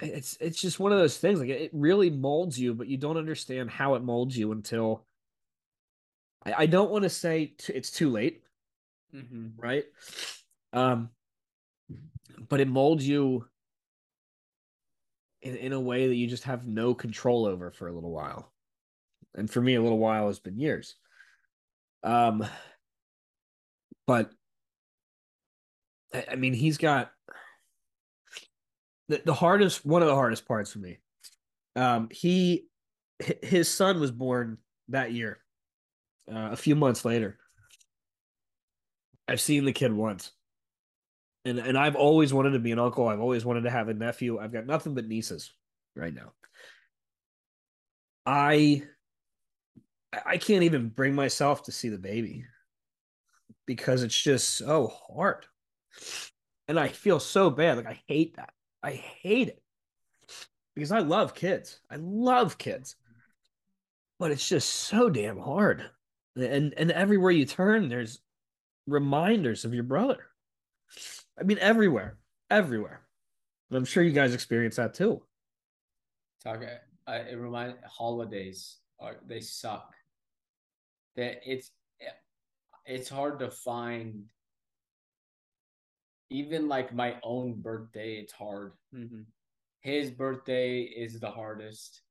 it's 0.00 0.38
it's 0.40 0.58
just 0.58 0.80
one 0.80 0.90
of 0.92 0.98
those 0.98 1.18
things. 1.18 1.40
Like 1.40 1.50
it 1.50 1.70
really 1.74 2.08
molds 2.08 2.58
you, 2.58 2.72
but 2.72 2.88
you 2.88 2.96
don't 2.96 3.18
understand 3.18 3.70
how 3.70 3.94
it 3.96 4.02
molds 4.02 4.36
you 4.36 4.50
until. 4.50 5.04
I, 6.46 6.54
I 6.62 6.66
don't 6.66 6.90
want 6.90 7.02
to 7.02 7.10
say 7.10 7.52
t- 7.58 7.74
it's 7.74 7.90
too 7.90 8.08
late, 8.08 8.42
Mm-hmm. 9.14 9.48
right? 9.58 9.84
Um, 10.72 11.10
but 12.48 12.60
it 12.60 12.68
molds 12.68 13.06
you 13.06 13.46
in, 15.42 15.56
in 15.56 15.72
a 15.72 15.80
way 15.80 16.06
that 16.06 16.14
you 16.14 16.26
just 16.28 16.44
have 16.44 16.66
no 16.66 16.94
control 16.94 17.44
over 17.44 17.70
for 17.70 17.88
a 17.88 17.92
little 17.92 18.10
while. 18.12 18.52
And 19.34 19.50
for 19.50 19.60
me, 19.60 19.74
a 19.74 19.82
little 19.82 19.98
while 19.98 20.26
has 20.26 20.38
been 20.38 20.58
years. 20.58 20.96
Um, 22.02 22.44
but 24.06 24.30
I, 26.14 26.36
mean, 26.36 26.54
he's 26.54 26.78
got 26.78 27.10
the, 29.08 29.22
the 29.24 29.34
hardest, 29.34 29.84
one 29.84 30.02
of 30.02 30.08
the 30.08 30.14
hardest 30.14 30.46
parts 30.46 30.72
for 30.72 30.78
me. 30.78 30.98
Um, 31.76 32.08
he, 32.10 32.66
his 33.42 33.68
son 33.68 34.00
was 34.00 34.10
born 34.10 34.58
that 34.88 35.12
year, 35.12 35.38
uh, 36.30 36.50
a 36.52 36.56
few 36.56 36.74
months 36.74 37.04
later. 37.04 37.38
I've 39.28 39.40
seen 39.40 39.64
the 39.64 39.72
kid 39.72 39.92
once. 39.92 40.32
And 41.44 41.58
and 41.58 41.78
I've 41.78 41.96
always 41.96 42.34
wanted 42.34 42.50
to 42.50 42.58
be 42.58 42.72
an 42.72 42.78
uncle. 42.78 43.08
I've 43.08 43.20
always 43.20 43.44
wanted 43.44 43.62
to 43.62 43.70
have 43.70 43.88
a 43.88 43.94
nephew. 43.94 44.38
I've 44.38 44.52
got 44.52 44.66
nothing 44.66 44.94
but 44.94 45.06
nieces 45.06 45.52
right 45.94 46.12
now. 46.12 46.32
I 48.26 48.82
I 50.24 50.38
can't 50.38 50.62
even 50.62 50.88
bring 50.88 51.14
myself 51.14 51.64
to 51.64 51.72
see 51.72 51.88
the 51.88 51.98
baby 51.98 52.44
because 53.66 54.02
it's 54.02 54.20
just 54.20 54.56
so 54.56 54.86
hard. 54.86 55.44
And 56.66 56.78
I 56.78 56.88
feel 56.88 57.20
so 57.20 57.50
bad. 57.50 57.76
Like 57.76 57.86
I 57.86 58.00
hate 58.06 58.36
that. 58.36 58.52
I 58.82 58.92
hate 58.92 59.48
it. 59.48 59.62
Because 60.74 60.92
I 60.92 61.00
love 61.00 61.34
kids. 61.34 61.80
I 61.90 61.96
love 61.96 62.56
kids. 62.56 62.96
But 64.18 64.30
it's 64.30 64.48
just 64.48 64.68
so 64.68 65.10
damn 65.10 65.38
hard. 65.38 65.90
And 66.36 66.72
and 66.74 66.90
everywhere 66.92 67.32
you 67.32 67.44
turn 67.44 67.88
there's 67.88 68.20
reminders 68.86 69.64
of 69.64 69.74
your 69.74 69.82
brother. 69.82 70.24
I 71.38 71.44
mean, 71.44 71.58
everywhere, 71.58 72.16
everywhere. 72.50 73.02
And 73.70 73.76
I'm 73.76 73.84
sure 73.84 74.02
you 74.02 74.12
guys 74.12 74.34
experience 74.34 74.76
that 74.76 74.94
too. 74.94 75.22
Talk. 76.42 76.62
I, 77.06 77.16
it 77.16 77.38
reminds 77.38 77.76
holidays 77.86 78.78
are 79.00 79.16
they 79.26 79.40
suck. 79.40 79.94
That 81.18 81.40
it's 81.44 81.72
it's 82.86 83.08
hard 83.08 83.40
to 83.40 83.50
find. 83.50 84.24
Even 86.30 86.68
like 86.68 86.94
my 86.94 87.16
own 87.24 87.60
birthday, 87.60 88.16
it's 88.16 88.32
hard. 88.32 88.74
Mm-hmm. 88.94 89.22
His 89.80 90.10
birthday 90.12 90.82
is 90.82 91.18
the 91.18 91.30
hardest, 91.30 92.02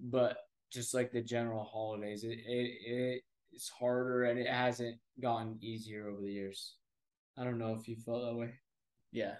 but 0.00 0.36
just 0.70 0.92
like 0.92 1.12
the 1.12 1.22
general 1.22 1.64
holidays, 1.64 2.24
it 2.24 2.38
it, 2.46 2.70
it 2.84 3.22
it's 3.52 3.70
harder 3.70 4.24
and 4.24 4.38
it 4.38 4.48
hasn't 4.48 4.98
gotten 5.18 5.58
easier 5.62 6.08
over 6.08 6.20
the 6.20 6.30
years. 6.32 6.74
I 7.38 7.44
don't 7.44 7.58
know 7.58 7.74
if 7.80 7.88
you 7.88 7.96
felt 7.96 8.22
that 8.22 8.36
way. 8.36 8.52
Yeah, 9.12 9.36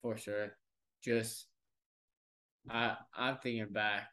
for 0.00 0.16
sure. 0.16 0.56
Just 1.02 1.48
I 2.70 2.96
I'm 3.14 3.36
thinking 3.42 3.72
back, 3.72 4.08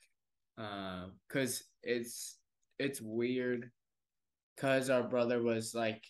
um, 0.57 1.13
cause 1.29 1.63
it's 1.83 2.40
it's 2.81 3.01
weird, 3.01 3.71
cause 4.57 4.89
our 4.89 5.03
brother 5.03 5.41
was 5.41 5.73
like 5.73 6.03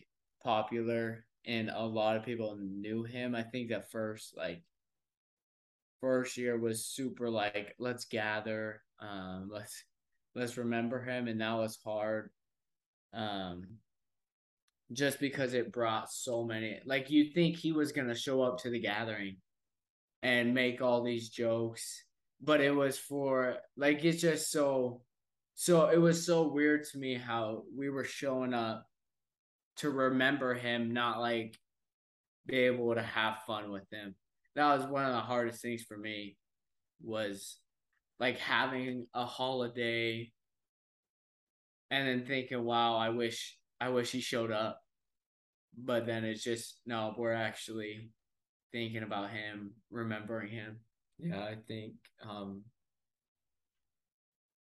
popular 0.43 1.25
and 1.45 1.69
a 1.69 1.83
lot 1.83 2.17
of 2.17 2.23
people 2.23 2.57
knew 2.59 3.03
him. 3.03 3.35
I 3.35 3.43
think 3.43 3.71
at 3.71 3.91
first, 3.91 4.35
like 4.37 4.63
first 6.01 6.37
year 6.37 6.57
was 6.57 6.85
super 6.85 7.29
like 7.29 7.75
let's 7.79 8.05
gather, 8.05 8.81
um, 8.99 9.49
let's 9.51 9.83
let's 10.35 10.57
remember 10.57 11.01
him, 11.03 11.27
and 11.27 11.41
that 11.41 11.53
was 11.57 11.79
hard. 11.83 12.29
Um, 13.13 13.67
just 14.93 15.19
because 15.19 15.53
it 15.53 15.71
brought 15.71 16.11
so 16.11 16.43
many 16.43 16.79
like 16.85 17.09
you 17.09 17.25
think 17.25 17.55
he 17.55 17.71
was 17.71 17.91
gonna 17.91 18.15
show 18.15 18.41
up 18.41 18.57
to 18.59 18.69
the 18.69 18.79
gathering 18.79 19.37
and 20.21 20.53
make 20.53 20.81
all 20.81 21.01
these 21.01 21.29
jokes 21.29 22.03
but 22.41 22.61
it 22.61 22.75
was 22.75 22.97
for 22.97 23.57
like 23.77 24.03
it's 24.03 24.21
just 24.21 24.51
so 24.51 25.01
so 25.61 25.89
it 25.89 26.01
was 26.01 26.25
so 26.25 26.47
weird 26.47 26.85
to 26.85 26.97
me 26.97 27.13
how 27.13 27.61
we 27.77 27.87
were 27.87 28.03
showing 28.03 28.51
up 28.51 28.87
to 29.75 29.91
remember 29.91 30.55
him 30.55 30.91
not 30.91 31.19
like 31.19 31.55
be 32.47 32.61
able 32.61 32.95
to 32.95 33.03
have 33.03 33.43
fun 33.45 33.71
with 33.71 33.83
him. 33.91 34.15
That 34.55 34.75
was 34.75 34.87
one 34.87 35.05
of 35.05 35.13
the 35.13 35.19
hardest 35.19 35.61
things 35.61 35.83
for 35.83 35.95
me 35.95 36.35
was 36.99 37.59
like 38.19 38.39
having 38.39 39.05
a 39.13 39.23
holiday 39.23 40.31
and 41.91 42.07
then 42.07 42.25
thinking 42.25 42.63
wow 42.63 42.95
i 42.95 43.09
wish 43.09 43.55
i 43.79 43.89
wish 43.89 44.11
he 44.11 44.19
showed 44.19 44.51
up. 44.51 44.81
But 45.77 46.07
then 46.07 46.23
it's 46.23 46.43
just 46.43 46.79
no 46.87 47.13
we're 47.15 47.33
actually 47.33 48.09
thinking 48.71 49.03
about 49.03 49.29
him 49.29 49.73
remembering 49.91 50.49
him. 50.49 50.77
Yeah 51.19 51.39
i 51.39 51.55
think 51.67 51.93
um 52.27 52.63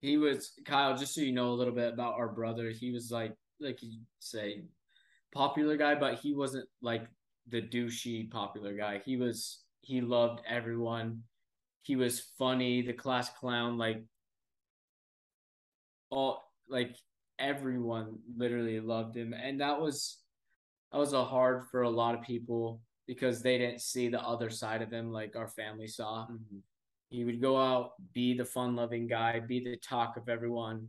he 0.00 0.16
was 0.16 0.52
kyle 0.64 0.96
just 0.96 1.14
so 1.14 1.20
you 1.20 1.32
know 1.32 1.50
a 1.50 1.58
little 1.58 1.74
bit 1.74 1.92
about 1.92 2.14
our 2.14 2.28
brother 2.28 2.70
he 2.70 2.90
was 2.90 3.11
like 3.11 3.34
like 3.61 3.82
you 3.82 4.00
say 4.20 4.62
popular 5.34 5.76
guy 5.76 5.94
but 5.94 6.18
he 6.18 6.34
wasn't 6.34 6.66
like 6.82 7.06
the 7.48 7.61
douchey 7.61 8.30
popular 8.30 8.74
guy 8.76 9.00
he 9.04 9.16
was 9.16 9.64
he 9.80 10.00
loved 10.00 10.40
everyone 10.48 11.22
he 11.82 11.96
was 11.96 12.32
funny 12.38 12.82
the 12.82 12.92
class 12.92 13.30
clown 13.30 13.78
like 13.78 14.02
all 16.11 16.42
like 16.68 16.96
everyone 17.38 18.18
literally 18.37 18.80
loved 18.80 19.16
him 19.16 19.32
and 19.32 19.61
that 19.61 19.80
was 19.80 20.18
that 20.92 20.98
was 20.98 21.12
a 21.12 21.24
hard 21.24 21.64
for 21.70 21.82
a 21.82 21.90
lot 21.90 22.14
of 22.14 22.22
people 22.22 22.80
because 23.06 23.42
they 23.42 23.58
didn't 23.58 23.80
see 23.80 24.08
the 24.08 24.20
other 24.20 24.50
side 24.50 24.82
of 24.82 24.92
him 24.92 25.11
like 25.11 25.34
our 25.34 25.48
family 25.48 25.88
saw. 25.88 26.26
Mm-hmm. 26.26 26.58
He 27.11 27.25
would 27.25 27.40
go 27.40 27.57
out, 27.57 27.92
be 28.12 28.37
the 28.37 28.44
fun 28.44 28.77
loving 28.77 29.07
guy, 29.07 29.40
be 29.40 29.61
the 29.61 29.77
talk 29.77 30.16
of 30.16 30.29
everyone. 30.29 30.88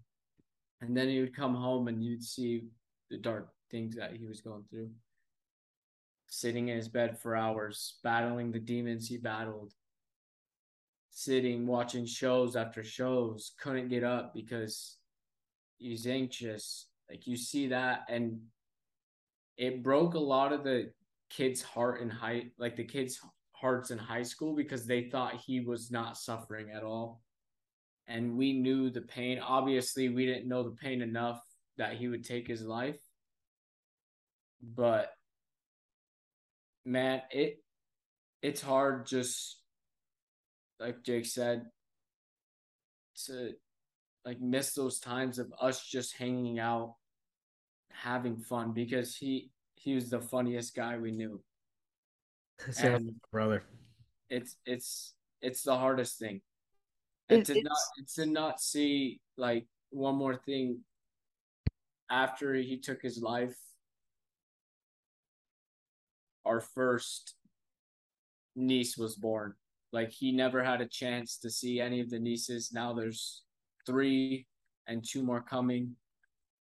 And 0.81 0.95
then 0.95 1.09
he 1.09 1.19
would 1.21 1.35
come 1.35 1.55
home 1.55 1.87
and 1.87 2.03
you'd 2.03 2.23
see 2.23 2.63
the 3.09 3.17
dark 3.17 3.49
things 3.71 3.95
that 3.95 4.15
he 4.15 4.25
was 4.25 4.41
going 4.41 4.63
through. 4.69 4.89
Sitting 6.27 6.67
in 6.67 6.75
his 6.75 6.89
bed 6.89 7.17
for 7.17 7.35
hours, 7.35 7.99
battling 8.03 8.51
the 8.51 8.59
demons 8.59 9.07
he 9.07 9.17
battled. 9.17 9.73
Sitting, 11.09 11.65
watching 11.65 12.05
shows 12.05 12.55
after 12.55 12.83
shows, 12.83 13.53
couldn't 13.59 13.89
get 13.89 14.03
up 14.03 14.33
because 14.33 14.97
he's 15.77 16.05
anxious. 16.05 16.87
Like 17.09 17.25
you 17.25 17.35
see 17.35 17.67
that, 17.67 18.01
and 18.09 18.39
it 19.57 19.83
broke 19.83 20.13
a 20.13 20.19
lot 20.19 20.53
of 20.53 20.63
the 20.63 20.91
kids' 21.29 21.61
heart 21.61 22.01
and 22.01 22.11
high, 22.11 22.47
like 22.57 22.75
the 22.75 22.83
kids' 22.83 23.19
hearts 23.59 23.91
in 23.91 23.97
high 23.97 24.23
school 24.23 24.55
because 24.55 24.85
they 24.85 25.09
thought 25.09 25.41
he 25.45 25.59
was 25.59 25.91
not 25.91 26.17
suffering 26.17 26.71
at 26.71 26.83
all. 26.83 27.21
And 28.07 28.37
we 28.37 28.53
knew 28.53 28.89
the 28.89 29.01
pain. 29.01 29.39
Obviously, 29.39 30.09
we 30.09 30.25
didn't 30.25 30.47
know 30.47 30.63
the 30.63 30.75
pain 30.75 31.01
enough 31.01 31.39
that 31.77 31.93
he 31.93 32.07
would 32.07 32.23
take 32.23 32.47
his 32.47 32.63
life. 32.63 32.99
But 34.61 35.11
man, 36.85 37.21
it 37.31 37.63
it's 38.41 38.61
hard 38.61 39.05
just 39.05 39.61
like 40.79 41.03
Jake 41.03 41.25
said 41.25 41.65
to 43.25 43.53
like 44.25 44.39
miss 44.41 44.73
those 44.73 44.99
times 44.99 45.39
of 45.39 45.53
us 45.61 45.85
just 45.85 46.15
hanging 46.15 46.59
out 46.59 46.95
having 47.91 48.37
fun 48.37 48.73
because 48.73 49.15
he 49.15 49.49
he 49.75 49.95
was 49.95 50.09
the 50.09 50.21
funniest 50.21 50.75
guy 50.75 50.97
we 50.97 51.11
knew. 51.11 51.41
And 52.81 53.15
brother. 53.31 53.63
It's 54.29 54.57
it's 54.65 55.15
it's 55.41 55.63
the 55.63 55.77
hardest 55.77 56.19
thing. 56.19 56.41
And 57.29 57.45
to 57.45 57.61
not 57.61 57.77
it's 57.97 58.15
to 58.15 58.25
not 58.25 58.59
see 58.59 59.19
like 59.37 59.65
one 59.91 60.15
more 60.15 60.35
thing 60.35 60.79
after 62.09 62.53
he 62.55 62.79
took 62.79 63.01
his 63.01 63.21
life 63.21 63.55
our 66.45 66.59
first 66.59 67.35
niece 68.55 68.97
was 68.97 69.15
born. 69.15 69.53
Like 69.91 70.11
he 70.11 70.31
never 70.31 70.63
had 70.63 70.81
a 70.81 70.87
chance 70.87 71.37
to 71.39 71.49
see 71.49 71.79
any 71.79 71.99
of 71.99 72.09
the 72.09 72.19
nieces. 72.19 72.71
Now 72.73 72.93
there's 72.93 73.43
three 73.85 74.47
and 74.87 75.03
two 75.07 75.21
more 75.21 75.41
coming 75.41 75.95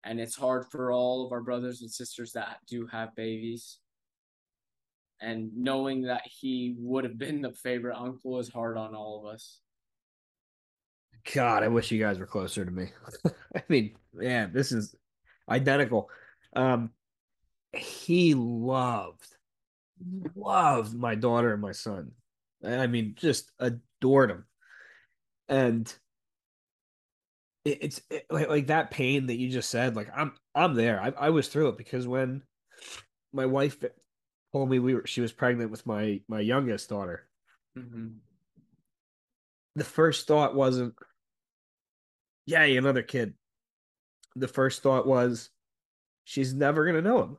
and 0.04 0.20
it's 0.20 0.36
hard 0.36 0.66
for 0.72 0.92
all 0.92 1.26
of 1.26 1.32
our 1.32 1.42
brothers 1.42 1.82
and 1.82 1.92
sisters 1.92 2.32
that 2.32 2.58
do 2.68 2.88
have 2.88 3.16
babies. 3.16 3.80
And 5.20 5.50
knowing 5.56 6.04
that 6.04 6.22
he 6.26 6.76
would 6.78 7.04
have 7.04 7.18
been 7.18 7.42
the 7.42 7.52
favorite 7.52 7.98
uncle 7.98 8.40
is 8.40 8.50
hard 8.50 8.78
on 8.78 8.94
all 8.94 9.26
of 9.26 9.34
us. 9.34 9.60
God, 11.34 11.64
I 11.64 11.68
wish 11.68 11.92
you 11.92 12.00
guys 12.00 12.20
were 12.20 12.28
closer 12.28 12.64
to 12.64 12.72
me. 12.72 12.90
I 13.56 13.64
mean, 13.68 13.96
yeah, 14.20 14.48
this 14.48 14.72
is 14.72 14.96
identical. 15.50 16.10
Um, 16.56 16.92
he 17.74 18.34
loved, 18.34 19.28
loved 20.36 20.94
my 20.94 21.16
daughter 21.16 21.52
and 21.52 21.62
my 21.62 21.74
son. 21.74 22.12
I 22.64 22.88
mean, 22.88 23.16
just 23.18 23.52
adored 23.60 24.32
him. 24.32 24.46
And 25.50 25.94
it, 27.66 27.78
it's 27.82 28.02
it, 28.10 28.26
like 28.30 28.50
like 28.50 28.68
that 28.68 28.92
pain 28.92 29.28
that 29.28 29.38
you 29.38 29.50
just 29.50 29.70
said. 29.70 29.96
Like 29.96 30.10
I'm 30.16 30.34
I'm 30.56 30.74
there. 30.74 31.02
I, 31.02 31.28
I 31.28 31.30
was 31.30 31.48
through 31.48 31.70
it 31.70 31.78
because 31.78 32.08
when 32.08 32.42
my 33.34 33.46
wife 33.46 33.78
me 34.66 34.80
we 34.80 34.96
were 34.96 35.06
she 35.06 35.22
was 35.22 35.32
pregnant 35.32 35.72
with 35.72 35.86
my 35.86 36.22
my 36.28 36.40
youngest 36.40 36.90
daughter. 36.90 37.28
Mm-hmm. 37.78 38.08
The 39.76 39.84
first 39.84 40.28
thought 40.28 40.56
wasn't, 40.56 40.96
"Yay, 42.46 42.78
another 42.78 43.04
kid." 43.04 43.34
The 44.36 44.48
first 44.48 44.82
thought 44.82 45.08
was, 45.08 45.50
"She's 46.24 46.54
never 46.54 46.86
gonna 46.86 47.02
know 47.02 47.22
him." 47.22 47.38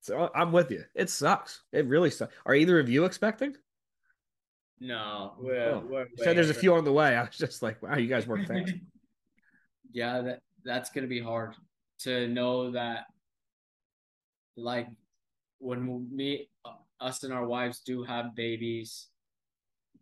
So 0.00 0.30
I'm 0.34 0.52
with 0.52 0.70
you. 0.70 0.84
It 0.94 1.10
sucks. 1.10 1.62
It 1.72 1.86
really 1.86 2.10
sucks. 2.10 2.32
Are 2.44 2.54
either 2.54 2.78
of 2.78 2.88
you 2.88 3.06
expecting? 3.06 3.56
No, 4.78 5.32
we're, 5.40 5.70
oh. 5.70 5.84
we're 5.88 6.06
said 6.16 6.36
there's 6.36 6.50
a 6.50 6.54
few 6.54 6.74
on 6.74 6.84
the 6.84 6.92
way. 6.92 7.16
I 7.16 7.22
was 7.22 7.36
just 7.36 7.62
like, 7.62 7.82
wow, 7.82 7.96
you 7.96 8.06
guys 8.06 8.26
work 8.26 8.46
fast. 8.46 8.74
yeah, 9.92 10.20
that 10.20 10.42
that's 10.64 10.90
gonna 10.90 11.06
be 11.06 11.20
hard 11.20 11.54
to 12.00 12.28
know 12.28 12.72
that, 12.72 13.06
like, 14.56 14.88
when 15.58 16.08
we, 16.14 16.48
us 17.00 17.22
and 17.22 17.32
our 17.32 17.46
wives 17.46 17.80
do 17.80 18.02
have 18.04 18.34
babies, 18.34 19.08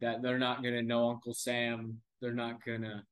that 0.00 0.22
they're 0.22 0.38
not 0.38 0.62
gonna 0.62 0.82
know 0.82 1.08
Uncle 1.10 1.34
Sam. 1.34 2.00
They're 2.20 2.34
not 2.34 2.64
gonna 2.64 3.04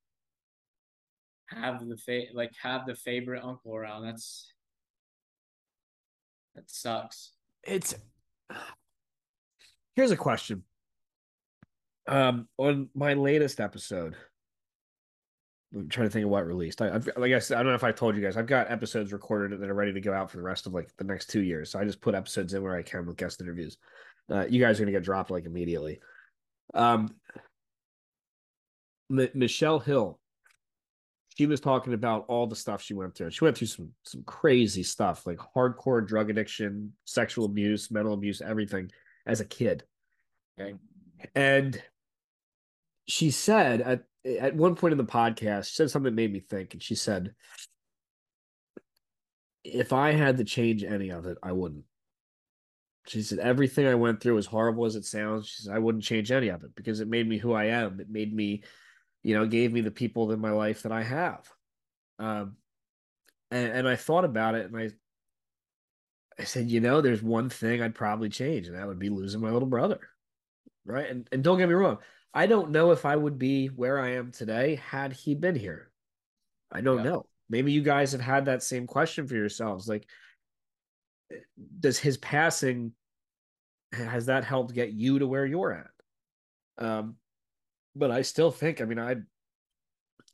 have 1.48 1.87
the 1.87 1.96
fa- 1.96 2.33
like 2.35 2.52
have 2.62 2.87
the 2.87 2.94
favorite 2.94 3.44
uncle 3.44 3.74
around. 3.74 4.05
That's 4.05 4.52
that 6.55 6.70
sucks. 6.70 7.33
It's 7.62 7.94
here's 9.96 10.11
a 10.11 10.16
question 10.16 10.64
um, 12.07 12.48
on 12.59 12.88
my 12.94 13.14
latest 13.14 13.61
episode, 13.61 14.16
I'm 15.74 15.88
trying 15.88 16.06
to 16.06 16.12
think 16.12 16.24
of 16.24 16.30
what 16.30 16.46
released. 16.46 16.82
I, 16.82 16.92
have 16.92 17.08
like 17.16 17.32
I 17.32 17.38
said, 17.38 17.56
I 17.56 17.62
don't 17.62 17.72
know 17.72 17.76
if 17.76 17.85
I 17.85 17.92
told 17.92 18.16
you 18.16 18.22
guys, 18.22 18.37
I've 18.37 18.46
got 18.46 18.70
episodes 18.70 19.12
recorded 19.12 19.58
that 19.61 19.70
are 19.70 19.74
ready 19.74 19.92
to 19.92 20.00
go 20.00 20.12
out 20.12 20.30
for 20.30 20.37
the 20.37 20.42
rest 20.42 20.66
of 20.66 20.74
like 20.74 20.90
the 20.98 21.04
next 21.04 21.30
two 21.30 21.42
years. 21.42 21.70
So 21.70 21.78
I 21.78 21.85
just 21.85 22.00
put 22.00 22.14
episodes 22.14 22.52
in 22.52 22.62
where 22.62 22.76
I 22.76 22.82
can 22.82 23.06
with 23.06 23.16
guest 23.16 23.40
interviews. 23.40 23.78
Uh, 24.30 24.46
you 24.48 24.61
guys 24.61 24.78
are 24.78 24.85
gonna 24.85 24.92
get 24.92 25.02
dropped 25.02 25.30
like 25.30 25.46
immediately. 25.46 26.00
Um, 26.74 27.14
M- 29.11 29.30
Michelle 29.35 29.78
Hill, 29.78 30.18
she 31.37 31.46
was 31.46 31.61
talking 31.61 31.94
about 31.94 32.26
all 32.28 32.46
the 32.46 32.56
stuff 32.56 32.82
she 32.82 32.94
went 32.94 33.14
through. 33.14 33.30
She 33.30 33.44
went 33.44 33.56
through 33.56 33.68
some 33.68 33.90
some 34.04 34.22
crazy 34.24 34.82
stuff 34.82 35.26
like 35.26 35.38
hardcore 35.56 36.06
drug 36.06 36.28
addiction, 36.28 36.92
sexual 37.04 37.46
abuse, 37.46 37.90
mental 37.90 38.14
abuse, 38.14 38.42
everything 38.42 38.90
as 39.26 39.40
a 39.40 39.44
kid. 39.44 39.85
Okay. 40.61 40.74
And 41.35 41.82
she 43.08 43.30
said 43.30 43.80
at 43.80 44.04
at 44.24 44.54
one 44.54 44.74
point 44.76 44.92
in 44.92 44.98
the 44.98 45.04
podcast, 45.04 45.66
she 45.68 45.74
said 45.74 45.90
something 45.90 46.12
that 46.12 46.20
made 46.20 46.32
me 46.32 46.40
think, 46.40 46.74
and 46.74 46.82
she 46.82 46.94
said, 46.94 47.35
"If 49.64 49.92
I 49.92 50.12
had 50.12 50.37
to 50.38 50.44
change 50.44 50.85
any 50.85 51.11
of 51.11 51.26
it, 51.26 51.38
I 51.42 51.52
wouldn't." 51.52 51.85
She 53.06 53.22
said, 53.22 53.38
"Everything 53.40 53.87
I 53.87 53.94
went 53.96 54.20
through, 54.20 54.38
as 54.38 54.46
horrible 54.46 54.85
as 54.85 54.96
it 54.96 55.04
sounds, 55.04 55.48
she 55.48 55.62
said 55.62 55.74
I 55.74 55.78
wouldn't 55.80 56.04
change 56.04 56.30
any 56.30 56.48
of 56.48 56.62
it 56.64 56.74
because 56.74 57.00
it 57.00 57.08
made 57.08 57.28
me 57.28 57.38
who 57.38 57.52
I 57.52 57.66
am. 57.66 58.00
It 58.00 58.08
made 58.11 58.32
me, 58.35 58.62
you 59.22 59.35
know, 59.35 59.46
gave 59.46 59.72
me 59.72 59.80
the 59.80 59.90
people 59.90 60.30
in 60.32 60.40
my 60.40 60.50
life 60.52 60.82
that 60.82 60.92
I 60.92 61.02
have." 61.02 61.48
Um, 62.18 62.56
and, 63.50 63.72
and 63.72 63.88
I 63.88 63.96
thought 63.96 64.24
about 64.24 64.54
it, 64.54 64.66
and 64.66 64.76
I, 64.76 64.90
I 66.38 66.44
said, 66.44 66.70
you 66.70 66.80
know, 66.80 67.00
there's 67.00 67.22
one 67.22 67.48
thing 67.50 67.82
I'd 67.82 67.94
probably 67.94 68.28
change, 68.28 68.66
and 68.68 68.76
that 68.76 68.87
would 68.87 68.98
be 68.98 69.11
losing 69.11 69.40
my 69.40 69.50
little 69.50 69.68
brother. 69.68 70.00
right? 70.85 71.08
And 71.11 71.28
and 71.32 71.44
don't 71.44 71.58
get 71.58 71.68
me 71.68 71.74
wrong, 71.74 71.98
I 72.35 72.47
don't 72.47 72.71
know 72.71 72.92
if 72.92 73.05
I 73.05 73.14
would 73.14 73.38
be 73.38 73.68
where 73.68 73.99
I 74.01 74.12
am 74.12 74.33
today 74.33 74.77
had 74.77 75.12
he 75.12 75.35
been 75.35 75.55
here. 75.55 75.90
I 76.71 76.81
don't 76.81 76.99
Yeah. 76.99 77.05
know. 77.05 77.27
Maybe 77.49 77.73
you 77.73 77.83
guys 77.83 78.12
have 78.12 78.21
had 78.21 78.47
that 78.47 78.62
same 78.62 78.87
question 78.87 79.27
for 79.27 79.35
yourselves. 79.35 79.87
Like, 79.88 80.09
does 81.81 81.99
his 81.99 82.16
passing 82.16 82.95
has 83.92 84.27
that 84.27 84.45
helped 84.45 84.73
get 84.75 84.92
you 84.92 85.18
to 85.18 85.27
where 85.27 85.45
you're 85.45 85.73
at? 85.73 85.90
Um, 86.79 87.16
but 87.95 88.11
I 88.11 88.23
still 88.23 88.51
think, 88.51 88.81
I 88.81 88.87
mean, 88.87 88.99
I'd 88.99 89.27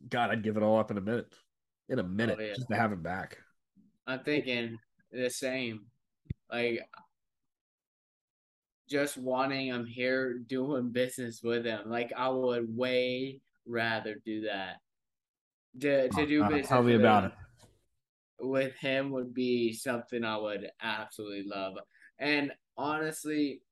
God, 0.09 0.31
I'd 0.31 0.45
give 0.45 0.57
it 0.57 0.63
all 0.63 0.79
up 0.79 0.93
in 0.93 0.99
a 0.99 1.01
minute. 1.01 1.35
In 1.89 1.99
a 1.99 2.05
minute, 2.05 2.39
yeah. 2.41 2.55
just 2.55 2.69
to 2.69 2.77
have 2.77 2.93
him 2.93 3.03
back. 3.03 3.39
I'm 4.07 4.21
thinking 4.21 4.79
the 5.11 5.31
same. 5.31 5.87
Like 6.53 6.81
just 8.89 9.17
wanting 9.19 9.67
him 9.69 9.85
here 9.87 10.39
doing 10.39 10.91
business 10.91 11.43
with 11.43 11.65
him. 11.65 11.89
Like 11.91 12.13
I 12.17 12.29
would 12.29 12.75
way 12.77 13.41
rather 13.67 14.17
do 14.25 14.43
that. 14.43 14.77
To 15.81 16.09
to 16.09 16.27
do 16.27 16.43
Uh, 16.43 16.49
business 16.49 16.69
tell 16.69 16.83
me 16.83 16.95
about 16.95 17.25
him- 17.25 17.33
it. 17.33 18.45
with 18.47 18.75
him 18.77 19.11
would 19.11 19.35
be 19.35 19.73
something 19.73 20.25
I 20.25 20.37
would 20.39 20.71
absolutely 20.81 21.45
love. 21.45 21.77
And 22.19 22.53
honestly, 22.77 23.63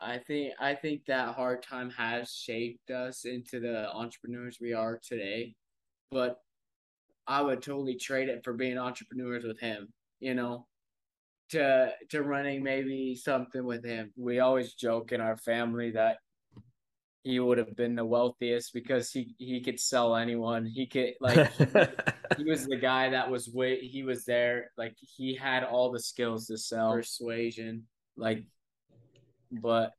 I 0.00 0.18
think 0.18 0.54
I 0.58 0.74
think 0.74 1.04
that 1.06 1.34
hard 1.34 1.62
time 1.62 1.90
has 1.90 2.32
shaped 2.32 2.90
us 2.90 3.24
into 3.24 3.60
the 3.60 3.90
entrepreneurs 3.92 4.58
we 4.60 4.72
are 4.72 4.98
today. 4.98 5.54
But 6.10 6.40
I 7.26 7.42
would 7.42 7.62
totally 7.62 7.96
trade 7.96 8.28
it 8.28 8.44
for 8.44 8.52
being 8.54 8.78
entrepreneurs 8.78 9.44
with 9.44 9.58
him, 9.58 9.92
you 10.20 10.34
know. 10.34 10.66
To 11.50 11.92
to 12.10 12.22
running 12.22 12.62
maybe 12.62 13.14
something 13.14 13.64
with 13.64 13.84
him. 13.84 14.12
We 14.16 14.40
always 14.40 14.74
joke 14.74 15.12
in 15.12 15.20
our 15.20 15.36
family 15.36 15.92
that 15.92 16.18
he 17.26 17.40
would 17.40 17.58
have 17.58 17.74
been 17.74 17.96
the 17.96 18.04
wealthiest 18.04 18.72
because 18.72 19.10
he 19.10 19.34
he 19.38 19.60
could 19.60 19.80
sell 19.80 20.14
anyone. 20.14 20.64
He 20.64 20.86
could 20.86 21.14
like 21.20 21.52
he 22.36 22.44
was 22.44 22.66
the 22.66 22.78
guy 22.80 23.10
that 23.10 23.28
was 23.28 23.48
way 23.48 23.80
he 23.80 24.04
was 24.04 24.24
there. 24.24 24.70
Like 24.78 24.96
he 25.00 25.34
had 25.34 25.64
all 25.64 25.90
the 25.90 25.98
skills 25.98 26.46
to 26.46 26.56
sell. 26.56 26.92
Persuasion. 26.92 27.84
Like 28.16 28.44
but 29.50 29.92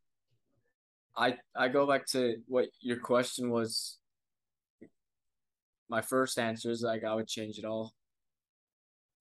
i 1.16 1.36
i 1.56 1.68
go 1.68 1.88
back 1.88 2.06
to 2.08 2.38
what 2.48 2.68
your 2.80 2.98
question 2.98 3.50
was. 3.50 3.98
My 5.90 6.02
first 6.02 6.40
answer 6.40 6.72
is 6.72 6.82
like 6.82 7.04
i 7.04 7.14
would 7.14 7.28
change 7.28 7.58
it 7.58 7.66
all 7.66 7.94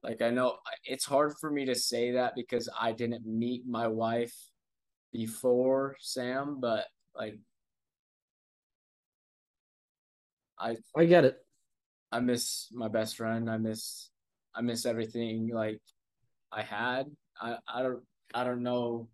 like 0.02 0.22
i 0.22 0.30
know 0.30 0.56
it's 0.84 1.04
hard 1.04 1.34
for 1.40 1.50
me 1.50 1.64
to 1.64 1.74
say 1.74 2.12
that 2.12 2.34
because 2.34 2.68
i 2.80 2.92
didn't 2.92 3.26
meet 3.26 3.66
my 3.66 3.86
wife 3.86 4.34
before 5.12 5.96
sam 6.00 6.58
but 6.60 6.86
like 7.14 7.38
i 10.58 10.76
I 10.96 11.04
get 11.04 11.24
it. 11.24 11.36
I 12.12 12.20
miss 12.20 12.68
my 12.72 12.88
best 12.88 13.16
friend. 13.16 13.50
I 13.50 13.58
miss 13.58 14.10
I 14.54 14.62
miss 14.62 14.86
everything 14.86 15.50
like 15.52 15.80
I 16.52 16.62
had. 16.62 17.10
I 17.40 17.56
I 17.68 17.82
don't 17.82 18.02
I 18.34 18.44
don't 18.44 18.62
know 18.62 19.08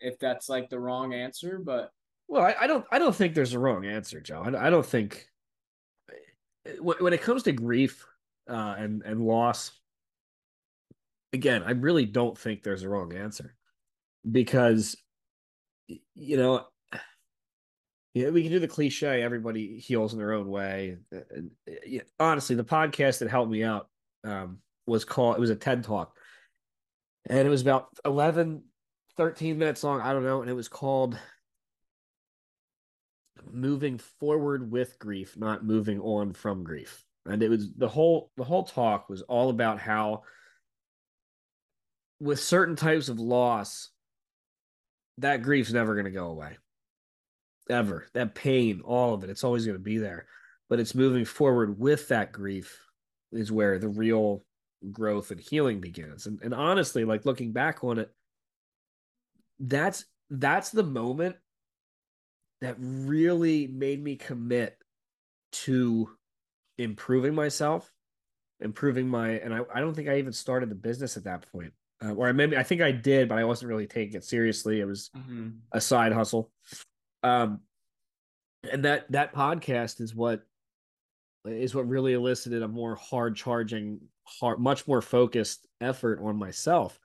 if 0.00 0.18
that's 0.18 0.48
like 0.48 0.68
the 0.70 0.80
wrong 0.80 1.14
answer, 1.14 1.60
but 1.64 1.92
Well, 2.28 2.42
I, 2.42 2.56
I 2.62 2.66
don't. 2.66 2.84
I 2.90 2.98
don't 2.98 3.14
think 3.14 3.34
there's 3.34 3.52
a 3.52 3.58
wrong 3.58 3.84
answer, 3.84 4.20
Joe. 4.20 4.42
I, 4.44 4.66
I 4.66 4.70
don't 4.70 4.86
think 4.86 5.26
when, 6.80 6.96
when 6.98 7.12
it 7.12 7.22
comes 7.22 7.42
to 7.44 7.52
grief 7.52 8.04
uh, 8.48 8.74
and 8.78 9.02
and 9.04 9.20
loss. 9.20 9.72
Again, 11.32 11.62
I 11.64 11.72
really 11.72 12.06
don't 12.06 12.36
think 12.36 12.62
there's 12.62 12.82
a 12.82 12.88
wrong 12.88 13.14
answer 13.14 13.54
because 14.30 14.96
you 16.14 16.36
know, 16.36 16.66
yeah, 18.14 18.30
we 18.30 18.42
can 18.42 18.52
do 18.52 18.58
the 18.58 18.68
cliche. 18.68 19.22
Everybody 19.22 19.78
heals 19.78 20.12
in 20.12 20.18
their 20.18 20.32
own 20.32 20.48
way. 20.48 20.96
And, 21.12 21.50
uh, 21.68 21.72
yeah, 21.86 22.02
honestly, 22.18 22.56
the 22.56 22.64
podcast 22.64 23.18
that 23.18 23.30
helped 23.30 23.50
me 23.50 23.62
out 23.62 23.88
um, 24.24 24.58
was 24.86 25.04
called. 25.04 25.36
It 25.36 25.40
was 25.40 25.50
a 25.50 25.56
TED 25.56 25.84
talk, 25.84 26.16
and 27.28 27.46
it 27.46 27.50
was 27.50 27.62
about 27.62 27.88
11, 28.04 28.62
13 29.16 29.58
minutes 29.58 29.84
long. 29.84 30.00
I 30.00 30.12
don't 30.12 30.24
know, 30.24 30.40
and 30.40 30.50
it 30.50 30.54
was 30.54 30.68
called 30.68 31.18
moving 33.50 33.98
forward 33.98 34.70
with 34.70 34.98
grief, 34.98 35.36
not 35.36 35.64
moving 35.64 36.00
on 36.00 36.32
from 36.32 36.64
grief. 36.64 37.04
And 37.26 37.42
it 37.42 37.48
was 37.48 37.72
the 37.76 37.88
whole 37.88 38.30
the 38.36 38.44
whole 38.44 38.64
talk 38.64 39.08
was 39.08 39.22
all 39.22 39.50
about 39.50 39.78
how 39.78 40.22
with 42.20 42.40
certain 42.40 42.76
types 42.76 43.08
of 43.08 43.18
loss, 43.18 43.90
that 45.18 45.42
grief's 45.42 45.72
never 45.72 45.94
going 45.94 46.04
to 46.04 46.10
go 46.10 46.26
away. 46.26 46.56
Ever. 47.68 48.06
That 48.14 48.34
pain, 48.34 48.82
all 48.84 49.14
of 49.14 49.24
it, 49.24 49.30
it's 49.30 49.44
always 49.44 49.64
going 49.64 49.78
to 49.78 49.82
be 49.82 49.98
there. 49.98 50.26
But 50.68 50.80
it's 50.80 50.94
moving 50.94 51.24
forward 51.24 51.78
with 51.78 52.08
that 52.08 52.32
grief 52.32 52.78
is 53.32 53.50
where 53.50 53.78
the 53.78 53.88
real 53.88 54.44
growth 54.90 55.30
and 55.30 55.40
healing 55.40 55.80
begins. 55.80 56.26
And 56.26 56.40
and 56.42 56.54
honestly, 56.54 57.04
like 57.04 57.26
looking 57.26 57.52
back 57.52 57.82
on 57.82 57.98
it, 57.98 58.10
that's 59.58 60.04
that's 60.30 60.70
the 60.70 60.82
moment 60.82 61.36
that 62.60 62.76
really 62.78 63.66
made 63.66 64.02
me 64.02 64.16
commit 64.16 64.76
to 65.52 66.10
improving 66.78 67.34
myself, 67.34 67.90
improving 68.60 69.08
my, 69.08 69.30
and 69.30 69.52
I, 69.54 69.60
I 69.74 69.80
don't 69.80 69.94
think 69.94 70.08
I 70.08 70.18
even 70.18 70.32
started 70.32 70.70
the 70.70 70.74
business 70.74 71.16
at 71.16 71.24
that 71.24 71.50
point. 71.50 71.72
Uh, 72.02 72.12
or 72.12 72.32
maybe 72.32 72.56
I 72.56 72.62
think 72.62 72.80
I 72.80 72.92
did, 72.92 73.28
but 73.28 73.38
I 73.38 73.44
wasn't 73.44 73.68
really 73.68 73.86
taking 73.86 74.16
it 74.16 74.24
seriously. 74.24 74.80
It 74.80 74.86
was 74.86 75.10
a 75.72 75.80
side 75.80 76.12
hustle. 76.12 76.50
Um, 77.22 77.60
and 78.70 78.84
that 78.84 79.10
that 79.12 79.34
podcast 79.34 80.00
is 80.00 80.14
what 80.14 80.42
is 81.44 81.74
what 81.74 81.88
really 81.88 82.12
elicited 82.12 82.62
a 82.62 82.68
more 82.68 82.94
hard 82.94 83.36
charging, 83.36 84.00
hard, 84.24 84.58
much 84.58 84.86
more 84.86 85.02
focused 85.02 85.66
effort 85.80 86.20
on 86.22 86.36
myself. 86.36 86.98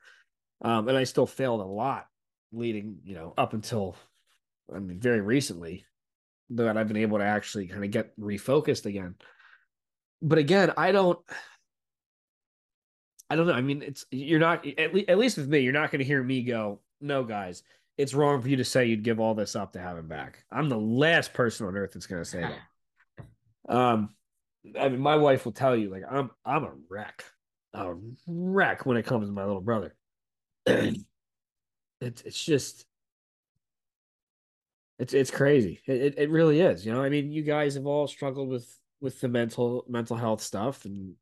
Um, 0.61 0.87
and 0.87 0.97
I 0.97 1.03
still 1.03 1.27
failed 1.27 1.61
a 1.61 1.65
lot 1.65 2.07
leading, 2.51 2.97
you 3.03 3.15
know, 3.15 3.33
up 3.37 3.53
until 3.53 3.95
I 4.73 4.79
mean, 4.79 4.99
very 4.99 5.21
recently 5.21 5.85
that 6.51 6.77
I've 6.77 6.87
been 6.87 6.97
able 6.97 7.17
to 7.17 7.23
actually 7.23 7.67
kind 7.67 7.83
of 7.83 7.91
get 7.91 8.17
refocused 8.19 8.85
again. 8.85 9.15
But 10.21 10.37
again, 10.37 10.71
I 10.77 10.91
don't, 10.91 11.19
I 13.29 13.35
don't 13.35 13.47
know. 13.47 13.53
I 13.53 13.61
mean, 13.61 13.81
it's 13.81 14.05
you're 14.11 14.39
not 14.39 14.65
at 14.77 14.93
least 14.93 15.09
at 15.09 15.17
least 15.17 15.37
with 15.37 15.47
me, 15.47 15.59
you're 15.59 15.73
not 15.73 15.91
going 15.91 15.99
to 15.99 16.05
hear 16.05 16.21
me 16.21 16.43
go, 16.43 16.79
"No, 17.01 17.23
guys, 17.23 17.63
it's 17.97 18.13
wrong 18.13 18.41
for 18.41 18.49
you 18.49 18.57
to 18.57 18.65
say 18.65 18.85
you'd 18.85 19.03
give 19.03 19.19
all 19.19 19.33
this 19.33 19.55
up 19.55 19.73
to 19.73 19.79
have 19.79 19.97
him 19.97 20.07
back." 20.07 20.43
I'm 20.51 20.69
the 20.69 20.79
last 20.79 21.33
person 21.33 21.67
on 21.67 21.75
earth 21.75 21.93
that's 21.93 22.07
going 22.07 22.23
to 22.23 22.29
say 22.29 22.41
that. 22.41 22.55
Um, 23.67 24.09
I 24.79 24.89
mean, 24.89 24.99
my 24.99 25.15
wife 25.15 25.43
will 25.43 25.51
tell 25.51 25.75
you, 25.75 25.89
like, 25.89 26.03
I'm 26.07 26.29
I'm 26.45 26.65
a 26.65 26.73
wreck, 26.87 27.25
a 27.73 27.95
wreck 28.27 28.85
when 28.85 28.95
it 28.95 29.07
comes 29.07 29.27
to 29.27 29.33
my 29.33 29.43
little 29.43 29.59
brother. 29.59 29.95
it's 30.67 31.01
it's 31.99 32.45
just 32.45 32.85
it's 34.99 35.13
it's 35.13 35.31
crazy. 35.31 35.81
It, 35.85 36.15
it 36.17 36.29
really 36.29 36.61
is. 36.61 36.85
You 36.85 36.93
know, 36.93 37.03
I 37.03 37.09
mean, 37.09 37.31
you 37.31 37.41
guys 37.41 37.75
have 37.75 37.85
all 37.85 38.07
struggled 38.07 38.49
with 38.49 38.67
with 39.01 39.19
the 39.19 39.27
mental 39.27 39.83
mental 39.87 40.15
health 40.15 40.41
stuff, 40.41 40.85
and 40.85 41.15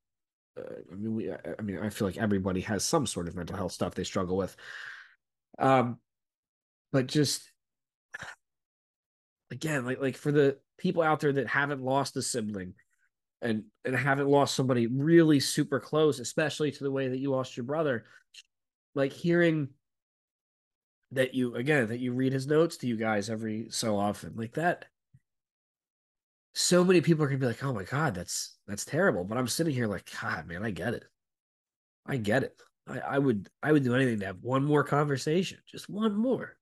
I 0.58 0.96
mean, 0.96 1.16
we. 1.16 1.32
I 1.32 1.38
I 1.58 1.62
mean, 1.62 1.80
I 1.80 1.90
feel 1.90 2.08
like 2.08 2.18
everybody 2.18 2.62
has 2.62 2.84
some 2.84 3.06
sort 3.08 3.28
of 3.28 3.36
mental 3.36 3.56
health 3.56 3.72
stuff 3.72 3.96
they 3.96 4.04
struggle 4.04 4.38
with. 4.38 4.56
Um, 5.60 6.00
but 6.92 7.08
just 7.08 7.50
again, 9.52 9.86
like 9.86 10.02
like 10.02 10.16
for 10.18 10.32
the 10.32 10.58
people 10.78 11.02
out 11.02 11.20
there 11.20 11.34
that 11.34 11.48
haven't 11.48 11.82
lost 11.82 12.18
a 12.18 12.22
sibling, 12.22 12.74
and 13.42 13.64
and 13.84 13.96
haven't 13.96 14.28
lost 14.28 14.56
somebody 14.56 14.88
really 14.88 15.40
super 15.40 15.80
close, 15.80 16.20
especially 16.20 16.72
to 16.72 16.84
the 16.84 16.92
way 16.92 17.08
that 17.08 17.20
you 17.20 17.32
lost 17.32 17.58
your 17.58 17.66
brother, 17.66 18.06
like 18.96 19.12
hearing 19.12 19.70
that 21.12 21.34
you 21.36 21.56
again 21.56 21.88
that 21.88 22.00
you 22.00 22.14
read 22.14 22.34
his 22.34 22.48
notes 22.48 22.78
to 22.78 22.88
you 22.88 22.98
guys 22.98 23.30
every 23.30 23.68
so 23.70 23.98
often 23.98 24.34
like 24.36 24.54
that 24.54 24.86
so 26.54 26.84
many 26.84 27.02
people 27.02 27.24
are 27.24 27.28
gonna 27.28 27.40
be 27.40 27.46
like 27.48 27.64
oh 27.64 27.74
my 27.74 27.84
god 27.84 28.16
that's 28.16 28.58
that's 28.68 28.86
terrible. 28.86 29.24
But 29.24 29.38
i'm 29.38 29.48
sitting 29.48 29.74
here 29.74 29.88
like 29.88 30.10
god 30.22 30.48
man 30.48 30.64
i 30.64 30.72
get 30.72 30.94
it. 30.94 31.06
I 32.06 32.18
get 32.18 32.44
it. 32.44 32.62
I, 32.88 33.00
I 33.00 33.20
would 33.20 33.50
i 33.62 33.72
would 33.72 33.84
do 33.84 33.96
anything 33.96 34.20
to 34.20 34.26
have 34.26 34.44
one 34.44 34.64
more 34.64 34.84
conversation 34.84 35.60
just 35.68 35.90
one 35.90 36.16
more. 36.16 36.56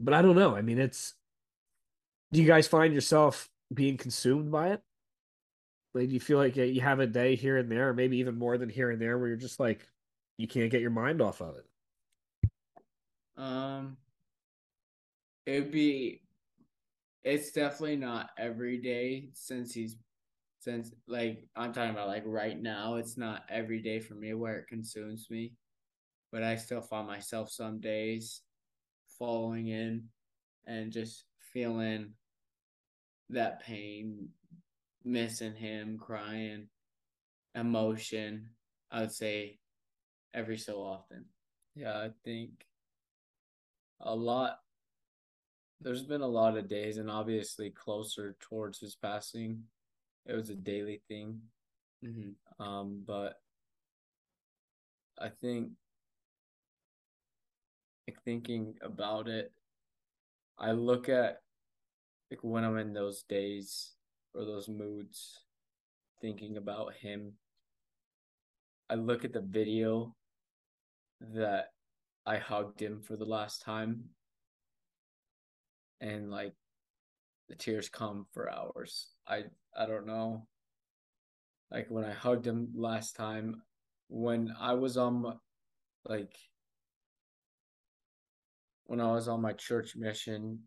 But 0.00 0.14
i 0.14 0.22
don't 0.22 0.36
know. 0.36 0.56
I 0.56 0.62
mean 0.62 0.78
it's 0.78 1.14
do 2.32 2.40
you 2.40 2.46
guys 2.46 2.66
find 2.66 2.92
yourself 2.92 3.48
being 3.72 3.96
consumed 3.96 4.50
by 4.50 4.70
it? 4.70 4.82
Like 5.94 6.08
do 6.08 6.14
you 6.14 6.20
feel 6.20 6.38
like 6.38 6.56
you 6.56 6.80
have 6.80 7.00
a 7.00 7.06
day 7.06 7.36
here 7.36 7.56
and 7.56 7.70
there 7.70 7.88
or 7.88 7.94
maybe 7.94 8.18
even 8.18 8.38
more 8.38 8.58
than 8.58 8.68
here 8.68 8.90
and 8.90 9.00
there 9.00 9.18
where 9.18 9.28
you're 9.28 9.36
just 9.36 9.60
like 9.60 9.88
you 10.36 10.46
can't 10.46 10.70
get 10.70 10.80
your 10.80 10.90
mind 10.90 11.22
off 11.22 11.40
of 11.40 11.56
it? 11.56 11.66
Um, 13.36 13.96
it'd 15.44 15.70
be, 15.70 16.22
it's 17.26 17.50
definitely 17.50 17.96
not 17.96 18.30
every 18.38 18.78
day 18.78 19.30
since 19.32 19.74
he's, 19.74 19.96
since 20.60 20.92
like 21.08 21.48
I'm 21.56 21.72
talking 21.72 21.90
about 21.90 22.06
like 22.06 22.22
right 22.24 22.60
now, 22.60 22.94
it's 22.94 23.18
not 23.18 23.42
every 23.50 23.82
day 23.82 23.98
for 23.98 24.14
me 24.14 24.32
where 24.32 24.58
it 24.58 24.68
consumes 24.68 25.26
me, 25.28 25.54
but 26.30 26.44
I 26.44 26.54
still 26.54 26.80
find 26.80 27.06
myself 27.08 27.50
some 27.50 27.80
days 27.80 28.42
following 29.18 29.66
in 29.68 30.04
and 30.68 30.92
just 30.92 31.24
feeling 31.52 32.12
that 33.30 33.60
pain, 33.60 34.28
missing 35.04 35.56
him, 35.56 35.98
crying, 35.98 36.68
emotion. 37.56 38.50
I 38.92 39.00
would 39.00 39.12
say 39.12 39.58
every 40.32 40.58
so 40.58 40.76
often. 40.76 41.24
Yeah, 41.74 41.98
I 41.98 42.10
think 42.24 42.50
a 44.00 44.14
lot. 44.14 44.60
There's 45.80 46.04
been 46.04 46.22
a 46.22 46.26
lot 46.26 46.56
of 46.56 46.68
days, 46.68 46.98
and 46.98 47.10
obviously 47.10 47.70
closer 47.70 48.36
towards 48.40 48.80
his 48.80 48.96
passing, 48.96 49.62
it 50.24 50.34
was 50.34 50.50
a 50.50 50.54
daily 50.54 51.02
thing. 51.08 51.40
Mm-hmm. 52.04 52.62
Um, 52.64 53.02
but 53.06 53.34
I 55.20 55.28
think, 55.28 55.70
like 58.08 58.22
thinking 58.24 58.74
about 58.82 59.28
it, 59.28 59.52
I 60.58 60.72
look 60.72 61.08
at 61.08 61.40
like 62.30 62.40
when 62.42 62.64
I'm 62.64 62.78
in 62.78 62.92
those 62.92 63.22
days 63.22 63.92
or 64.34 64.44
those 64.44 64.68
moods, 64.68 65.40
thinking 66.20 66.56
about 66.56 66.94
him. 66.94 67.32
I 68.88 68.94
look 68.94 69.24
at 69.24 69.32
the 69.32 69.40
video 69.40 70.14
that 71.20 71.72
I 72.24 72.36
hugged 72.36 72.80
him 72.80 73.00
for 73.02 73.16
the 73.16 73.24
last 73.24 73.62
time 73.62 74.04
and 76.06 76.30
like 76.30 76.54
the 77.48 77.54
tears 77.54 77.88
come 77.88 78.26
for 78.32 78.50
hours. 78.50 79.08
I 79.26 79.44
I 79.76 79.86
don't 79.86 80.06
know. 80.06 80.46
Like 81.70 81.86
when 81.90 82.04
I 82.04 82.12
hugged 82.12 82.46
him 82.46 82.68
last 82.74 83.16
time 83.16 83.62
when 84.08 84.54
I 84.58 84.74
was 84.74 84.96
on 84.96 85.38
like 86.04 86.34
when 88.84 89.00
I 89.00 89.12
was 89.12 89.26
on 89.26 89.42
my 89.42 89.52
church 89.52 89.96
mission, 89.96 90.60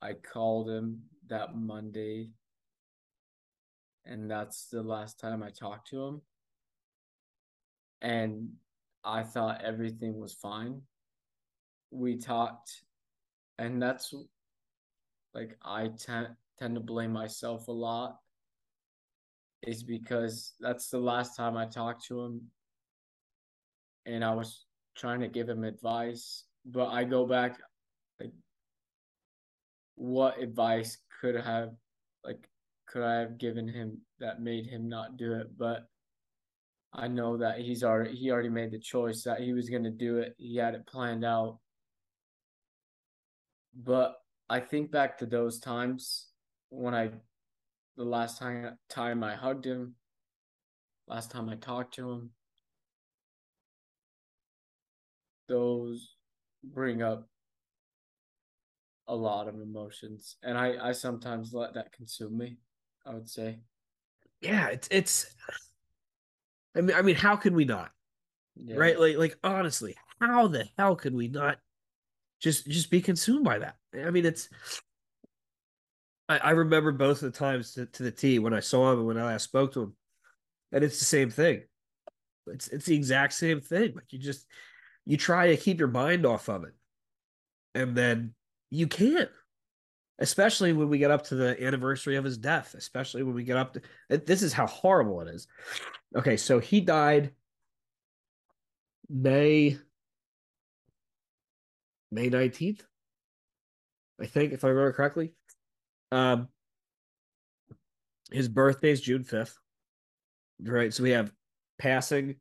I 0.00 0.14
called 0.14 0.70
him 0.70 1.02
that 1.28 1.54
Monday 1.54 2.30
and 4.06 4.30
that's 4.30 4.66
the 4.66 4.82
last 4.82 5.18
time 5.18 5.42
I 5.42 5.50
talked 5.50 5.88
to 5.90 6.02
him. 6.02 6.22
And 8.02 8.50
I 9.02 9.22
thought 9.22 9.62
everything 9.64 10.20
was 10.20 10.34
fine. 10.34 10.82
We 11.90 12.18
talked, 12.18 12.82
and 13.58 13.80
that's 13.80 14.12
like 15.34 15.56
I 15.62 15.90
tend 15.98 16.28
tend 16.58 16.74
to 16.74 16.80
blame 16.80 17.12
myself 17.12 17.68
a 17.68 17.72
lot. 17.72 18.18
Is 19.66 19.82
because 19.82 20.52
that's 20.60 20.90
the 20.90 20.98
last 20.98 21.36
time 21.36 21.56
I 21.56 21.64
talked 21.64 22.04
to 22.06 22.20
him, 22.20 22.42
and 24.04 24.22
I 24.22 24.34
was 24.34 24.66
trying 24.94 25.20
to 25.20 25.28
give 25.28 25.48
him 25.48 25.64
advice, 25.64 26.44
but 26.66 26.88
I 26.88 27.04
go 27.04 27.26
back, 27.26 27.58
like, 28.20 28.32
what 29.94 30.38
advice 30.38 30.98
could 31.20 31.34
have, 31.34 31.70
like, 32.24 32.46
could 32.86 33.02
I 33.02 33.20
have 33.20 33.38
given 33.38 33.66
him 33.66 34.02
that 34.20 34.42
made 34.42 34.66
him 34.66 34.88
not 34.88 35.16
do 35.16 35.32
it? 35.32 35.56
But 35.56 35.88
I 36.92 37.08
know 37.08 37.38
that 37.38 37.58
he's 37.58 37.82
already 37.82 38.14
he 38.14 38.30
already 38.30 38.50
made 38.50 38.70
the 38.70 38.78
choice 38.78 39.24
that 39.24 39.40
he 39.40 39.52
was 39.52 39.70
going 39.70 39.84
to 39.84 39.90
do 39.90 40.18
it. 40.18 40.34
He 40.38 40.56
had 40.56 40.74
it 40.74 40.86
planned 40.86 41.24
out. 41.24 41.58
But 43.74 44.14
I 44.54 44.60
think 44.60 44.92
back 44.92 45.18
to 45.18 45.26
those 45.26 45.58
times 45.58 46.28
when 46.68 46.94
I 46.94 47.10
the 47.96 48.04
last 48.04 48.38
time 48.38 48.78
time 48.88 49.24
I 49.24 49.34
hugged 49.34 49.64
him, 49.64 49.96
last 51.08 51.32
time 51.32 51.48
I 51.48 51.56
talked 51.56 51.94
to 51.94 52.08
him. 52.08 52.30
Those 55.48 56.14
bring 56.62 57.02
up 57.02 57.28
a 59.08 59.16
lot 59.16 59.48
of 59.48 59.56
emotions 59.56 60.36
and 60.44 60.56
I 60.56 60.90
I 60.90 60.92
sometimes 60.92 61.52
let 61.52 61.74
that 61.74 61.90
consume 61.90 62.38
me, 62.38 62.58
I 63.04 63.12
would 63.12 63.28
say. 63.28 63.58
Yeah, 64.40 64.68
it's 64.68 64.86
it's 64.92 65.34
I 66.76 66.80
mean, 66.80 66.94
I 66.94 67.02
mean, 67.02 67.16
how 67.16 67.34
can 67.34 67.54
we 67.54 67.64
not? 67.64 67.90
Yeah. 68.54 68.76
Right? 68.76 69.00
Like, 69.00 69.16
like 69.16 69.36
honestly, 69.42 69.96
how 70.20 70.46
the 70.46 70.68
hell 70.78 70.94
could 70.94 71.12
we 71.12 71.26
not 71.26 71.58
just 72.44 72.66
just 72.66 72.90
be 72.90 73.00
consumed 73.00 73.44
by 73.44 73.58
that? 73.58 73.76
I 73.94 74.10
mean, 74.10 74.26
it's. 74.26 74.48
I, 76.28 76.38
I 76.38 76.50
remember 76.50 76.92
both 76.92 77.22
of 77.22 77.32
the 77.32 77.38
times 77.38 77.72
to, 77.74 77.86
to 77.86 78.02
the 78.02 78.10
T 78.10 78.38
when 78.38 78.54
I 78.54 78.60
saw 78.60 78.92
him 78.92 79.00
and 79.00 79.08
when 79.08 79.18
I 79.18 79.24
last 79.24 79.44
spoke 79.44 79.72
to 79.72 79.82
him, 79.82 79.96
and 80.72 80.84
it's 80.84 80.98
the 80.98 81.04
same 81.04 81.30
thing. 81.30 81.62
It's 82.46 82.68
it's 82.68 82.86
the 82.86 82.94
exact 82.94 83.32
same 83.32 83.60
thing. 83.60 83.94
Like 83.94 84.12
you 84.12 84.18
just 84.18 84.46
you 85.06 85.16
try 85.16 85.48
to 85.48 85.56
keep 85.56 85.78
your 85.78 85.88
mind 85.88 86.26
off 86.26 86.48
of 86.48 86.64
it, 86.64 86.74
and 87.74 87.96
then 87.96 88.34
you 88.70 88.86
can't 88.86 89.30
especially 90.20 90.72
when 90.72 90.88
we 90.88 90.98
get 90.98 91.10
up 91.10 91.24
to 91.24 91.34
the 91.34 91.60
anniversary 91.64 92.16
of 92.16 92.24
his 92.24 92.38
death, 92.38 92.74
especially 92.74 93.24
when 93.24 93.34
we 93.34 93.42
get 93.42 93.56
up 93.56 93.74
to 93.74 93.82
this 94.08 94.42
is 94.42 94.52
how 94.52 94.66
horrible 94.66 95.20
it 95.20 95.28
is. 95.28 95.48
Okay, 96.14 96.36
so 96.36 96.60
he 96.60 96.80
died 96.80 97.32
May 99.08 99.78
May 102.14 102.30
19th. 102.30 102.80
I 104.20 104.26
think 104.26 104.52
if 104.52 104.64
I 104.64 104.68
remember 104.68 104.92
correctly. 104.92 105.34
Um 106.12 106.48
his 108.30 108.48
birthday 108.48 108.90
is 108.90 109.00
June 109.00 109.24
5th. 109.24 109.54
Right, 110.62 110.94
so 110.94 111.02
we 111.02 111.10
have 111.10 111.32
passing 111.78 112.36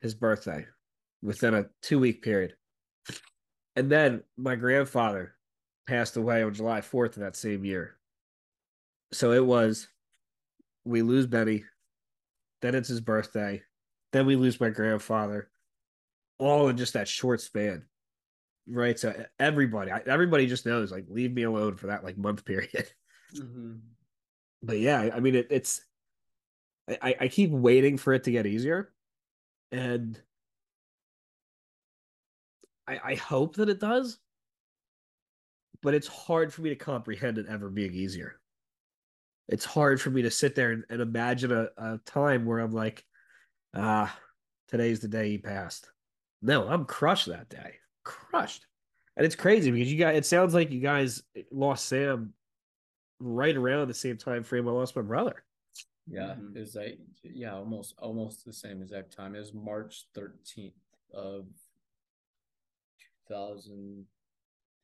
his 0.00 0.14
birthday 0.14 0.66
within 1.22 1.54
a 1.54 1.66
2 1.82 1.98
week 1.98 2.22
period. 2.22 2.54
And 3.76 3.90
then 3.90 4.22
my 4.36 4.56
grandfather 4.56 5.34
passed 5.86 6.16
away 6.16 6.42
on 6.42 6.54
July 6.54 6.80
4th 6.80 7.16
of 7.16 7.22
that 7.22 7.36
same 7.36 7.64
year. 7.64 7.98
So 9.12 9.32
it 9.32 9.44
was 9.44 9.88
we 10.84 11.02
lose 11.02 11.26
Benny, 11.26 11.64
then 12.60 12.74
it's 12.74 12.88
his 12.88 13.00
birthday, 13.00 13.62
then 14.12 14.26
we 14.26 14.36
lose 14.36 14.60
my 14.60 14.70
grandfather, 14.70 15.50
all 16.38 16.68
in 16.68 16.76
just 16.76 16.94
that 16.94 17.08
short 17.08 17.40
span. 17.40 17.84
Right. 18.66 18.98
So 18.98 19.24
everybody, 19.38 19.90
everybody 20.06 20.46
just 20.46 20.66
knows, 20.66 20.92
like, 20.92 21.06
leave 21.08 21.32
me 21.32 21.42
alone 21.42 21.76
for 21.76 21.88
that 21.88 22.04
like 22.04 22.16
month 22.16 22.44
period. 22.44 22.90
Mm-hmm. 23.34 23.74
But 24.62 24.78
yeah, 24.78 25.10
I 25.12 25.20
mean, 25.20 25.34
it, 25.34 25.48
it's, 25.50 25.80
I, 26.88 27.16
I 27.20 27.28
keep 27.28 27.50
waiting 27.50 27.96
for 27.96 28.12
it 28.12 28.24
to 28.24 28.32
get 28.32 28.46
easier. 28.46 28.92
And 29.70 30.20
I, 32.86 33.00
I 33.04 33.14
hope 33.14 33.56
that 33.56 33.68
it 33.68 33.80
does 33.80 34.18
but 35.82 35.94
it's 35.94 36.06
hard 36.06 36.52
for 36.52 36.62
me 36.62 36.70
to 36.70 36.76
comprehend 36.76 37.38
it 37.38 37.46
ever 37.48 37.68
being 37.68 37.92
easier. 37.92 38.40
It's 39.48 39.64
hard 39.64 40.00
for 40.00 40.10
me 40.10 40.22
to 40.22 40.30
sit 40.30 40.54
there 40.54 40.70
and, 40.70 40.84
and 40.88 41.02
imagine 41.02 41.52
a, 41.52 41.68
a 41.76 41.98
time 42.06 42.46
where 42.46 42.60
I'm 42.60 42.70
like, 42.70 43.04
ah, 43.74 44.16
today's 44.68 45.00
the 45.00 45.08
day 45.08 45.30
he 45.30 45.38
passed. 45.38 45.90
No, 46.40 46.68
I'm 46.68 46.84
crushed 46.84 47.26
that 47.26 47.48
day. 47.48 47.74
Crushed. 48.04 48.66
And 49.16 49.26
it's 49.26 49.36
crazy 49.36 49.70
because 49.70 49.92
you 49.92 49.98
guys, 49.98 50.16
it 50.16 50.26
sounds 50.26 50.54
like 50.54 50.70
you 50.70 50.80
guys 50.80 51.22
lost 51.50 51.86
Sam 51.86 52.32
right 53.20 53.56
around 53.56 53.88
the 53.88 53.94
same 53.94 54.16
time 54.16 54.42
frame 54.42 54.68
I 54.68 54.72
lost 54.72 54.96
my 54.96 55.02
brother. 55.02 55.44
Yeah, 56.08 56.34
mm-hmm. 56.34 56.56
it 56.56 56.60
was 56.60 56.74
like 56.74 56.98
yeah, 57.22 57.54
almost 57.54 57.94
almost 57.98 58.44
the 58.44 58.52
same 58.52 58.82
exact 58.82 59.14
time. 59.16 59.34
It 59.34 59.38
was 59.38 59.54
March 59.54 60.06
13th 60.16 60.72
of 61.14 61.46
2000 63.28 64.06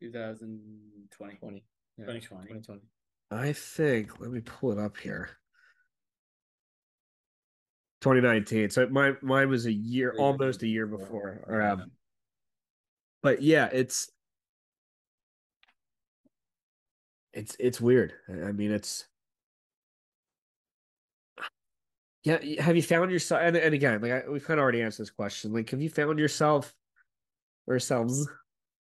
2020. 0.01 1.39
20. 1.39 1.65
Yeah, 1.97 2.05
2020. 2.05 2.47
2020. 2.47 2.81
I 3.31 3.53
think, 3.53 4.21
let 4.21 4.31
me 4.31 4.41
pull 4.41 4.73
it 4.73 4.79
up 4.79 4.97
here. 4.97 5.31
2019. 8.01 8.71
So 8.71 8.87
my 8.89 9.15
mine 9.23 9.49
was 9.49 9.67
a 9.67 9.73
year, 9.73 10.15
almost 10.19 10.63
a 10.63 10.69
year 10.69 10.87
before. 10.87 11.41
Or, 11.47 11.63
um, 11.63 11.91
but 13.23 13.43
yeah, 13.43 13.69
it's 13.73 14.11
it's 17.33 17.57
it's 17.59 17.81
weird. 17.81 18.15
I 18.29 18.53
mean, 18.53 18.73
it's 18.73 19.07
yeah. 22.25 22.39
Have 22.61 22.77
you 22.77 22.83
found 22.83 23.11
yourself? 23.11 23.41
And, 23.43 23.57
and 23.57 23.75
again, 23.75 24.01
like 24.01 24.13
I, 24.13 24.23
we've 24.29 24.45
kind 24.45 24.59
of 24.59 24.63
already 24.63 24.83
answered 24.83 25.03
this 25.03 25.11
question. 25.11 25.53
Like, 25.53 25.71
have 25.71 25.81
you 25.81 25.91
found 25.91 26.19
yourself 26.19 26.75
or 27.67 27.75
yourselves 27.75 28.29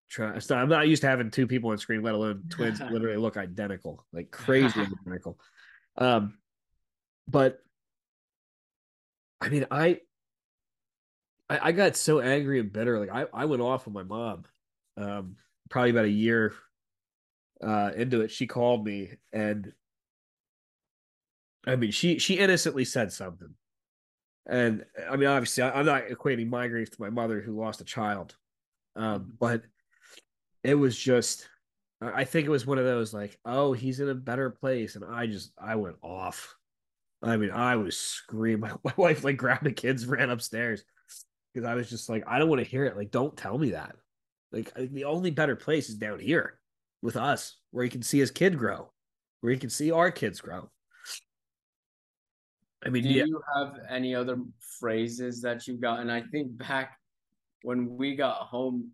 try. 0.08 0.38
So 0.38 0.56
I'm 0.56 0.68
not 0.68 0.88
used 0.88 1.02
to 1.02 1.08
having 1.08 1.30
two 1.30 1.46
people 1.46 1.70
on 1.70 1.78
screen, 1.78 2.02
let 2.02 2.14
alone 2.14 2.44
twins 2.48 2.80
literally 2.80 3.16
look 3.16 3.36
identical, 3.36 4.04
like 4.12 4.30
crazy 4.30 4.80
identical. 5.06 5.38
Um, 5.96 6.38
but 7.28 7.60
I 9.40 9.48
mean, 9.50 9.66
I, 9.70 10.00
I, 11.50 11.68
I 11.68 11.72
got 11.72 11.96
so 11.96 12.20
angry 12.20 12.60
and 12.60 12.72
bitter. 12.72 12.98
Like 12.98 13.10
I, 13.10 13.26
I 13.32 13.44
went 13.46 13.62
off 13.62 13.86
with 13.86 13.94
my 13.94 14.02
mom, 14.02 14.44
um, 14.96 15.36
probably 15.68 15.90
about 15.90 16.04
a 16.04 16.10
year 16.10 16.54
uh 17.62 17.90
into 17.96 18.20
it. 18.20 18.30
She 18.30 18.46
called 18.46 18.84
me 18.84 19.10
and 19.32 19.72
I 21.66 21.76
mean, 21.76 21.90
she 21.90 22.18
she 22.18 22.34
innocently 22.38 22.84
said 22.84 23.12
something. 23.12 23.54
And 24.46 24.84
I 25.10 25.16
mean, 25.16 25.28
obviously, 25.28 25.62
I, 25.62 25.80
am 25.80 25.86
not 25.86 26.08
equating 26.08 26.48
my 26.48 26.68
grief 26.68 26.90
to 26.90 27.02
my 27.02 27.10
mother 27.10 27.40
who 27.40 27.60
lost 27.60 27.82
a 27.82 27.84
child, 27.84 28.34
um, 28.96 29.34
but 29.38 29.62
it 30.64 30.74
was 30.74 30.98
just 30.98 31.46
I 32.00 32.24
think 32.24 32.46
it 32.46 32.50
was 32.50 32.66
one 32.66 32.78
of 32.78 32.84
those 32.84 33.12
like, 33.12 33.38
oh, 33.44 33.72
he's 33.72 34.00
in 34.00 34.08
a 34.08 34.14
better 34.14 34.50
place, 34.50 34.94
and 34.96 35.04
I 35.04 35.26
just 35.26 35.52
I 35.60 35.76
went 35.76 35.96
off. 36.02 36.56
I 37.22 37.36
mean, 37.36 37.50
I 37.50 37.76
was 37.76 37.96
screaming. 37.98 38.70
My 38.84 38.94
wife 38.96 39.24
like 39.24 39.36
grabbed 39.36 39.64
the 39.64 39.72
kids, 39.72 40.06
ran 40.06 40.30
upstairs 40.30 40.84
because 41.58 41.68
I 41.68 41.74
was 41.74 41.90
just 41.90 42.08
like, 42.08 42.22
I 42.26 42.38
don't 42.38 42.48
want 42.48 42.62
to 42.62 42.68
hear 42.70 42.84
it. 42.84 42.96
Like, 42.96 43.10
don't 43.10 43.36
tell 43.36 43.58
me 43.58 43.70
that. 43.70 43.96
Like, 44.52 44.72
the 44.74 45.04
only 45.04 45.32
better 45.32 45.56
place 45.56 45.88
is 45.88 45.96
down 45.96 46.20
here 46.20 46.60
with 47.02 47.16
us, 47.16 47.56
where 47.72 47.82
he 47.82 47.90
can 47.90 48.02
see 48.02 48.20
his 48.20 48.30
kid 48.30 48.56
grow, 48.56 48.92
where 49.40 49.52
he 49.52 49.58
can 49.58 49.70
see 49.70 49.90
our 49.90 50.12
kids 50.12 50.40
grow. 50.40 50.70
I 52.86 52.90
mean, 52.90 53.02
Do 53.02 53.08
yeah, 53.08 53.24
you 53.24 53.40
have 53.56 53.74
any 53.90 54.14
other 54.14 54.38
phrases 54.78 55.42
that 55.42 55.66
you've 55.66 55.80
got? 55.80 55.98
And 55.98 56.12
I 56.12 56.22
think 56.22 56.56
back 56.56 56.96
when 57.62 57.96
we 57.96 58.14
got 58.14 58.36
home, 58.36 58.92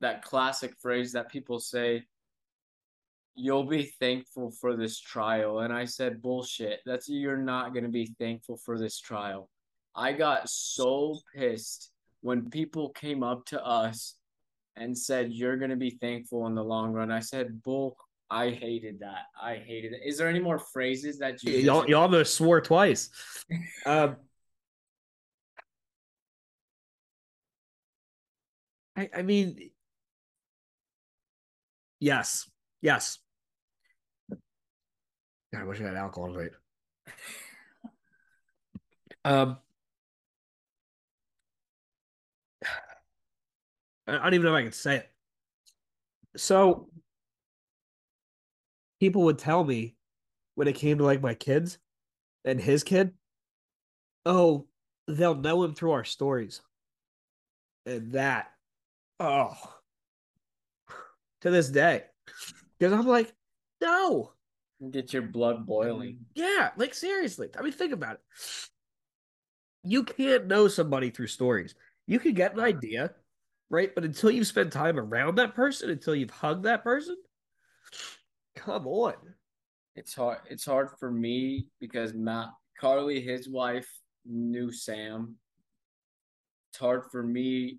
that 0.00 0.22
classic 0.22 0.74
phrase 0.80 1.10
that 1.12 1.30
people 1.30 1.58
say, 1.58 2.04
you'll 3.34 3.66
be 3.66 3.92
thankful 3.98 4.52
for 4.60 4.76
this 4.76 5.00
trial. 5.00 5.60
And 5.60 5.72
I 5.72 5.84
said, 5.84 6.22
bullshit. 6.22 6.78
That's 6.86 7.08
you're 7.08 7.36
not 7.36 7.72
going 7.72 7.82
to 7.82 7.90
be 7.90 8.14
thankful 8.20 8.56
for 8.56 8.78
this 8.78 9.00
trial. 9.00 9.50
I 9.96 10.12
got 10.12 10.48
so 10.48 11.18
pissed 11.34 11.90
when 12.24 12.48
people 12.48 12.88
came 12.88 13.22
up 13.22 13.44
to 13.44 13.62
us 13.62 14.14
and 14.76 14.96
said, 14.96 15.30
you're 15.30 15.58
going 15.58 15.70
to 15.70 15.76
be 15.76 15.90
thankful 15.90 16.46
in 16.46 16.54
the 16.54 16.64
long 16.64 16.94
run. 16.94 17.12
I 17.12 17.20
said, 17.20 17.62
bull. 17.62 17.98
I 18.30 18.48
hated 18.48 19.00
that. 19.00 19.26
I 19.40 19.56
hated 19.56 19.92
it. 19.92 20.00
Is 20.06 20.16
there 20.16 20.26
any 20.26 20.40
more 20.40 20.58
phrases 20.58 21.18
that 21.18 21.42
you 21.42 21.70
al- 21.70 21.86
y'all 21.86 22.00
almost 22.00 22.34
swore 22.34 22.62
twice. 22.62 23.10
um, 23.86 24.16
I, 28.96 29.10
I 29.14 29.20
mean, 29.20 29.70
yes, 32.00 32.48
yes. 32.80 33.18
God, 34.30 34.38
I 35.60 35.64
wish 35.64 35.78
I 35.82 35.84
had 35.84 35.96
alcohol 35.96 36.32
tonight. 36.32 36.52
Um, 39.26 39.56
I 44.06 44.12
don't 44.12 44.34
even 44.34 44.44
know 44.44 44.54
if 44.54 44.58
I 44.58 44.62
can 44.62 44.72
say 44.72 44.96
it. 44.96 45.10
So, 46.36 46.88
people 49.00 49.22
would 49.22 49.38
tell 49.38 49.64
me 49.64 49.96
when 50.54 50.68
it 50.68 50.74
came 50.74 50.98
to 50.98 51.04
like 51.04 51.22
my 51.22 51.34
kids 51.34 51.78
and 52.44 52.60
his 52.60 52.82
kid, 52.82 53.12
oh, 54.26 54.66
they'll 55.08 55.34
know 55.34 55.62
him 55.62 55.74
through 55.74 55.92
our 55.92 56.04
stories. 56.04 56.60
And 57.86 58.12
that, 58.12 58.50
oh, 59.20 59.56
to 61.42 61.50
this 61.50 61.68
day. 61.68 62.04
Because 62.78 62.92
I'm 62.92 63.06
like, 63.06 63.32
no, 63.80 64.32
get 64.90 65.12
your 65.12 65.22
blood 65.22 65.66
boiling. 65.66 66.18
yeah, 66.34 66.70
like 66.76 66.94
seriously. 66.94 67.48
I 67.58 67.62
mean, 67.62 67.72
think 67.72 67.92
about 67.92 68.14
it. 68.14 68.20
You 69.82 70.02
can't 70.02 70.46
know 70.46 70.68
somebody 70.68 71.10
through 71.10 71.26
stories. 71.26 71.74
You 72.06 72.18
can 72.18 72.32
get 72.32 72.54
an 72.54 72.60
idea, 72.60 73.12
right? 73.70 73.94
But 73.94 74.04
until 74.04 74.30
you've 74.30 74.46
spent 74.46 74.72
time 74.72 74.98
around 74.98 75.36
that 75.36 75.54
person, 75.54 75.90
until 75.90 76.14
you've 76.14 76.30
hugged 76.30 76.64
that 76.64 76.84
person, 76.84 77.16
come 78.56 78.86
on. 78.86 79.14
It's 79.96 80.14
hard. 80.14 80.38
It's 80.50 80.64
hard 80.64 80.90
for 80.98 81.10
me 81.10 81.66
because 81.80 82.14
Matt 82.14 82.48
Carly, 82.80 83.20
his 83.20 83.48
wife, 83.48 83.88
knew 84.26 84.72
Sam. 84.72 85.36
It's 86.70 86.78
hard 86.78 87.04
for 87.12 87.22
me. 87.22 87.78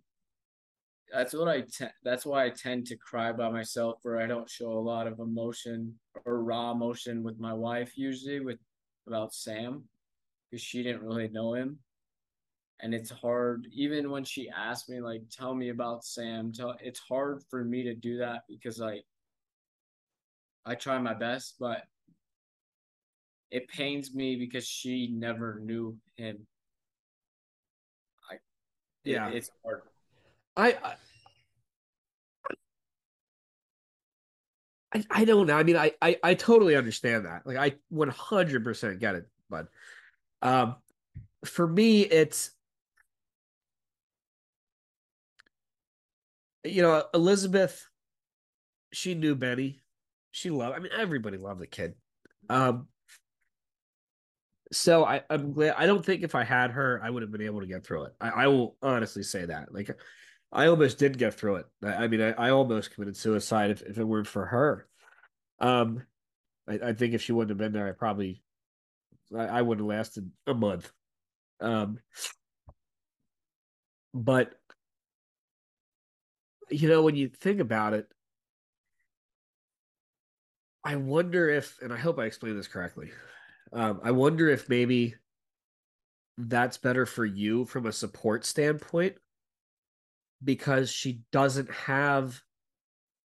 That's 1.12 1.34
what 1.34 1.48
I. 1.48 1.62
Te- 1.62 1.94
that's 2.04 2.26
why 2.26 2.46
I 2.46 2.50
tend 2.50 2.88
to 2.88 2.98
cry 2.98 3.32
by 3.32 3.50
myself, 3.50 4.00
where 4.04 4.20
I 4.20 4.28
don't 4.28 4.50
show 4.50 4.72
a 4.72 4.80
lot 4.80 5.08
of 5.08 5.20
emotion 5.20 5.94
or 6.26 6.42
raw 6.44 6.72
emotion 6.72 7.24
with 7.24 7.40
my 7.40 7.54
wife 7.54 7.98
usually 7.98 8.40
with 8.40 8.60
about 9.08 9.34
Sam, 9.34 9.84
because 10.50 10.64
she 10.64 10.82
didn't 10.84 11.04
really 11.04 11.28
know 11.28 11.54
him, 11.54 11.78
and 12.82 12.94
it's 12.94 13.10
hard. 13.10 13.68
Even 13.72 14.12
when 14.12 14.24
she 14.24 14.50
asked 14.50 14.90
me, 14.90 15.00
like, 15.00 15.24
"Tell 15.30 15.56
me 15.56 15.70
about 15.70 16.04
Sam," 16.04 16.52
tell. 16.52 16.76
It's 16.82 17.00
hard 17.00 17.44
for 17.50 17.64
me 17.64 17.84
to 17.84 17.96
do 17.96 18.18
that 18.18 18.44
because 18.50 18.80
like 18.80 19.06
I 20.66 20.76
try 20.76 20.98
my 21.00 21.14
best, 21.14 21.56
but 21.60 21.84
it 23.52 23.68
pains 23.68 24.14
me 24.14 24.36
because 24.36 24.68
she 24.68 25.08
never 25.14 25.60
knew 25.60 25.98
him. 26.16 26.48
I 28.30 28.36
it- 28.36 28.42
Yeah. 29.04 29.30
it's 29.30 29.50
hard. 29.64 29.82
I, 30.58 30.74
I 30.74 30.96
I, 34.94 35.04
I 35.12 35.26
don't 35.26 35.48
know. 35.48 35.58
I 35.58 35.64
mean, 35.64 35.76
I, 35.76 35.92
I 36.02 36.18
I 36.24 36.34
totally 36.36 36.76
understand 36.76 37.26
that. 37.26 37.46
Like, 37.46 37.58
I 37.58 37.76
100% 37.90 39.00
get 39.00 39.16
it, 39.16 39.28
but 39.50 39.68
um, 40.42 40.78
for 41.44 41.68
me, 41.68 42.02
it's 42.02 42.52
you 46.66 46.82
know 46.82 47.04
Elizabeth. 47.14 47.88
She 48.94 49.14
knew 49.14 49.36
Benny. 49.36 49.82
She 50.32 50.50
loved. 50.50 50.76
I 50.76 50.80
mean, 50.80 50.92
everybody 50.98 51.38
loved 51.38 51.62
the 51.62 51.68
kid. 51.68 51.96
Um, 52.50 52.88
so 54.72 55.06
I, 55.06 55.22
I'm 55.30 55.54
glad. 55.54 55.76
I 55.78 55.86
don't 55.86 56.06
think 56.06 56.24
if 56.24 56.36
I 56.36 56.44
had 56.44 56.72
her, 56.72 57.00
I 57.04 57.10
would 57.10 57.24
have 57.24 57.32
been 57.32 57.42
able 57.42 57.62
to 57.62 57.68
get 57.68 57.86
through 57.86 58.06
it. 58.06 58.14
I, 58.20 58.30
I 58.30 58.48
will 58.48 58.78
honestly 58.82 59.24
say 59.24 59.46
that. 59.46 59.74
Like, 59.74 59.92
I 60.52 60.68
almost 60.68 60.98
did 60.98 61.18
get 61.18 61.34
through 61.34 61.58
it. 61.58 61.66
I, 61.84 61.94
I 61.94 62.08
mean, 62.08 62.22
I, 62.22 62.32
I 62.32 62.50
almost 62.52 62.92
committed 62.92 63.18
suicide 63.18 63.72
if, 63.72 63.82
if 63.82 63.98
it 63.98 64.04
weren't 64.04 64.28
for 64.28 64.46
her. 64.46 64.88
Um, 65.60 66.04
I, 66.68 66.80
I 66.90 66.94
think 66.94 67.14
if 67.14 67.22
she 67.22 67.32
wouldn't 67.32 67.52
have 67.52 67.58
been 67.58 67.74
there, 67.74 67.88
I 67.88 67.92
probably, 67.92 68.42
I, 69.38 69.46
I 69.46 69.62
would 69.62 69.80
have 69.80 69.88
lasted 69.88 70.32
a 70.48 70.54
month. 70.54 70.92
Um, 71.60 72.00
but 74.14 74.54
you 76.70 76.90
know, 76.90 77.02
when 77.02 77.16
you 77.16 77.30
think 77.30 77.60
about 77.60 77.94
it, 77.94 78.08
I 80.84 80.96
wonder 80.96 81.50
if, 81.50 81.78
and 81.82 81.92
I 81.92 81.98
hope 81.98 82.20
I 82.20 82.26
explained 82.26 82.58
this 82.58 82.68
correctly. 82.68 83.12
Um, 83.74 84.00
I 84.04 84.12
wonder 84.12 84.50
if 84.50 84.70
maybe 84.70 85.16
that's 86.38 86.78
better 86.78 87.06
for 87.06 87.26
you 87.26 87.66
from 87.66 87.86
a 87.86 87.92
support 87.92 88.46
standpoint 88.46 89.16
because 90.44 90.92
she 90.92 91.22
doesn't 91.32 91.72
have. 91.72 92.42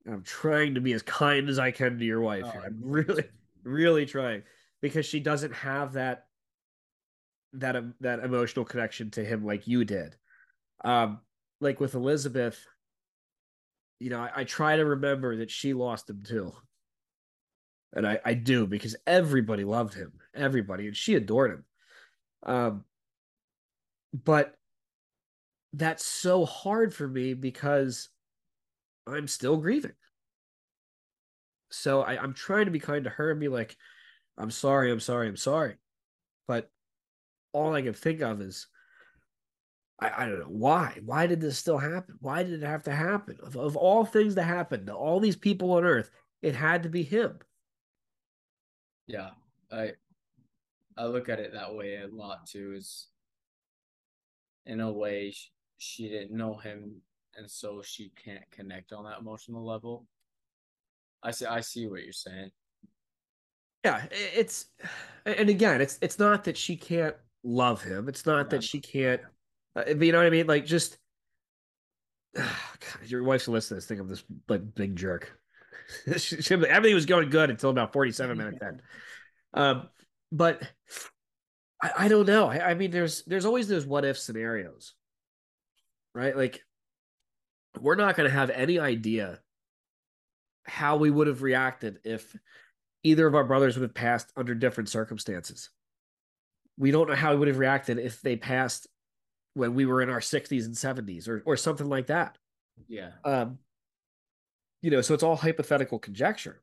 I'm 0.06 0.22
trying 0.22 0.74
to 0.74 0.80
be 0.80 0.92
as 0.92 1.02
kind 1.02 1.48
as 1.48 1.58
I 1.58 1.70
can 1.70 1.98
to 1.98 2.04
your 2.04 2.20
wife. 2.20 2.44
Oh, 2.46 2.60
I'm 2.64 2.78
really, 2.82 3.24
really 3.62 4.04
trying 4.04 4.42
because 4.82 5.06
she 5.06 5.20
doesn't 5.20 5.54
have 5.54 5.94
that 5.94 6.26
that 7.54 7.76
um, 7.76 7.94
that 8.00 8.20
emotional 8.20 8.64
connection 8.64 9.10
to 9.12 9.24
him 9.24 9.44
like 9.44 9.66
you 9.66 9.84
did. 9.84 10.16
Um, 10.84 11.20
like 11.60 11.80
with 11.80 11.94
Elizabeth, 11.94 12.66
you 13.98 14.10
know, 14.10 14.20
I, 14.20 14.30
I 14.36 14.44
try 14.44 14.76
to 14.76 14.84
remember 14.84 15.36
that 15.36 15.50
she 15.50 15.74
lost 15.74 16.10
him 16.10 16.22
too. 16.26 16.52
And 17.92 18.06
I, 18.06 18.18
I 18.24 18.34
do 18.34 18.66
because 18.66 18.96
everybody 19.06 19.64
loved 19.64 19.94
him, 19.94 20.12
everybody, 20.34 20.88
and 20.88 20.96
she 20.96 21.14
adored 21.14 21.52
him. 21.52 21.64
Um, 22.42 22.84
but 24.12 24.54
that's 25.72 26.04
so 26.04 26.44
hard 26.44 26.94
for 26.94 27.06
me 27.06 27.34
because 27.34 28.08
I'm 29.06 29.28
still 29.28 29.56
grieving. 29.56 29.92
So 31.70 32.02
I, 32.02 32.20
I'm 32.20 32.34
trying 32.34 32.66
to 32.66 32.70
be 32.70 32.80
kind 32.80 33.04
to 33.04 33.10
her 33.10 33.30
and 33.30 33.40
be 33.40 33.48
like, 33.48 33.76
I'm 34.38 34.50
sorry, 34.50 34.90
I'm 34.90 35.00
sorry, 35.00 35.28
I'm 35.28 35.36
sorry. 35.36 35.76
But 36.46 36.70
all 37.52 37.74
I 37.74 37.82
can 37.82 37.92
think 37.94 38.20
of 38.20 38.40
is 38.40 38.66
I, 40.00 40.24
I 40.24 40.26
don't 40.26 40.40
know 40.40 40.46
why. 40.46 40.98
Why 41.04 41.26
did 41.26 41.40
this 41.40 41.58
still 41.58 41.78
happen? 41.78 42.16
Why 42.20 42.42
did 42.42 42.62
it 42.62 42.66
have 42.66 42.82
to 42.84 42.92
happen? 42.92 43.38
Of, 43.42 43.56
of 43.56 43.76
all 43.76 44.04
things 44.04 44.34
that 44.34 44.44
happened 44.44 44.86
to 44.88 44.94
all 44.94 45.20
these 45.20 45.36
people 45.36 45.72
on 45.72 45.84
earth, 45.84 46.10
it 46.42 46.54
had 46.54 46.82
to 46.82 46.88
be 46.88 47.02
him. 47.02 47.38
Yeah, 49.06 49.30
I 49.70 49.92
I 50.96 51.06
look 51.06 51.28
at 51.28 51.40
it 51.40 51.52
that 51.52 51.74
way 51.74 51.96
a 51.96 52.08
lot 52.08 52.46
too. 52.46 52.74
Is 52.76 53.08
in 54.66 54.80
a 54.80 54.90
way 54.90 55.30
she, 55.30 55.48
she 55.78 56.08
didn't 56.08 56.36
know 56.36 56.54
him, 56.54 57.02
and 57.36 57.50
so 57.50 57.82
she 57.82 58.10
can't 58.24 58.50
connect 58.50 58.92
on 58.92 59.04
that 59.04 59.20
emotional 59.20 59.64
level. 59.64 60.06
I 61.22 61.30
see. 61.30 61.46
I 61.46 61.60
see 61.60 61.86
what 61.86 62.02
you're 62.02 62.12
saying. 62.12 62.50
Yeah, 63.84 64.06
it's 64.10 64.66
and 65.26 65.48
again, 65.50 65.80
it's 65.80 65.98
it's 66.00 66.18
not 66.18 66.44
that 66.44 66.56
she 66.56 66.76
can't 66.76 67.16
love 67.42 67.82
him. 67.82 68.08
It's 68.08 68.24
not 68.26 68.46
Yeah. 68.46 68.50
that 68.50 68.64
she 68.64 68.80
can't. 68.80 69.20
Uh, 69.76 69.84
you 69.86 70.12
know 70.12 70.18
what 70.18 70.26
I 70.26 70.30
mean? 70.30 70.46
Like 70.46 70.66
just 70.66 70.98
God, 72.34 72.46
your 73.06 73.22
wife's 73.22 73.48
listening 73.48 73.80
to 73.80 73.80
this. 73.80 73.86
Think 73.86 74.00
of 74.00 74.08
this 74.08 74.24
like 74.48 74.74
big 74.74 74.96
jerk. 74.96 75.38
Everything 76.06 76.94
was 76.94 77.06
going 77.06 77.30
good 77.30 77.50
until 77.50 77.70
about 77.70 77.92
forty-seven 77.92 78.38
minutes 78.38 78.58
in. 78.62 78.80
Um, 79.52 79.88
but 80.32 80.62
I, 81.82 81.90
I 81.98 82.08
don't 82.08 82.26
know. 82.26 82.48
I, 82.48 82.70
I 82.70 82.74
mean, 82.74 82.90
there's 82.90 83.22
there's 83.24 83.44
always 83.44 83.68
those 83.68 83.86
what 83.86 84.04
if 84.04 84.18
scenarios, 84.18 84.94
right? 86.14 86.36
Like 86.36 86.62
we're 87.80 87.96
not 87.96 88.16
going 88.16 88.28
to 88.28 88.34
have 88.34 88.50
any 88.50 88.78
idea 88.78 89.40
how 90.64 90.96
we 90.96 91.10
would 91.10 91.26
have 91.26 91.42
reacted 91.42 91.98
if 92.04 92.34
either 93.02 93.26
of 93.26 93.34
our 93.34 93.44
brothers 93.44 93.76
would 93.76 93.82
have 93.82 93.94
passed 93.94 94.32
under 94.36 94.54
different 94.54 94.88
circumstances. 94.88 95.70
We 96.78 96.90
don't 96.90 97.08
know 97.08 97.14
how 97.14 97.32
we 97.32 97.38
would 97.38 97.48
have 97.48 97.58
reacted 97.58 97.98
if 97.98 98.20
they 98.22 98.36
passed 98.36 98.88
when 99.54 99.74
we 99.74 99.86
were 99.86 100.02
in 100.02 100.10
our 100.10 100.20
60s 100.20 100.66
and 100.66 100.74
70s 100.74 101.28
or 101.28 101.42
or 101.46 101.56
something 101.56 101.88
like 101.88 102.08
that. 102.08 102.36
Yeah. 102.88 103.12
Um, 103.24 103.58
you 104.82 104.90
know, 104.90 105.00
so 105.00 105.14
it's 105.14 105.22
all 105.22 105.36
hypothetical 105.36 105.98
conjecture. 105.98 106.62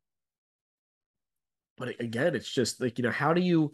But 1.78 2.00
again, 2.00 2.36
it's 2.36 2.50
just 2.52 2.80
like, 2.80 3.00
you 3.00 3.04
know, 3.04 3.12
how 3.12 3.34
do 3.34 3.42
you 3.42 3.74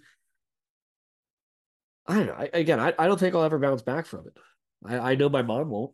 I 2.08 2.16
don't 2.16 2.28
know. 2.28 2.36
I, 2.38 2.50
again, 2.54 2.80
I, 2.80 2.94
I 2.98 3.08
don't 3.08 3.20
think 3.20 3.36
I'll 3.36 3.44
ever 3.44 3.60
bounce 3.60 3.82
back 3.82 4.06
from 4.06 4.28
it. 4.28 4.38
I, 4.86 5.12
I 5.12 5.16
know 5.16 5.30
my 5.30 5.42
mom 5.42 5.70
won't. 5.70 5.92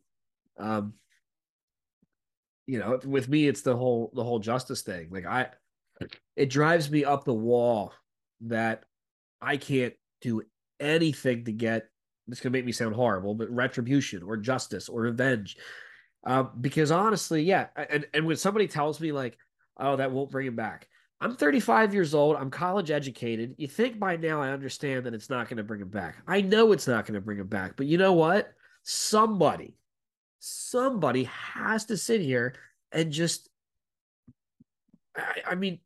Um, 0.60 0.94
you 2.68 2.80
know, 2.80 3.00
with 3.04 3.28
me, 3.28 3.48
it's 3.48 3.62
the 3.62 3.76
whole 3.76 4.12
the 4.14 4.24
whole 4.24 4.40
justice 4.40 4.84
thing. 4.84 5.10
Like 5.12 5.26
I, 5.26 5.48
it 6.36 6.50
drives 6.50 6.90
me 6.90 7.04
up 7.04 7.26
the 7.26 7.34
wall 7.34 7.94
that 8.42 8.84
I 9.42 9.58
can't 9.58 9.94
do 10.22 10.44
anything 10.80 11.46
to 11.46 11.52
get. 11.52 11.90
This 12.28 12.40
gonna 12.40 12.54
make 12.54 12.66
me 12.66 12.72
sound 12.72 12.96
horrible, 12.96 13.36
but 13.36 13.50
retribution 13.50 14.24
or 14.24 14.38
justice 14.38 14.90
or 14.90 15.02
revenge. 15.02 15.58
Um, 16.26 16.52
because 16.62 16.92
honestly, 16.92 17.44
yeah, 17.44 17.68
and 17.76 18.06
and 18.14 18.26
when 18.26 18.38
somebody 18.38 18.68
tells 18.68 19.00
me 19.00 19.12
like, 19.12 19.38
oh, 19.78 19.98
that 19.98 20.12
won't 20.12 20.32
bring 20.32 20.48
him 20.48 20.56
back, 20.56 20.88
I'm 21.24 21.38
35 21.38 21.94
years 21.94 22.14
old. 22.14 22.36
I'm 22.36 22.50
college 22.50 22.92
educated. 22.92 23.56
You 23.58 23.70
think 23.70 23.98
by 23.98 24.18
now 24.18 24.42
I 24.42 24.50
understand 24.50 25.06
that 25.06 25.14
it's 25.14 25.30
not 25.30 25.48
going 25.48 25.56
to 25.56 25.64
bring 25.64 25.80
him 25.80 25.88
back. 25.88 26.18
I 26.28 26.42
know 26.42 26.74
it's 26.74 26.86
not 26.86 27.06
going 27.06 27.14
to 27.14 27.22
bring 27.22 27.40
him 27.40 27.48
back. 27.48 27.78
But 27.78 27.86
you 27.86 27.98
know 27.98 28.12
what? 28.12 28.52
Somebody, 28.84 29.78
somebody 30.40 31.24
has 31.24 31.86
to 31.86 31.96
sit 31.96 32.20
here 32.20 32.56
and 32.92 33.10
just, 33.10 33.48
I, 35.16 35.52
I 35.52 35.56
mean, 35.56 35.80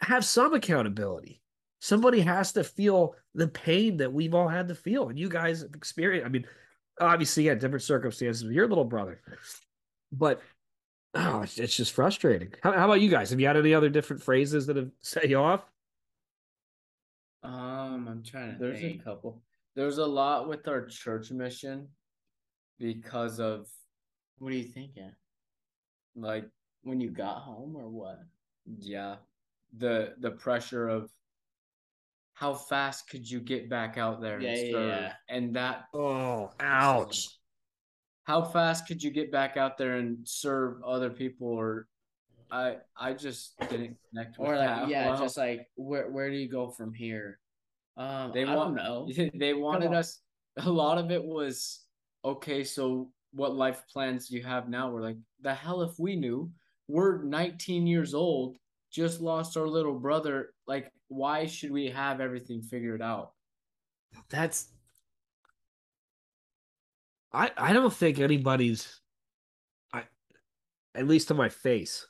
have 0.00 0.24
some 0.24 0.54
accountability. 0.54 1.42
Somebody 1.80 2.20
has 2.20 2.52
to 2.52 2.64
feel 2.64 3.14
the 3.34 3.48
pain 3.48 3.98
that 3.98 4.12
we've 4.12 4.34
all 4.34 4.48
had 4.48 4.68
to 4.68 4.74
feel. 4.74 5.08
And 5.08 5.18
you 5.18 5.28
guys 5.28 5.62
have 5.62 5.74
experienced, 5.74 6.26
I 6.26 6.28
mean, 6.28 6.44
obviously, 7.00 7.44
yeah, 7.44 7.54
different 7.54 7.82
circumstances 7.82 8.44
with 8.44 8.52
your 8.52 8.68
little 8.68 8.84
brother. 8.84 9.20
But 10.10 10.40
oh, 11.14 11.42
it's, 11.42 11.58
it's 11.58 11.76
just 11.76 11.92
frustrating. 11.92 12.52
How, 12.62 12.72
how, 12.72 12.86
about 12.86 13.00
you 13.00 13.10
guys? 13.10 13.30
Have 13.30 13.40
you 13.40 13.46
had 13.46 13.56
any 13.56 13.74
other 13.74 13.88
different 13.88 14.22
phrases 14.22 14.66
that 14.66 14.76
have 14.76 14.90
set 15.02 15.28
you 15.28 15.38
off? 15.38 15.64
Um, 17.42 18.08
I'm 18.08 18.22
trying 18.24 18.54
to. 18.54 18.58
There's 18.58 18.80
think. 18.80 19.00
a 19.00 19.04
couple. 19.04 19.40
There's 19.76 19.98
a 19.98 20.06
lot 20.06 20.48
with 20.48 20.66
our 20.66 20.84
church 20.86 21.30
mission 21.30 21.88
because 22.78 23.38
of. 23.38 23.68
What 24.38 24.52
are 24.52 24.56
you 24.56 24.64
thinking? 24.64 25.12
Like 26.16 26.44
when 26.82 27.00
you 27.00 27.10
got 27.10 27.38
home 27.38 27.76
or 27.76 27.88
what? 27.88 28.20
Yeah, 28.78 29.16
the 29.76 30.14
the 30.18 30.30
pressure 30.32 30.88
of 30.88 31.10
how 32.38 32.54
fast 32.54 33.08
could 33.10 33.28
you 33.28 33.40
get 33.40 33.68
back 33.68 33.98
out 33.98 34.20
there 34.20 34.40
yeah, 34.40 34.50
and 34.50 34.72
serve? 34.72 34.88
Yeah, 34.88 35.00
yeah. 35.00 35.12
And 35.28 35.56
that 35.56 35.84
oh 35.94 36.50
ouch 36.60 37.28
how 38.28 38.44
fast 38.44 38.86
could 38.86 39.02
you 39.02 39.10
get 39.10 39.32
back 39.32 39.56
out 39.56 39.78
there 39.78 39.96
and 39.96 40.18
serve 40.22 40.82
other 40.84 41.08
people 41.08 41.48
or 41.48 41.88
I 42.50 42.76
I 42.94 43.14
just 43.14 43.58
didn't 43.70 43.96
connect 44.10 44.38
with 44.38 44.48
or 44.48 44.56
like 44.56 44.68
that. 44.68 44.88
yeah, 44.88 45.08
well, 45.08 45.18
just 45.18 45.38
like 45.38 45.66
where 45.76 46.10
where 46.10 46.30
do 46.30 46.36
you 46.36 46.48
go 46.48 46.68
from 46.68 46.92
here? 46.92 47.40
Um, 47.96 48.30
they 48.34 48.44
I 48.44 48.54
want, 48.54 48.76
don't 48.76 48.84
know. 49.16 49.30
They 49.34 49.54
wanted 49.54 49.94
us. 49.94 50.20
A 50.58 50.70
lot 50.70 50.98
of 50.98 51.10
it 51.10 51.24
was 51.24 51.80
okay. 52.24 52.64
So 52.64 53.10
what 53.32 53.54
life 53.54 53.82
plans 53.92 54.28
do 54.28 54.36
you 54.36 54.42
have 54.42 54.68
now? 54.68 54.90
We're 54.90 55.02
like 55.02 55.18
the 55.40 55.54
hell 55.54 55.82
if 55.82 55.98
we 55.98 56.14
knew. 56.14 56.50
We're 56.86 57.22
19 57.22 57.86
years 57.86 58.14
old, 58.14 58.56
just 58.90 59.20
lost 59.20 59.56
our 59.56 59.66
little 59.66 59.98
brother. 59.98 60.54
Like, 60.66 60.90
why 61.08 61.46
should 61.46 61.70
we 61.70 61.88
have 61.88 62.20
everything 62.20 62.62
figured 62.62 63.02
out? 63.02 63.32
That's 64.30 64.68
I 67.32 67.50
I 67.56 67.72
don't 67.72 67.92
think 67.92 68.18
anybody's 68.18 69.00
I 69.92 70.04
at 70.94 71.06
least 71.06 71.28
to 71.28 71.34
my 71.34 71.48
face 71.48 72.06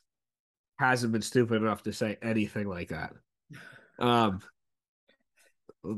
hasn't 0.79 1.13
been 1.13 1.23
stupid 1.23 1.61
enough 1.61 1.83
to 1.85 1.93
say 1.93 2.19
anything 2.23 2.69
like 2.69 2.89
that. 2.89 3.13
Um 3.99 4.41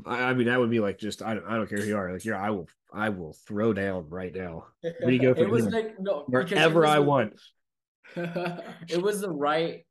I, 0.06 0.24
I 0.24 0.34
mean 0.34 0.46
that 0.46 0.58
would 0.58 0.70
be 0.70 0.80
like 0.80 0.98
just 0.98 1.22
I 1.22 1.34
don't 1.34 1.46
I 1.46 1.56
don't 1.56 1.68
care 1.68 1.78
who 1.78 1.86
you 1.86 1.96
are 1.96 2.12
like 2.12 2.24
yeah 2.24 2.40
I 2.40 2.50
will 2.50 2.68
I 2.92 3.10
will 3.10 3.34
throw 3.46 3.72
down 3.72 4.08
right 4.08 4.34
now. 4.34 4.66
We 5.04 5.18
go 5.18 5.34
for 5.34 5.40
it 5.42 5.50
was 5.50 5.66
like 5.66 6.00
no 6.00 6.24
wherever 6.26 6.86
I 6.86 6.98
want. 7.00 7.38
it 8.16 9.00
was 9.00 9.20
the 9.20 9.30
right 9.30 9.84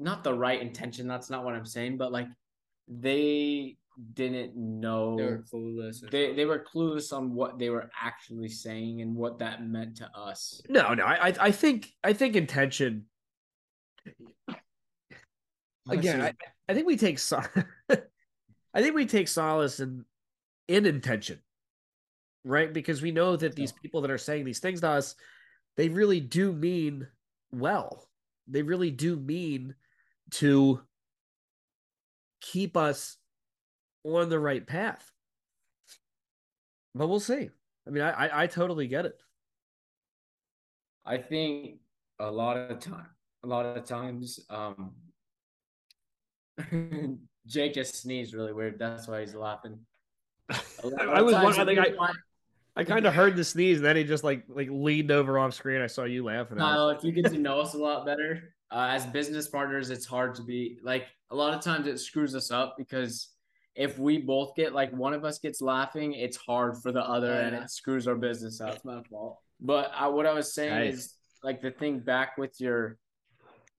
not 0.00 0.24
the 0.24 0.34
right 0.34 0.60
intention 0.60 1.06
that's 1.06 1.30
not 1.30 1.44
what 1.44 1.54
I'm 1.54 1.66
saying 1.66 1.96
but 1.98 2.10
like 2.10 2.26
they 2.88 3.76
didn't 4.14 4.56
know 4.56 5.16
they 5.16 5.24
were 5.24 5.44
clueless. 5.52 6.10
They 6.10 6.32
they 6.32 6.46
were 6.46 6.64
clueless 6.64 7.12
on 7.12 7.34
what 7.34 7.58
they 7.58 7.68
were 7.68 7.90
actually 8.00 8.48
saying 8.48 9.02
and 9.02 9.14
what 9.14 9.38
that 9.40 9.66
meant 9.66 9.96
to 9.98 10.10
us. 10.16 10.62
No, 10.68 10.94
no, 10.94 11.04
I 11.04 11.34
I 11.38 11.50
think 11.50 11.92
I 12.02 12.14
think 12.14 12.34
intention. 12.34 13.04
Again, 15.88 16.20
I, 16.22 16.34
I 16.68 16.74
think 16.74 16.86
we 16.86 16.96
take 16.96 17.18
so- 17.18 17.42
I 17.90 18.80
think 18.82 18.94
we 18.94 19.06
take 19.06 19.28
solace 19.28 19.80
in 19.80 20.04
in 20.68 20.86
intention, 20.86 21.40
right? 22.44 22.72
Because 22.72 23.02
we 23.02 23.10
know 23.10 23.36
that 23.36 23.56
these 23.56 23.72
people 23.72 24.00
that 24.02 24.10
are 24.10 24.18
saying 24.18 24.44
these 24.44 24.60
things 24.60 24.80
to 24.80 24.88
us, 24.88 25.16
they 25.76 25.88
really 25.88 26.20
do 26.20 26.52
mean 26.52 27.08
well. 27.52 28.08
They 28.46 28.62
really 28.62 28.90
do 28.90 29.16
mean 29.16 29.74
to 30.32 30.80
keep 32.40 32.76
us 32.76 33.16
on 34.04 34.28
the 34.28 34.38
right 34.38 34.66
path. 34.66 35.10
But 36.94 37.08
we'll 37.08 37.20
see. 37.20 37.50
I 37.86 37.90
mean, 37.90 38.02
I, 38.02 38.10
I, 38.10 38.42
I 38.42 38.46
totally 38.46 38.86
get 38.86 39.06
it. 39.06 39.20
I 41.04 41.18
think 41.18 41.76
a 42.18 42.30
lot 42.30 42.56
of 42.56 42.78
time, 42.80 43.06
a 43.44 43.46
lot 43.46 43.64
of 43.64 43.84
times, 43.84 44.40
um, 44.50 44.92
Jake 47.46 47.74
just 47.74 47.96
sneezed 47.96 48.34
really 48.34 48.52
weird. 48.52 48.78
That's 48.78 49.08
why 49.08 49.20
he's 49.20 49.34
laughing. 49.34 49.78
I 50.50 51.22
was 51.22 51.34
wondering. 51.34 51.78
I 51.78 51.84
think 51.84 51.98
I, 52.00 52.12
I 52.76 52.84
kind 52.84 53.06
of 53.06 53.14
heard 53.14 53.36
the 53.36 53.44
sneeze, 53.44 53.78
and 53.78 53.86
then 53.86 53.96
he 53.96 54.04
just 54.04 54.24
like 54.24 54.44
like 54.48 54.68
leaned 54.70 55.10
over 55.10 55.38
off 55.38 55.54
screen. 55.54 55.80
I 55.80 55.86
saw 55.86 56.04
you 56.04 56.24
laughing. 56.24 56.58
Kyle, 56.58 56.90
if 56.90 57.02
you 57.02 57.12
get 57.12 57.26
to 57.32 57.38
know 57.38 57.60
us 57.60 57.74
a 57.74 57.78
lot 57.78 58.04
better 58.04 58.54
uh, 58.72 58.88
as 58.90 59.06
business 59.06 59.48
partners, 59.48 59.90
it's 59.90 60.06
hard 60.06 60.34
to 60.36 60.42
be 60.42 60.78
like 60.82 61.06
a 61.30 61.34
lot 61.34 61.54
of 61.54 61.62
times 61.62 61.86
it 61.86 61.98
screws 61.98 62.34
us 62.34 62.50
up 62.50 62.76
because 62.78 63.28
if 63.74 63.98
we 63.98 64.18
both 64.18 64.54
get 64.56 64.74
like 64.74 64.92
one 64.92 65.14
of 65.14 65.24
us 65.24 65.38
gets 65.38 65.60
laughing, 65.60 66.12
it's 66.12 66.36
hard 66.36 66.76
for 66.82 66.92
the 66.92 67.02
other, 67.02 67.32
and 67.32 67.54
it 67.54 67.70
screws 67.70 68.06
our 68.06 68.14
business 68.14 68.60
up. 68.60 68.76
It's 68.76 68.84
my 68.84 69.02
fault. 69.10 69.38
But 69.60 69.90
I, 69.94 70.08
what 70.08 70.26
I 70.26 70.32
was 70.32 70.54
saying 70.54 70.74
nice. 70.74 70.94
is 70.94 71.14
like 71.42 71.60
the 71.60 71.70
thing 71.70 72.00
back 72.00 72.36
with 72.38 72.60
your 72.60 72.98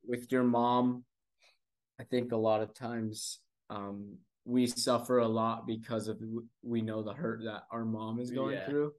with 0.06 0.32
your 0.32 0.44
mom. 0.44 1.04
I 2.00 2.04
think 2.04 2.32
a 2.32 2.38
lot 2.38 2.62
of 2.62 2.74
times 2.74 3.40
um, 3.70 4.18
we 4.46 4.66
suffer 4.68 5.20
a 5.20 5.28
lot 5.28 5.68
because 5.68 6.08
of 6.08 6.20
we 6.64 6.82
know 6.82 7.04
the 7.04 7.14
hurt 7.14 7.44
that 7.44 7.64
our 7.72 7.86
mom 7.86 8.20
is 8.20 8.32
going 8.32 8.56
yeah. 8.56 8.66
through 8.66 8.94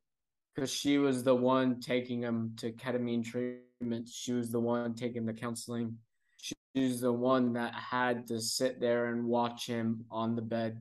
because 0.54 0.70
she 0.70 0.98
was 0.98 1.24
the 1.24 1.34
one 1.34 1.80
taking 1.80 2.22
him 2.22 2.54
to 2.58 2.72
ketamine 2.72 3.24
treatment. 3.24 3.62
She 4.06 4.32
was 4.32 4.50
the 4.50 4.60
one 4.60 4.94
taking 4.94 5.26
the 5.26 5.32
counseling. 5.32 5.98
She 6.38 6.54
was 6.74 7.00
the 7.00 7.12
one 7.12 7.52
that 7.54 7.74
had 7.74 8.26
to 8.28 8.40
sit 8.40 8.80
there 8.80 9.06
and 9.06 9.24
watch 9.24 9.66
him 9.66 10.04
on 10.10 10.34
the 10.34 10.42
bed, 10.42 10.80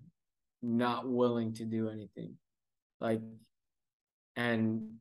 not 0.62 1.10
willing 1.10 1.54
to 1.54 1.66
do 1.66 1.90
anything. 1.90 2.38
Like, 3.00 3.22
and 4.36 4.94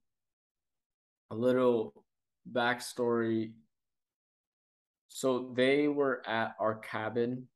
a 1.30 1.34
little 1.34 2.04
backstory. 2.50 3.52
So 5.08 5.52
they 5.54 5.88
were 5.88 6.22
at 6.26 6.54
our 6.58 6.76
cabin. 6.76 7.46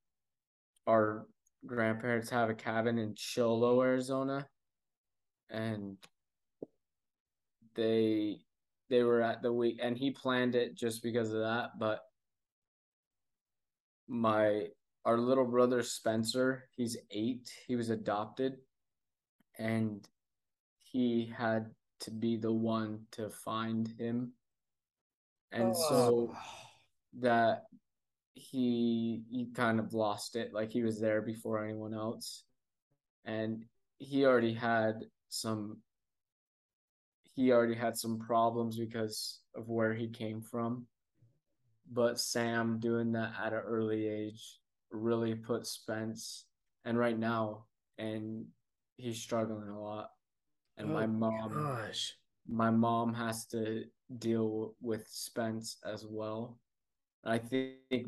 Our 0.87 1.27
grandparents 1.67 2.31
have 2.31 2.51
a 2.51 2.55
cabin 2.55 2.99
in 2.99 3.15
Show 3.17 3.55
Low, 3.55 3.83
Arizona. 3.83 4.47
And 5.51 5.97
they 7.75 8.44
they 8.95 9.03
were 9.03 9.23
at 9.23 9.43
the 9.43 9.53
week 9.53 9.81
and 9.83 9.99
he 9.99 10.11
planned 10.11 10.55
it 10.55 10.77
just 10.77 11.03
because 11.03 11.33
of 11.33 11.41
that, 11.41 11.71
but 11.79 12.01
my 14.07 14.67
our 15.05 15.19
little 15.19 15.45
brother 15.45 15.83
Spencer, 15.83 16.65
he's 16.77 16.97
eight. 17.11 17.51
He 17.67 17.77
was 17.77 17.91
adopted, 17.91 18.55
and 19.59 20.07
he 20.79 21.33
had 21.37 21.71
to 22.01 22.11
be 22.11 22.37
the 22.37 22.53
one 22.53 23.01
to 23.13 23.31
find 23.31 23.89
him, 23.99 24.33
and 25.53 25.75
oh. 25.77 25.89
so 25.89 26.37
that 27.21 27.65
he 28.35 29.25
he 29.31 29.47
kind 29.55 29.79
of 29.79 29.93
lost 29.93 30.37
it. 30.37 30.55
Like 30.55 30.71
he 30.71 30.83
was 30.83 31.01
there 31.01 31.21
before 31.21 31.65
anyone 31.65 31.95
else, 31.95 32.45
and 33.25 33.65
he 33.99 34.25
already 34.25 34.55
had 34.55 35.05
some. 35.29 35.79
He 37.35 37.53
already 37.53 37.75
had 37.75 37.97
some 37.97 38.19
problems 38.19 38.79
because 38.79 39.41
of 39.55 39.69
where 39.69 39.93
he 39.95 40.09
came 40.09 40.41
from, 40.41 40.87
but 41.91 42.19
Sam 42.21 42.79
doing 42.79 43.13
that 43.13 43.33
at 43.41 43.53
an 43.53 43.61
early 43.61 44.07
age 44.07 44.61
really 44.91 45.35
put 45.35 45.67
Spence 45.67 46.47
and 46.85 46.97
right 46.99 47.19
now 47.19 47.65
and 47.99 48.47
he's 48.97 49.21
struggling 49.21 49.69
a 49.69 49.81
lot. 49.83 50.11
And 50.77 50.93
my 50.93 51.05
Oh, 51.05 51.09
mom 51.09 51.53
Gosh. 51.53 52.17
my 52.47 52.71
mom 52.71 53.15
has 53.15 53.47
to 53.47 53.85
deal 54.19 54.75
with 54.81 55.07
Spence 55.09 55.79
as 55.85 56.07
well. 56.07 56.59
I 57.25 57.39
think 57.39 58.07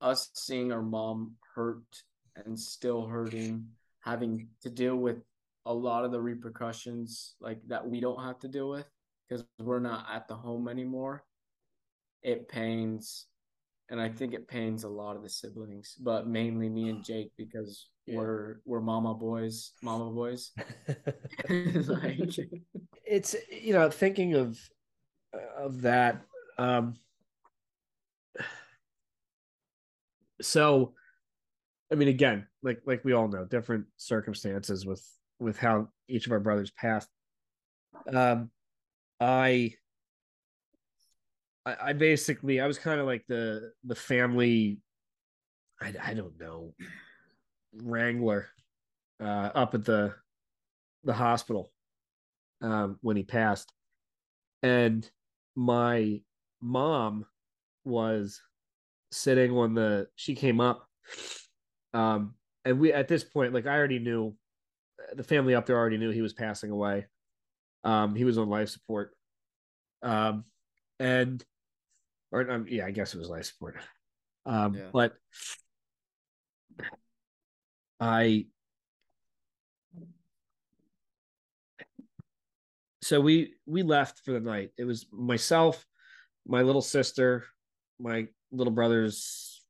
us 0.00 0.30
seeing 0.34 0.72
our 0.72 0.82
mom 0.82 1.36
hurt 1.54 2.04
and 2.36 2.58
still 2.58 3.06
hurting, 3.06 3.66
having 4.00 4.48
to 4.62 4.70
deal 4.70 4.96
with 4.96 5.18
a 5.66 5.72
lot 5.72 6.04
of 6.04 6.10
the 6.12 6.20
repercussions 6.20 7.34
like 7.40 7.58
that 7.68 7.86
we 7.88 8.00
don't 8.00 8.22
have 8.22 8.38
to 8.40 8.48
deal 8.48 8.68
with 8.70 8.86
because 9.28 9.44
we're 9.60 9.78
not 9.80 10.06
at 10.12 10.28
the 10.28 10.34
home 10.34 10.68
anymore. 10.68 11.24
It 12.22 12.48
pains, 12.48 13.26
and 13.88 14.00
I 14.00 14.08
think 14.08 14.34
it 14.34 14.48
pains 14.48 14.84
a 14.84 14.88
lot 14.88 15.16
of 15.16 15.22
the 15.22 15.28
siblings, 15.28 15.96
but 16.00 16.26
mainly 16.26 16.68
me 16.68 16.88
and 16.88 17.04
Jake 17.04 17.32
because 17.36 17.88
Yeah. 18.06 18.18
we're 18.18 18.60
we're 18.64 18.80
mama 18.80 19.14
boys, 19.14 19.72
mama 19.82 20.10
boys. 20.10 20.50
like, 21.48 22.18
it's 23.04 23.36
you 23.50 23.72
know 23.72 23.90
thinking 23.90 24.34
of 24.34 24.58
of 25.56 25.82
that 25.82 26.22
um 26.58 26.94
so 30.40 30.92
i 31.90 31.94
mean 31.94 32.08
again 32.08 32.46
like 32.62 32.80
like 32.86 33.04
we 33.04 33.12
all 33.12 33.28
know 33.28 33.44
different 33.44 33.86
circumstances 33.96 34.84
with 34.84 35.02
with 35.42 35.58
how 35.58 35.88
each 36.08 36.26
of 36.26 36.32
our 36.32 36.40
brothers 36.40 36.70
passed 36.70 37.08
um 38.12 38.50
i 39.20 39.72
i, 41.66 41.76
I 41.80 41.92
basically 41.92 42.60
i 42.60 42.66
was 42.66 42.78
kind 42.78 43.00
of 43.00 43.06
like 43.06 43.24
the 43.28 43.72
the 43.84 43.94
family 43.94 44.78
I, 45.80 45.94
I 46.02 46.14
don't 46.14 46.38
know 46.38 46.74
wrangler 47.82 48.48
uh 49.20 49.50
up 49.54 49.74
at 49.74 49.84
the 49.84 50.14
the 51.04 51.12
hospital 51.12 51.72
um, 52.62 52.98
when 53.02 53.16
he 53.16 53.22
passed. 53.22 53.72
And 54.62 55.08
my 55.56 56.20
mom 56.60 57.26
was 57.84 58.40
sitting 59.10 59.52
on 59.56 59.74
the, 59.74 60.06
she 60.14 60.34
came 60.34 60.60
up. 60.60 60.86
Um, 61.92 62.34
and 62.64 62.78
we, 62.78 62.92
at 62.92 63.08
this 63.08 63.24
point, 63.24 63.52
like 63.52 63.66
I 63.66 63.76
already 63.76 63.98
knew, 63.98 64.34
the 65.14 65.24
family 65.24 65.54
up 65.54 65.66
there 65.66 65.76
already 65.76 65.98
knew 65.98 66.10
he 66.10 66.22
was 66.22 66.32
passing 66.32 66.70
away. 66.70 67.06
Um, 67.84 68.14
he 68.14 68.24
was 68.24 68.38
on 68.38 68.48
life 68.48 68.68
support. 68.68 69.14
Um, 70.02 70.44
and, 70.98 71.44
or 72.30 72.50
um, 72.50 72.66
yeah, 72.68 72.86
I 72.86 72.90
guess 72.90 73.14
it 73.14 73.18
was 73.18 73.28
life 73.28 73.46
support. 73.46 73.76
Um, 74.46 74.74
Yeah. 74.74 74.88
but 74.92 75.14
I, 78.00 78.46
so 83.02 83.20
we 83.20 83.54
we 83.66 83.82
left 83.82 84.20
for 84.24 84.32
the 84.32 84.40
night. 84.40 84.70
It 84.76 84.84
was 84.84 85.06
myself, 85.12 85.86
my 86.46 86.62
little 86.62 86.82
sister, 86.82 87.44
my 88.00 88.26
little 88.50 88.72
brother's 88.72 89.60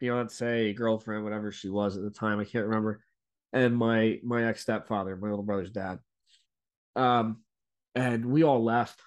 fiance, 0.00 0.72
girlfriend, 0.74 1.24
whatever 1.24 1.52
she 1.52 1.68
was 1.68 1.96
at 1.96 2.02
the 2.02 2.10
time, 2.10 2.40
I 2.40 2.44
can't 2.44 2.66
remember, 2.66 3.02
and 3.52 3.76
my 3.76 4.20
my 4.22 4.44
ex 4.44 4.62
stepfather, 4.62 5.16
my 5.16 5.28
little 5.28 5.44
brother's 5.44 5.70
dad. 5.70 5.98
Um, 6.96 7.38
and 7.94 8.26
we 8.26 8.42
all 8.42 8.62
left 8.62 9.00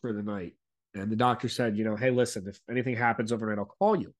for 0.00 0.12
the 0.12 0.22
night. 0.22 0.54
And 0.94 1.10
the 1.10 1.16
doctor 1.16 1.48
said, 1.48 1.76
you 1.76 1.84
know, 1.84 1.96
hey, 1.96 2.10
listen, 2.10 2.46
if 2.46 2.60
anything 2.70 2.96
happens 2.96 3.32
overnight, 3.32 3.58
I'll 3.58 3.64
call 3.64 3.96
you. 3.96 4.12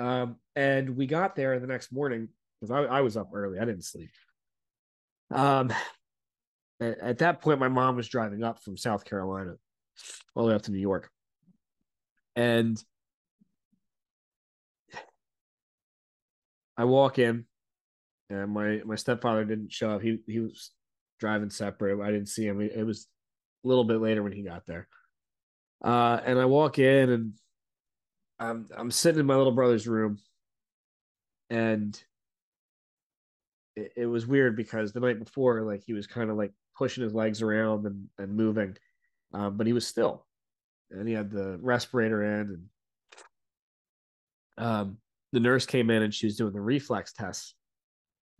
Um, 0.00 0.36
and 0.56 0.96
we 0.96 1.06
got 1.06 1.36
there 1.36 1.58
the 1.60 1.66
next 1.66 1.92
morning 1.92 2.28
because 2.60 2.72
I, 2.72 2.82
I 2.82 3.00
was 3.02 3.16
up 3.16 3.30
early. 3.32 3.58
I 3.58 3.64
didn't 3.64 3.84
sleep. 3.84 4.10
Um, 5.30 5.72
at, 6.80 6.98
at 6.98 7.18
that 7.18 7.40
point, 7.40 7.60
my 7.60 7.68
mom 7.68 7.96
was 7.96 8.08
driving 8.08 8.42
up 8.42 8.62
from 8.62 8.76
South 8.76 9.04
Carolina 9.04 9.54
all 10.34 10.44
the 10.44 10.48
way 10.48 10.54
up 10.54 10.62
to 10.62 10.72
New 10.72 10.78
York. 10.78 11.08
And 12.34 12.82
I 16.76 16.84
walk 16.84 17.18
in, 17.18 17.44
and 18.30 18.50
my 18.50 18.80
my 18.84 18.94
stepfather 18.94 19.44
didn't 19.44 19.72
show 19.72 19.90
up. 19.90 20.02
He 20.02 20.18
he 20.26 20.40
was 20.40 20.70
driving 21.18 21.50
separate. 21.50 22.00
I 22.00 22.10
didn't 22.10 22.28
see 22.28 22.46
him. 22.46 22.60
It 22.60 22.86
was 22.86 23.08
a 23.64 23.68
little 23.68 23.84
bit 23.84 24.00
later 24.00 24.22
when 24.22 24.32
he 24.32 24.42
got 24.42 24.66
there. 24.66 24.88
Uh, 25.84 26.20
and 26.24 26.38
I 26.38 26.46
walk 26.46 26.78
in, 26.78 27.10
and 27.10 27.32
I'm 28.38 28.68
I'm 28.76 28.90
sitting 28.90 29.20
in 29.20 29.26
my 29.26 29.36
little 29.36 29.52
brother's 29.52 29.88
room, 29.88 30.18
and 31.50 32.00
it, 33.76 33.92
it 33.96 34.06
was 34.06 34.26
weird 34.26 34.56
because 34.56 34.92
the 34.92 35.00
night 35.00 35.18
before, 35.18 35.62
like 35.62 35.82
he 35.84 35.92
was 35.92 36.06
kind 36.06 36.30
of 36.30 36.36
like 36.36 36.52
pushing 36.76 37.02
his 37.02 37.14
legs 37.14 37.42
around 37.42 37.86
and 37.86 38.06
and 38.18 38.36
moving, 38.36 38.76
um, 39.34 39.56
but 39.56 39.66
he 39.66 39.72
was 39.72 39.86
still, 39.86 40.24
and 40.90 41.08
he 41.08 41.14
had 41.14 41.30
the 41.30 41.58
respirator 41.60 42.22
in, 42.22 42.40
and 42.40 42.68
um, 44.60 44.98
the 45.32 45.40
nurse 45.40 45.66
came 45.66 45.90
in 45.90 46.02
and 46.02 46.14
she 46.14 46.26
was 46.26 46.36
doing 46.36 46.52
the 46.52 46.60
reflex 46.60 47.12
tests, 47.12 47.54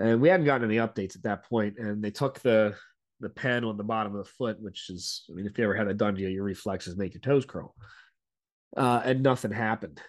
and 0.00 0.20
we 0.20 0.28
hadn't 0.28 0.46
gotten 0.46 0.68
any 0.68 0.78
updates 0.78 1.14
at 1.14 1.22
that 1.22 1.44
point, 1.48 1.78
and 1.78 2.02
they 2.02 2.10
took 2.10 2.40
the 2.40 2.74
the 3.20 3.28
pen 3.28 3.64
on 3.64 3.76
the 3.76 3.84
bottom 3.84 4.16
of 4.16 4.24
the 4.24 4.30
foot, 4.32 4.60
which 4.62 4.88
is, 4.88 5.24
I 5.30 5.34
mean, 5.34 5.44
if 5.44 5.58
you 5.58 5.64
ever 5.64 5.74
had 5.74 5.88
that 5.88 5.98
done 5.98 6.14
to 6.14 6.22
you, 6.22 6.28
your 6.28 6.44
reflexes 6.44 6.96
make 6.96 7.12
your 7.12 7.20
toes 7.20 7.44
curl, 7.44 7.74
uh, 8.76 9.02
and 9.04 9.22
nothing 9.22 9.52
happened, 9.52 10.00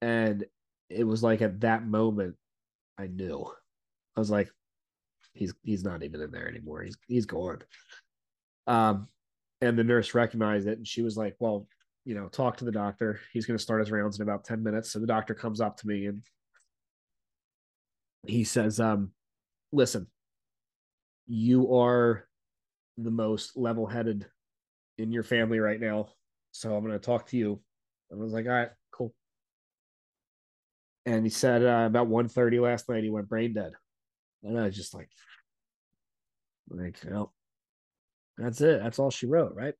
and 0.00 0.44
it 0.88 1.04
was 1.04 1.22
like 1.22 1.42
at 1.42 1.60
that 1.60 1.86
moment, 1.86 2.34
I 2.96 3.08
knew, 3.08 3.46
I 4.16 4.20
was 4.20 4.30
like, 4.30 4.50
he's 5.34 5.54
he's 5.62 5.84
not 5.84 6.02
even 6.02 6.20
in 6.20 6.30
there 6.30 6.48
anymore. 6.48 6.82
He's 6.82 6.96
he's 7.06 7.26
gone. 7.26 7.58
Um, 8.66 9.08
and 9.60 9.78
the 9.78 9.84
nurse 9.84 10.14
recognized 10.14 10.66
it, 10.66 10.78
and 10.78 10.86
she 10.86 11.02
was 11.02 11.16
like, 11.16 11.36
"Well, 11.38 11.66
you 12.04 12.14
know, 12.14 12.28
talk 12.28 12.56
to 12.58 12.64
the 12.64 12.72
doctor. 12.72 13.20
He's 13.32 13.44
going 13.44 13.58
to 13.58 13.62
start 13.62 13.80
his 13.80 13.90
rounds 13.90 14.18
in 14.18 14.22
about 14.22 14.44
ten 14.44 14.62
minutes." 14.62 14.92
So 14.92 14.98
the 14.98 15.06
doctor 15.06 15.34
comes 15.34 15.60
up 15.60 15.76
to 15.78 15.86
me 15.86 16.06
and 16.06 16.22
he 18.28 18.44
says, 18.44 18.80
"Um, 18.80 19.12
listen, 19.72 20.06
you 21.26 21.74
are 21.76 22.28
the 22.96 23.10
most 23.10 23.56
level-headed 23.56 24.26
in 24.98 25.12
your 25.12 25.22
family 25.22 25.60
right 25.60 25.80
now, 25.80 26.08
so 26.52 26.74
I'm 26.74 26.84
going 26.84 26.98
to 26.98 27.04
talk 27.04 27.26
to 27.28 27.36
you." 27.36 27.60
And 28.10 28.20
I 28.20 28.22
was 28.22 28.32
like, 28.32 28.46
"All 28.46 28.52
right, 28.52 28.70
cool." 28.92 29.14
And 31.06 31.24
he 31.24 31.30
said 31.30 31.62
uh, 31.64 31.86
about 31.86 32.08
1.30 32.08 32.60
last 32.60 32.88
night 32.88 33.02
he 33.02 33.10
went 33.10 33.30
brain 33.30 33.54
dead. 33.54 33.72
And 34.42 34.58
I 34.58 34.64
was 34.64 34.76
just 34.76 34.94
like, 34.94 35.08
like, 36.70 36.98
well, 37.08 37.32
that's 38.36 38.60
it. 38.60 38.82
That's 38.82 38.98
all 38.98 39.10
she 39.10 39.26
wrote, 39.26 39.54
right? 39.54 39.74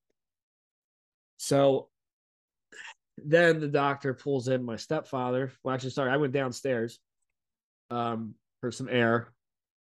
So 1.37 1.89
then 3.19 3.61
the 3.61 3.69
doctor 3.69 4.15
pulls 4.15 4.49
in 4.49 4.65
my 4.65 4.77
stepfather. 4.77 5.53
Well, 5.63 5.75
actually, 5.75 5.91
sorry, 5.91 6.11
I 6.11 6.17
went 6.17 6.33
downstairs 6.33 6.99
um, 7.91 8.35
for 8.61 8.71
some 8.71 8.89
air, 8.91 9.33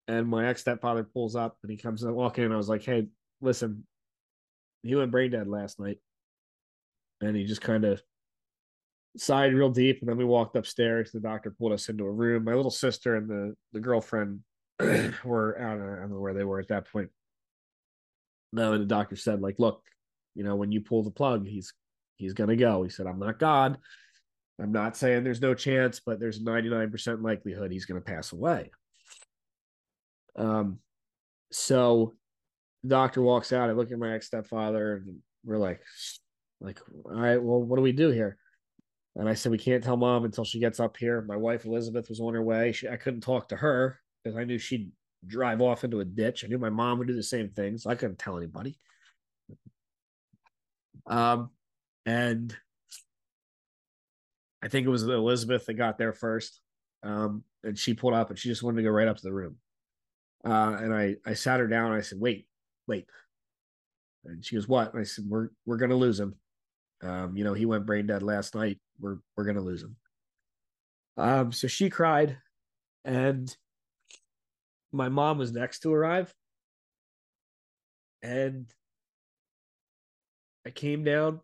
and 0.08 0.28
my 0.28 0.48
ex 0.48 0.62
stepfather 0.62 1.04
pulls 1.04 1.36
up 1.36 1.58
and 1.64 1.72
he 1.72 1.78
comes 1.78 2.04
and 2.04 2.14
walking 2.16 2.44
in. 2.44 2.52
I 2.52 2.58
was 2.58 2.70
like, 2.70 2.84
hey, 2.84 3.08
listen, 3.39 3.86
he 4.84 4.96
went 4.96 5.12
brain 5.12 5.32
dead 5.32 5.48
last 5.48 5.80
night. 5.80 6.00
And 7.22 7.36
he 7.36 7.46
just 7.46 7.62
kind 7.62 7.86
of 7.86 8.02
sighed 9.16 9.54
real 9.54 9.70
deep. 9.70 10.00
And 10.02 10.10
then 10.10 10.18
we 10.18 10.26
walked 10.26 10.56
upstairs. 10.56 11.12
The 11.12 11.20
doctor 11.20 11.52
pulled 11.52 11.74
us 11.74 11.88
into 11.88 12.04
a 12.04 12.12
room. 12.12 12.44
My 12.44 12.56
little 12.56 12.72
sister 12.72 13.16
and 13.16 13.30
the, 13.30 13.56
the 13.74 13.80
girlfriend 13.80 14.39
were, 15.24 15.58
I 15.60 15.70
don't, 15.70 15.80
know, 15.80 15.94
I 15.94 16.00
don't 16.02 16.12
know 16.12 16.20
where 16.20 16.34
they 16.34 16.44
were 16.44 16.60
at 16.60 16.70
that 16.70 16.92
point. 16.92 17.10
No, 18.52 18.74
and 18.74 18.82
the 18.82 18.88
doctor 18.88 19.16
said, 19.16 19.42
like, 19.42 19.60
look, 19.60 19.84
you 20.36 20.44
know, 20.44 20.56
when 20.56 20.72
you 20.72 20.82
pull 20.82 21.04
the 21.04 21.12
plug, 21.12 21.48
he's 21.48 21.74
he's 22.18 22.34
gonna 22.34 22.56
go. 22.56 22.84
He 22.84 22.89
said, 22.89 23.08
I'm 23.08 23.20
not 23.20 23.39
God. 23.39 23.78
I'm 24.60 24.72
not 24.72 24.95
saying 24.95 25.24
there's 25.24 25.41
no 25.41 25.54
chance, 25.54 25.99
but 26.06 26.20
there's 26.20 26.43
99% 26.43 27.24
likelihood 27.24 27.72
he's 27.72 27.86
gonna 27.86 28.02
pass 28.02 28.32
away. 28.32 28.72
Um, 30.36 30.80
so 31.52 32.14
doctor 32.86 33.22
walks 33.22 33.54
out. 33.54 33.70
I 33.70 33.74
look 33.74 33.91
at 33.91 33.99
my 33.99 34.14
ex 34.14 34.28
stepfather, 34.28 34.97
and 34.97 35.18
we're 35.43 35.58
like, 35.58 35.82
like, 36.60 36.80
all 37.06 37.12
right, 37.14 37.41
well, 37.41 37.62
what 37.62 37.76
do 37.76 37.82
we 37.82 37.91
do 37.91 38.10
here? 38.10 38.38
And 39.16 39.28
I 39.28 39.34
said, 39.34 39.52
we 39.52 39.58
can't 39.58 39.84
tell 39.84 39.97
mom 39.97 40.24
until 40.24 40.45
she 40.45 40.60
gets 40.60 40.80
up 40.80 40.95
here. 40.95 41.22
My 41.22 41.36
wife 41.36 41.66
Elizabeth 41.66 42.08
was 42.08 42.22
on 42.22 42.34
her 42.34 42.41
way. 42.41 42.72
She, 42.72 42.88
I 42.88 42.95
couldn't 42.95 43.22
talk 43.22 43.49
to 43.49 43.58
her 43.58 43.99
because 44.24 44.38
I 44.38 44.45
knew 44.45 44.58
she'd 44.58 44.91
drive 45.28 45.62
off 45.62 45.84
into 45.84 45.99
a 45.99 46.06
ditch. 46.06 46.43
I 46.43 46.47
knew 46.47 46.58
my 46.58 46.70
mom 46.70 46.97
would 46.99 47.08
do 47.08 47.16
the 47.16 47.24
same 47.24 47.49
thing, 47.49 47.78
so 47.78 47.89
I 47.89 47.95
couldn't 47.95 48.20
tell 48.20 48.38
anybody. 48.38 48.78
Um, 51.08 51.49
and 52.06 52.56
I 54.64 54.68
think 54.68 54.86
it 54.86 54.91
was 54.91 55.03
Elizabeth 55.03 55.66
that 55.66 55.74
got 55.74 55.97
there 55.97 56.14
first. 56.14 56.59
Um, 57.03 57.43
and 57.64 57.78
she 57.78 57.93
pulled 57.93 58.14
up 58.14 58.30
and 58.30 58.38
she 58.38 58.49
just 58.49 58.64
wanted 58.64 58.78
to 58.78 58.84
go 58.84 58.89
right 58.89 59.07
up 59.07 59.18
to 59.18 59.24
the 59.24 59.34
room. 59.34 59.57
Uh, 60.43 60.78
and 60.80 60.93
I 60.93 61.16
I 61.26 61.34
sat 61.34 61.59
her 61.59 61.68
down. 61.68 61.91
I 61.91 62.01
said, 62.01 62.20
"Wait, 62.20 62.47
wait." 62.88 63.07
And 64.26 64.43
she 64.43 64.55
goes, 64.55 64.68
"What?" 64.68 64.91
And 64.93 65.01
I 65.01 65.03
said, 65.03 65.26
"We're 65.28 65.49
we're 65.66 65.78
gonna 65.78 65.95
lose 65.95 66.20
him." 66.20 66.36
Um, 67.03 67.36
you 67.38 67.43
know, 67.43 67.53
he 67.53 67.66
went 67.66 67.86
brain 67.86 68.07
dead 68.07 68.24
last 68.24 68.55
night. 68.55 68.80
We're 68.99 69.18
we're 69.36 69.43
gonna 69.45 69.62
lose 69.62 69.84
him. 69.84 69.95
Um, 71.18 71.51
so 71.51 71.68
she 71.68 71.89
cried, 71.89 72.38
and 73.05 73.55
my 74.91 75.09
mom 75.09 75.38
was 75.38 75.51
next 75.51 75.82
to 75.82 75.93
arrive, 75.93 76.34
and 78.24 78.72
I 80.66 80.72
came 80.72 81.03
down, 81.03 81.41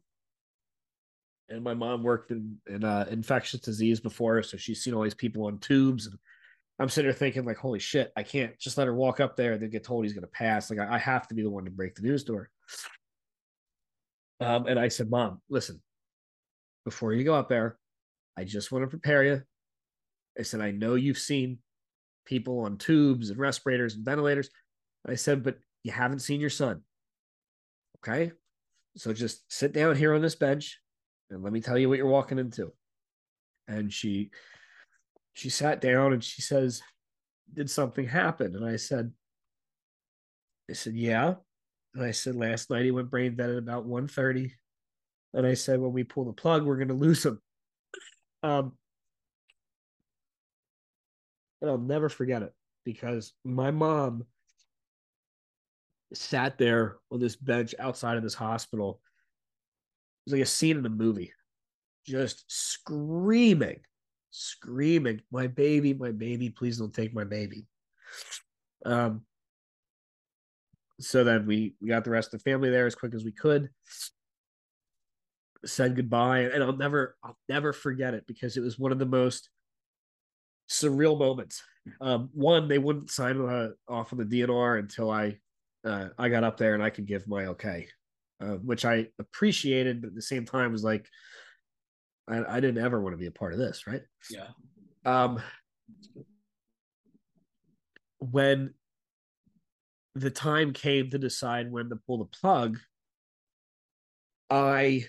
and 1.50 1.64
my 1.64 1.74
mom 1.74 2.04
worked 2.04 2.32
in 2.32 2.58
in 2.68 2.84
uh, 2.84 3.06
infectious 3.10 3.62
disease 3.62 4.00
before, 4.00 4.44
so 4.44 4.58
she's 4.58 4.84
seen 4.84 4.94
all 4.94 5.04
these 5.04 5.14
people 5.14 5.46
on 5.46 5.60
tubes, 5.60 6.08
and 6.08 6.18
I'm 6.80 6.90
sitting 6.90 7.10
there 7.10 7.18
thinking 7.18 7.46
like, 7.46 7.58
holy 7.58 7.80
shit, 7.80 8.12
I 8.16 8.24
can't 8.24 8.58
just 8.60 8.78
let 8.78 8.88
her 8.88 8.94
walk 8.94 9.20
up 9.20 9.36
there 9.36 9.54
and 9.54 9.62
then 9.62 9.70
get 9.70 9.84
told 9.84 10.06
he's 10.06 10.14
gonna 10.14 10.28
pass. 10.28 10.70
Like 10.70 10.80
I, 10.80 10.96
I 10.96 10.98
have 10.98 11.28
to 11.30 11.36
be 11.36 11.44
the 11.44 11.50
one 11.50 11.66
to 11.66 11.72
break 11.72 11.96
the 11.96 12.04
news 12.04 12.24
to 12.26 12.36
her. 12.36 12.50
Um, 14.40 14.68
and 14.68 14.80
I 14.80 14.90
said, 14.90 15.10
Mom, 15.10 15.42
listen, 15.50 15.82
before 16.86 17.14
you 17.14 17.24
go 17.24 17.34
up 17.34 17.50
there, 17.50 17.78
I 18.38 18.44
just 18.44 18.72
want 18.72 18.84
to 18.84 18.88
prepare 18.88 19.24
you. 19.24 19.42
I 20.38 20.44
said, 20.44 20.62
I 20.62 20.72
know 20.72 20.94
you've 20.94 21.18
seen 21.18 21.58
people 22.26 22.60
on 22.60 22.78
tubes 22.78 23.32
and 23.32 23.40
respirators 23.40 23.96
and 23.96 24.06
ventilators. 24.06 24.50
I 25.08 25.16
said, 25.16 25.44
but 25.44 25.58
you 25.84 25.92
haven't 25.92 26.20
seen 26.20 26.40
your 26.40 26.52
son. 26.52 26.82
Okay. 27.98 28.32
So 28.96 29.14
just 29.14 29.52
sit 29.52 29.74
down 29.74 29.96
here 29.96 30.14
on 30.14 30.22
this 30.22 30.36
bench 30.36 30.80
and 31.30 31.44
let 31.44 31.54
me 31.54 31.62
tell 31.62 31.78
you 31.78 31.90
what 31.90 31.98
you're 31.98 32.08
walking 32.08 32.40
into. 32.40 32.72
And 33.68 33.92
she 33.92 34.32
she 35.34 35.50
sat 35.50 35.82
down 35.82 36.14
and 36.14 36.24
she 36.24 36.42
says, 36.42 36.82
Did 37.54 37.70
something 37.70 38.08
happen? 38.08 38.56
And 38.56 38.66
I 38.66 38.78
said, 38.78 39.12
I 40.70 40.74
said, 40.74 40.96
Yeah. 40.96 41.36
And 41.98 42.06
I 42.06 42.12
said, 42.12 42.36
last 42.36 42.70
night 42.70 42.86
he 42.86 42.92
went 42.92 43.10
brain 43.10 43.36
dead 43.36 43.50
at 43.50 43.58
about 43.58 43.88
1.30. 43.88 44.52
And 45.34 45.48
I 45.48 45.56
said, 45.56 45.80
when 45.80 45.94
we 45.94 46.04
pull 46.04 46.26
the 46.26 46.34
plug, 46.34 46.64
we're 46.64 46.78
going 46.78 46.90
to 46.90 46.94
lose 46.94 47.26
him. 47.26 47.42
Um, 48.44 48.74
and 51.60 51.72
I'll 51.72 51.80
never 51.80 52.08
forget 52.08 52.44
it 52.44 52.54
because 52.86 53.34
my 53.44 53.72
mom 53.72 54.26
sat 56.14 56.60
there 56.60 56.98
on 57.12 57.20
this 57.20 57.36
bench 57.36 57.74
outside 57.80 58.16
of 58.16 58.24
this 58.24 58.36
hospital. 58.36 59.02
Was 60.28 60.34
like 60.34 60.42
a 60.42 60.46
scene 60.46 60.78
in 60.78 60.86
a 60.86 60.90
movie, 60.90 61.32
just 62.06 62.44
screaming, 62.48 63.80
screaming, 64.30 65.22
"My 65.32 65.48
baby, 65.48 65.94
my 65.94 66.12
baby! 66.12 66.50
Please 66.50 66.78
don't 66.78 66.94
take 66.94 67.14
my 67.14 67.24
baby." 67.24 67.66
Um, 68.86 69.26
so 71.00 71.24
then 71.24 71.46
we 71.46 71.76
we 71.82 71.88
got 71.88 72.04
the 72.04 72.10
rest 72.10 72.34
of 72.34 72.44
the 72.44 72.50
family 72.50 72.70
there 72.70 72.86
as 72.86 72.96
quick 72.96 73.14
as 73.14 73.24
we 73.24 73.32
could 73.32 73.70
said 75.66 75.96
goodbye 75.96 76.40
and 76.40 76.64
i'll 76.64 76.76
never 76.76 77.16
i'll 77.24 77.38
never 77.50 77.74
forget 77.74 78.14
it 78.14 78.26
because 78.28 78.58
it 78.58 78.62
was 78.62 78.80
one 78.80 78.92
of 78.92 79.00
the 79.00 79.06
most 79.06 79.50
surreal 80.70 81.18
moments 81.18 81.64
um, 82.02 82.30
one 82.34 82.68
they 82.68 82.78
wouldn't 82.78 83.10
sign 83.10 83.40
uh, 83.42 83.70
off 83.88 84.12
on 84.12 84.20
the 84.20 84.26
dnr 84.26 84.80
until 84.80 85.10
i 85.10 85.38
uh, 85.86 86.10
i 86.18 86.30
got 86.30 86.44
up 86.44 86.58
there 86.58 86.74
and 86.74 86.84
i 86.84 86.90
could 86.90 87.06
give 87.06 87.28
my 87.28 87.46
okay 87.46 87.88
uh, 88.42 88.56
which 88.58 88.86
i 88.86 89.08
appreciated 89.20 90.02
but 90.02 90.08
at 90.10 90.16
the 90.16 90.22
same 90.22 90.46
time 90.46 90.72
was 90.72 90.84
like 90.84 91.08
I, 92.30 92.58
I 92.58 92.60
didn't 92.60 92.84
ever 92.84 93.02
want 93.02 93.14
to 93.14 93.18
be 93.18 93.28
a 93.28 93.32
part 93.32 93.54
of 93.54 93.60
this 93.60 93.88
right 93.88 94.02
Yeah. 94.30 94.48
um 95.06 95.42
when 98.20 98.74
the 100.16 100.32
time 100.32 100.74
came 100.74 101.10
to 101.12 101.20
decide 101.20 101.72
when 101.72 101.90
to 101.90 101.96
pull 101.96 102.18
the 102.18 102.26
plug, 102.26 102.80
I 104.50 105.06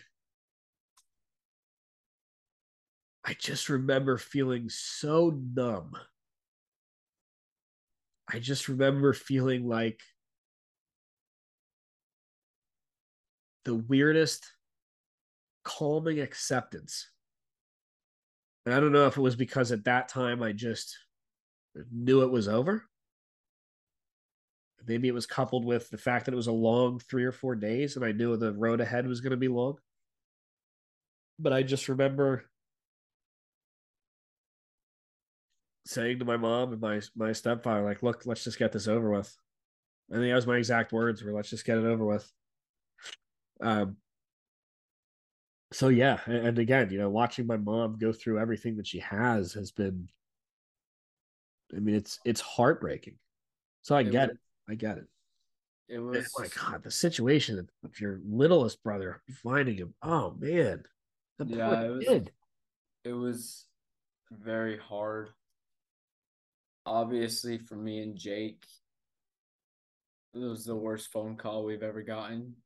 I 3.25 3.35
just 3.35 3.69
remember 3.69 4.19
feeling 4.19 4.69
so 4.69 5.31
numb. 5.55 5.93
I 8.31 8.39
just 8.39 8.69
remember 8.69 9.13
feeling 9.15 9.67
like 9.67 10.01
the 13.69 13.77
weirdest 13.77 14.51
calming 15.63 16.21
acceptance. 16.21 17.09
And 18.65 18.75
I 18.75 18.81
don't 18.81 18.93
know 18.93 19.07
if 19.07 19.17
it 19.17 19.21
was 19.21 19.37
because 19.37 19.73
at 19.73 19.85
that 19.85 20.09
time 20.09 20.43
I 20.43 20.53
just 20.53 20.97
knew 21.93 22.23
it 22.23 22.31
was 22.31 22.49
over 22.49 22.83
maybe 24.89 25.07
it 25.07 25.15
was 25.15 25.27
coupled 25.27 25.65
with 25.65 25.91
the 25.91 25.99
fact 25.99 26.25
that 26.25 26.33
it 26.33 26.37
was 26.37 26.47
a 26.47 26.53
long 26.53 26.99
three 26.99 27.25
or 27.25 27.33
four 27.33 27.55
days 27.55 27.95
and 27.97 28.05
I 28.05 28.13
knew 28.13 28.37
the 28.37 28.53
road 28.53 28.81
ahead 28.81 29.07
was 29.07 29.21
going 29.21 29.33
to 29.33 29.37
be 29.37 29.49
long. 29.49 29.77
But 31.39 31.53
I 31.53 31.63
just 31.63 31.89
remember 31.89 32.45
saying 35.85 36.19
to 36.19 36.25
my 36.25 36.37
mom 36.37 36.73
and 36.73 36.81
my 36.81 37.01
my 37.15 37.33
stepfather, 37.33 37.85
like, 37.85 38.03
look, 38.03 38.27
let's 38.27 38.45
just 38.45 38.59
get 38.59 38.73
this 38.73 38.89
over 38.89 39.11
with. 39.11 39.37
I 40.11 40.15
think 40.15 40.29
that 40.29 40.35
was 40.35 40.47
my 40.47 40.57
exact 40.57 40.93
words 40.93 41.23
were 41.23 41.33
let's 41.33 41.51
just 41.51 41.65
get 41.65 41.79
it 41.79 41.85
over 41.85 42.05
with. 42.05 42.33
Um 43.61 43.97
so 45.73 45.89
yeah, 45.89 46.21
and 46.27 46.59
again, 46.59 46.89
you 46.91 46.99
know, 46.99 47.11
watching 47.11 47.47
my 47.47 47.59
mom 47.59 47.99
go 47.99 48.11
through 48.13 48.39
everything 48.39 48.77
that 48.77 48.87
she 48.87 49.01
has 49.01 49.53
has 49.53 49.71
been 49.71 50.09
I 51.75 51.81
mean, 51.81 51.95
it's 51.95 52.19
it's 52.25 52.41
heartbreaking. 52.41 53.19
So 53.83 53.95
I 53.97 54.01
It 54.01 54.11
get 54.11 54.29
was- 54.31 54.37
it. 54.37 54.41
I 54.71 54.75
get 54.75 54.99
it. 54.99 55.07
It 55.89 55.99
was 56.01 56.31
my 56.39 56.49
god, 56.49 56.83
the 56.83 56.91
situation 56.91 57.67
of 57.83 58.01
your 58.01 58.21
littlest 58.25 58.83
brother 58.83 59.23
finding 59.43 59.77
him. 59.77 59.95
Oh 60.03 60.33
man, 60.39 60.85
the 61.39 61.47
Yeah, 61.47 61.83
it 61.85 61.89
was- 61.91 62.05
kid. 62.07 62.33
it 63.05 63.13
was 63.15 63.67
very 64.31 64.77
hard. 64.79 65.31
Obviously, 66.85 67.59
for 67.59 67.77
me 67.77 68.01
and 68.03 68.17
Jake, 68.17 68.65
it 70.35 70.39
was 70.39 70.65
the 70.67 70.77
worst 70.77 71.11
phone 71.11 71.37
call 71.37 71.65
we've 71.65 71.83
ever 71.83 72.03
gotten. 72.03 72.57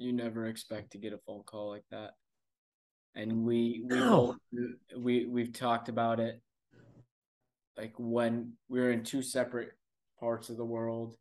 You 0.00 0.12
never 0.12 0.46
expect 0.46 0.92
to 0.92 0.98
get 0.98 1.12
a 1.12 1.18
phone 1.18 1.42
call 1.44 1.68
like 1.68 1.84
that, 1.90 2.12
and 3.14 3.44
we 3.44 3.82
we 3.84 3.96
No. 3.98 4.36
we 4.96 5.26
we've 5.26 5.52
talked 5.52 5.88
about 5.88 6.18
it. 6.18 6.40
Like 7.76 7.92
when 7.98 8.54
we 8.68 8.80
were 8.80 8.90
in 8.90 9.04
two 9.04 9.22
separate 9.22 9.72
parts 10.18 10.48
of 10.48 10.56
the 10.56 10.64
world, 10.64 11.16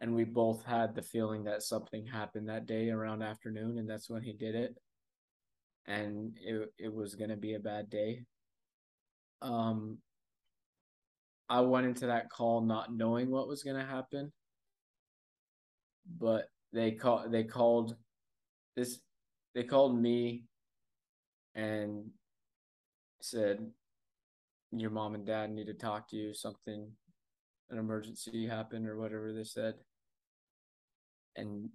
and 0.00 0.14
we 0.14 0.24
both 0.24 0.64
had 0.64 0.94
the 0.94 1.02
feeling 1.02 1.44
that 1.44 1.62
something 1.62 2.04
happened 2.04 2.48
that 2.48 2.66
day 2.66 2.90
around 2.90 3.22
afternoon, 3.22 3.78
and 3.78 3.88
that's 3.88 4.10
when 4.10 4.22
he 4.22 4.32
did 4.32 4.54
it 4.54 4.76
and 5.86 6.36
it 6.40 6.72
it 6.78 6.92
was 6.92 7.14
gonna 7.14 7.36
be 7.36 7.54
a 7.54 7.60
bad 7.60 7.90
day. 7.90 8.24
Um, 9.42 9.98
I 11.48 11.60
went 11.60 11.86
into 11.86 12.06
that 12.06 12.30
call 12.30 12.62
not 12.62 12.94
knowing 12.94 13.30
what 13.30 13.48
was 13.48 13.62
gonna 13.62 13.84
happen, 13.84 14.32
but 16.18 16.48
they 16.74 16.90
call 16.90 17.28
they 17.28 17.44
called 17.44 17.96
this 18.76 18.98
they 19.54 19.62
called 19.62 19.98
me 19.98 20.44
and 21.54 22.10
said 23.22 23.64
your 24.72 24.90
mom 24.90 25.14
and 25.14 25.24
dad 25.24 25.50
need 25.50 25.68
to 25.68 25.74
talk 25.74 26.08
to 26.08 26.16
you. 26.16 26.34
Something 26.34 26.90
an 27.70 27.78
emergency 27.78 28.46
happened 28.46 28.88
or 28.88 28.98
whatever 28.98 29.32
they 29.32 29.44
said. 29.44 29.74
And 31.36 31.70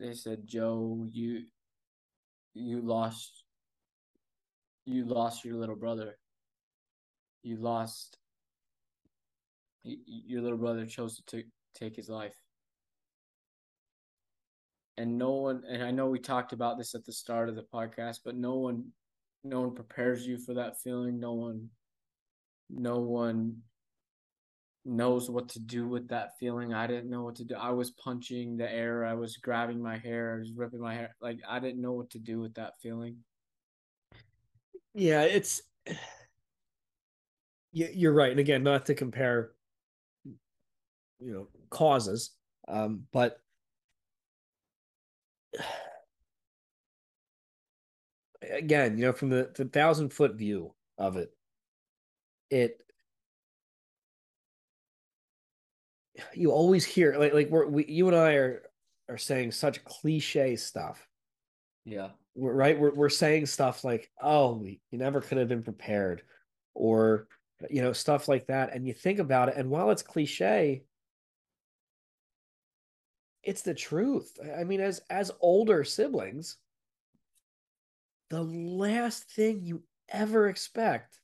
they 0.00 0.14
said 0.14 0.46
joe 0.46 1.06
you 1.10 1.42
you 2.54 2.80
lost 2.80 3.44
you 4.86 5.04
lost 5.04 5.44
your 5.44 5.56
little 5.56 5.76
brother. 5.76 6.16
You 7.42 7.56
lost 7.56 8.18
your 9.82 10.42
little 10.42 10.58
brother 10.58 10.86
chose 10.86 11.16
to 11.16 11.42
t- 11.42 11.48
take 11.74 11.96
his 11.96 12.08
life 12.08 12.34
and 14.96 15.18
no 15.18 15.32
one 15.32 15.62
and 15.68 15.82
i 15.82 15.90
know 15.90 16.08
we 16.08 16.18
talked 16.18 16.52
about 16.52 16.78
this 16.78 16.94
at 16.94 17.04
the 17.04 17.12
start 17.12 17.48
of 17.48 17.56
the 17.56 17.66
podcast 17.72 18.20
but 18.24 18.36
no 18.36 18.54
one 18.54 18.84
no 19.44 19.60
one 19.60 19.74
prepares 19.74 20.26
you 20.26 20.38
for 20.38 20.54
that 20.54 20.80
feeling. 20.80 21.20
No 21.20 21.34
one 21.34 21.68
no 22.70 22.98
one 23.00 23.58
knows 24.86 25.30
what 25.30 25.50
to 25.50 25.60
do 25.60 25.86
with 25.86 26.08
that 26.08 26.38
feeling. 26.38 26.72
I 26.74 26.86
didn't 26.86 27.10
know 27.10 27.22
what 27.22 27.36
to 27.36 27.44
do. 27.44 27.54
I 27.54 27.70
was 27.70 27.90
punching 27.90 28.56
the 28.56 28.70
air. 28.70 29.04
I 29.04 29.14
was 29.14 29.36
grabbing 29.36 29.82
my 29.82 29.98
hair. 29.98 30.34
I 30.34 30.38
was 30.38 30.52
ripping 30.56 30.80
my 30.80 30.94
hair. 30.94 31.14
Like 31.20 31.40
i 31.48 31.58
didn't 31.58 31.82
know 31.82 31.92
what 31.92 32.10
to 32.10 32.18
do 32.18 32.40
with 32.40 32.54
that 32.54 32.74
feeling. 32.82 33.18
Yeah, 34.94 35.22
it's 35.22 35.62
you- 37.72 37.90
you're 37.92 38.14
right. 38.14 38.30
And 38.30 38.40
again, 38.40 38.62
not 38.62 38.86
to 38.86 38.94
compare, 38.94 39.52
you 40.24 40.34
know, 41.20 41.48
causes, 41.68 42.30
um, 42.66 43.06
but 43.12 43.40
again, 48.50 48.98
you 48.98 49.06
know, 49.06 49.12
from 49.12 49.30
the, 49.30 49.50
the 49.54 49.64
thousand 49.64 50.10
foot 50.10 50.34
view 50.34 50.74
of 50.98 51.16
it, 51.16 51.32
it 52.50 52.80
you 56.34 56.52
always 56.52 56.84
hear 56.84 57.16
like 57.18 57.34
like 57.34 57.50
we're 57.50 57.66
we 57.66 57.84
you 57.86 58.06
and 58.08 58.16
I 58.16 58.34
are 58.34 58.62
are 59.08 59.18
saying 59.18 59.52
such 59.52 59.84
cliche 59.84 60.56
stuff, 60.56 61.06
Yeah. 61.84 62.10
We're, 62.34 62.52
right? 62.54 62.78
We're 62.78 62.94
we're 62.94 63.08
saying 63.10 63.46
stuff 63.46 63.84
like, 63.84 64.10
"Oh, 64.20 64.54
we, 64.56 64.80
you 64.90 64.98
never 64.98 65.20
could 65.20 65.38
have 65.38 65.48
been 65.48 65.62
prepared," 65.62 66.22
or 66.74 67.28
you 67.70 67.82
know, 67.82 67.92
stuff 67.92 68.28
like 68.28 68.46
that. 68.46 68.74
And 68.74 68.86
you 68.86 68.94
think 68.94 69.18
about 69.20 69.48
it, 69.50 69.56
and 69.56 69.70
while 69.70 69.90
it's 69.90 70.02
cliche, 70.02 70.82
it's 73.44 73.62
the 73.62 73.74
truth. 73.74 74.38
I 74.58 74.64
mean, 74.64 74.80
as 74.80 75.00
as 75.10 75.30
older 75.40 75.84
siblings, 75.84 76.56
the 78.30 78.42
last 78.42 79.30
thing 79.30 79.60
you 79.62 79.82
ever 80.08 80.48
expect, 80.48 81.18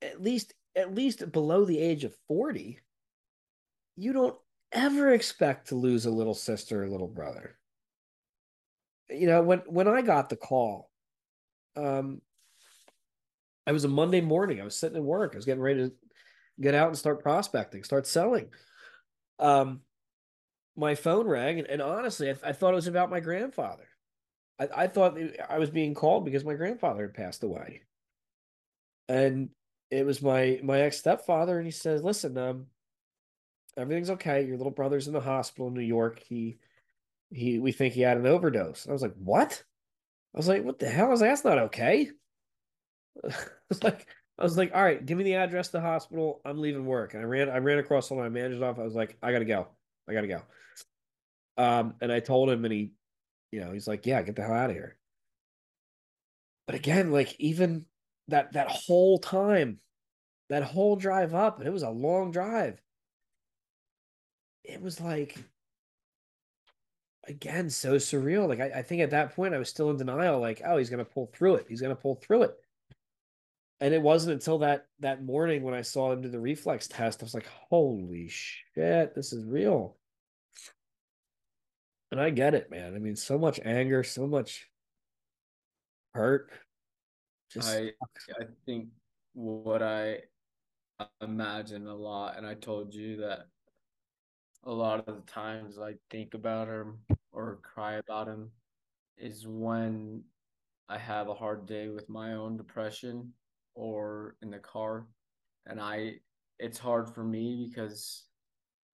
at 0.00 0.22
least 0.22 0.54
at 0.76 0.94
least 0.94 1.30
below 1.32 1.64
the 1.64 1.78
age 1.78 2.04
of 2.04 2.14
40, 2.28 2.78
you 3.96 4.12
don't 4.12 4.36
ever 4.72 5.12
expect 5.12 5.68
to 5.68 5.74
lose 5.74 6.06
a 6.06 6.10
little 6.10 6.34
sister 6.34 6.82
or 6.82 6.88
little 6.88 7.08
brother. 7.08 7.58
You 9.08 9.26
know, 9.26 9.42
when 9.42 9.60
when 9.66 9.88
I 9.88 10.02
got 10.02 10.28
the 10.28 10.36
call, 10.36 10.90
um, 11.76 12.20
I 13.66 13.72
was 13.72 13.84
a 13.84 13.88
Monday 13.88 14.20
morning. 14.20 14.60
I 14.60 14.64
was 14.64 14.76
sitting 14.76 14.96
at 14.96 15.02
work. 15.02 15.32
I 15.34 15.36
was 15.38 15.44
getting 15.44 15.62
ready 15.62 15.88
to 15.88 15.92
get 16.60 16.74
out 16.74 16.88
and 16.88 16.96
start 16.96 17.22
prospecting, 17.22 17.84
start 17.84 18.06
selling. 18.06 18.48
Um, 19.38 19.80
my 20.76 20.94
phone 20.94 21.26
rang, 21.26 21.58
and, 21.58 21.68
and 21.68 21.82
honestly, 21.82 22.30
I, 22.30 22.36
I, 22.44 22.52
thought 22.52 22.72
it 22.72 22.76
was 22.76 22.86
about 22.86 23.10
my 23.10 23.20
grandfather. 23.20 23.88
I, 24.58 24.68
I 24.74 24.86
thought 24.86 25.18
I 25.48 25.58
was 25.58 25.70
being 25.70 25.94
called 25.94 26.24
because 26.24 26.44
my 26.44 26.54
grandfather 26.54 27.02
had 27.02 27.14
passed 27.14 27.42
away, 27.42 27.82
and 29.08 29.50
it 29.90 30.04
was 30.04 30.22
my 30.22 30.60
my 30.62 30.80
ex 30.80 30.98
stepfather, 30.98 31.58
and 31.58 31.66
he 31.66 31.72
says, 31.72 32.02
"Listen, 32.02 32.36
um, 32.36 32.66
everything's 33.76 34.10
okay. 34.10 34.44
Your 34.44 34.56
little 34.56 34.72
brother's 34.72 35.06
in 35.06 35.14
the 35.14 35.20
hospital 35.20 35.68
in 35.68 35.74
New 35.74 35.80
York. 35.80 36.22
He 36.28 36.58
he 37.30 37.58
we 37.58 37.72
think 37.72 37.94
he 37.94 38.02
had 38.02 38.18
an 38.18 38.26
overdose." 38.26 38.86
I 38.88 38.92
was 38.92 39.02
like, 39.02 39.14
"What?" 39.14 39.62
I 40.34 40.38
was 40.38 40.48
like, 40.48 40.64
"What 40.64 40.78
the 40.78 40.88
hell?" 40.88 41.06
I 41.06 41.10
was 41.10 41.20
like, 41.20 41.30
"That's 41.30 41.44
not 41.44 41.58
okay." 41.58 42.10
I 43.24 43.30
was 43.68 43.82
like, 43.82 44.06
I 44.38 44.42
was 44.44 44.56
like, 44.56 44.72
"All 44.74 44.82
right, 44.82 45.04
give 45.04 45.16
me 45.16 45.24
the 45.24 45.36
address 45.36 45.68
to 45.68 45.72
the 45.72 45.80
hospital. 45.80 46.40
I'm 46.44 46.58
leaving 46.58 46.86
work." 46.86 47.14
And 47.14 47.22
I 47.22 47.26
ran 47.26 47.48
I 47.48 47.58
ran 47.58 47.78
across 47.78 48.10
all 48.10 48.18
my 48.18 48.28
managers 48.28 48.62
off. 48.62 48.78
I 48.78 48.82
was 48.82 48.94
like, 48.94 49.16
"I 49.22 49.32
gotta 49.32 49.44
go. 49.44 49.68
I 50.08 50.12
gotta 50.12 50.28
go." 50.28 50.42
Um, 51.56 51.94
and 52.00 52.12
I 52.12 52.20
told 52.20 52.50
him, 52.50 52.64
and 52.64 52.72
he, 52.72 52.92
you 53.50 53.60
know, 53.60 53.72
he's 53.72 53.88
like, 53.88 54.06
"Yeah, 54.06 54.22
get 54.22 54.36
the 54.36 54.42
hell 54.42 54.52
out 54.52 54.70
of 54.70 54.76
here." 54.76 54.98
But 56.66 56.74
again, 56.74 57.12
like 57.12 57.38
even 57.40 57.86
that 58.28 58.52
that 58.52 58.68
whole 58.68 59.18
time, 59.18 59.80
that 60.48 60.64
whole 60.64 60.96
drive 60.96 61.34
up, 61.34 61.58
and 61.58 61.66
it 61.66 61.72
was 61.72 61.82
a 61.82 61.90
long 61.90 62.30
drive. 62.30 62.80
It 64.64 64.82
was 64.82 65.00
like 65.00 65.38
again 67.24 67.70
so 67.70 67.96
surreal. 67.96 68.48
Like 68.48 68.60
I, 68.60 68.80
I 68.80 68.82
think 68.82 69.02
at 69.02 69.10
that 69.10 69.34
point 69.34 69.54
I 69.54 69.58
was 69.58 69.68
still 69.68 69.90
in 69.90 69.96
denial, 69.96 70.40
like, 70.40 70.60
oh, 70.64 70.76
he's 70.76 70.90
gonna 70.90 71.04
pull 71.04 71.30
through 71.32 71.56
it. 71.56 71.66
He's 71.68 71.80
gonna 71.80 71.96
pull 71.96 72.16
through 72.16 72.42
it. 72.44 72.56
And 73.80 73.92
it 73.92 74.00
wasn't 74.00 74.34
until 74.34 74.58
that 74.58 74.86
that 75.00 75.22
morning 75.22 75.62
when 75.62 75.74
I 75.74 75.82
saw 75.82 76.12
him 76.12 76.22
do 76.22 76.28
the 76.28 76.40
reflex 76.40 76.88
test, 76.88 77.22
I 77.22 77.24
was 77.24 77.34
like, 77.34 77.48
holy 77.68 78.28
shit, 78.28 79.14
this 79.14 79.32
is 79.32 79.44
real. 79.44 79.96
And 82.10 82.20
I 82.20 82.30
get 82.30 82.54
it, 82.54 82.70
man. 82.70 82.94
I 82.94 82.98
mean, 82.98 83.16
so 83.16 83.38
much 83.38 83.60
anger, 83.64 84.02
so 84.02 84.26
much 84.26 84.70
hurt. 86.14 86.50
Just 87.50 87.68
I 87.68 87.90
I 88.40 88.46
think 88.64 88.88
what 89.34 89.82
I 89.82 90.20
imagine 91.20 91.86
a 91.86 91.94
lot, 91.94 92.38
and 92.38 92.46
I 92.46 92.54
told 92.54 92.94
you 92.94 93.18
that 93.18 93.48
a 94.64 94.72
lot 94.72 95.06
of 95.06 95.14
the 95.14 95.30
times 95.30 95.78
I 95.78 95.94
think 96.10 96.34
about 96.34 96.68
him 96.68 96.98
or 97.32 97.58
cry 97.62 97.94
about 97.94 98.26
him 98.26 98.50
is 99.18 99.46
when 99.46 100.22
I 100.88 100.98
have 100.98 101.28
a 101.28 101.34
hard 101.34 101.66
day 101.66 101.88
with 101.88 102.08
my 102.08 102.32
own 102.32 102.56
depression 102.56 103.32
or 103.76 104.36
in 104.42 104.50
the 104.50 104.58
car 104.58 105.06
and 105.66 105.80
I 105.80 106.14
it's 106.58 106.78
hard 106.78 107.08
for 107.08 107.22
me 107.22 107.68
because 107.68 108.24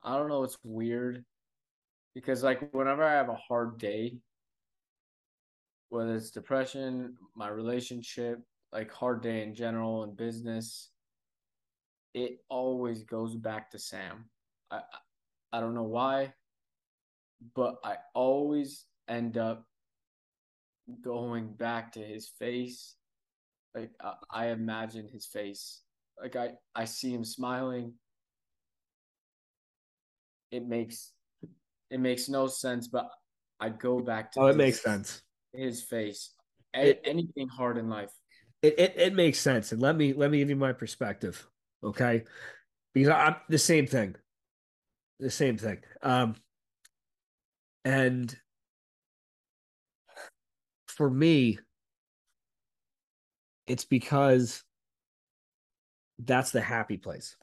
I 0.03 0.17
don't 0.19 0.29
know 0.29 0.43
it's 0.43 0.59
weird 0.63 1.25
because 2.15 2.43
like 2.43 2.73
whenever 2.73 3.03
I 3.03 3.13
have 3.13 3.31
a 3.31 3.35
hard 3.35 3.79
day 3.79 4.19
whether 5.93 6.15
it's 6.15 6.31
depression, 6.31 7.15
my 7.37 7.49
relationship, 7.49 8.41
like 8.73 8.91
hard 8.91 9.21
day 9.21 9.43
in 9.43 9.55
general 9.55 10.05
in 10.05 10.15
business, 10.15 10.89
it 12.15 12.39
always 12.49 13.03
goes 13.03 13.37
back 13.37 13.71
to 13.71 13.79
Sam. 13.79 14.25
I 14.71 14.81
I 15.53 15.61
don't 15.61 15.75
know 15.75 15.83
why, 15.83 16.33
but 17.55 17.77
I 17.85 17.97
always 18.15 18.87
end 19.07 19.37
up 19.37 19.67
going 21.03 21.53
back 21.53 21.93
to 21.93 22.01
his 22.01 22.27
face. 22.39 22.97
Like 23.75 23.91
I, 24.01 24.15
I 24.31 24.47
imagine 24.49 25.09
his 25.09 25.27
face. 25.27 25.81
Like 26.21 26.37
I 26.37 26.53
I 26.75 26.85
see 26.85 27.13
him 27.13 27.25
smiling. 27.25 27.95
It 30.51 30.67
makes 30.67 31.13
it 31.91 32.01
makes 32.01 32.29
no 32.29 32.47
sense, 32.47 32.89
but 32.89 33.09
I 33.61 33.71
go 33.71 34.01
back 34.01 34.33
to 34.33 34.41
Oh, 34.41 34.47
it 34.47 34.49
his, 34.49 34.57
makes 34.57 34.83
sense. 34.83 35.23
His 35.53 35.83
face. 35.83 36.33
It, 36.75 37.01
anything 37.05 37.49
hard 37.49 37.77
in 37.79 37.89
life. 37.89 38.13
It, 38.63 38.79
it 38.79 38.95
it 38.97 39.15
makes 39.15 39.39
sense. 39.41 39.73
And 39.73 39.81
let 39.81 39.97
me 39.97 40.13
let 40.13 40.31
me 40.31 40.39
give 40.39 40.51
you 40.51 40.57
my 40.57 40.73
perspective. 40.73 41.47
Okay. 41.83 42.25
Because 42.95 43.11
I'm 43.11 43.37
the 43.49 43.59
same 43.59 43.87
thing 43.87 44.17
the 45.23 45.31
same 45.31 45.57
thing. 45.57 45.79
Um, 46.03 46.35
and 47.85 48.37
for 50.89 51.09
me, 51.09 51.59
it's 53.73 53.85
because 53.87 54.63
that's 56.19 56.51
the 56.51 56.61
happy 56.61 56.99
place. 56.99 57.37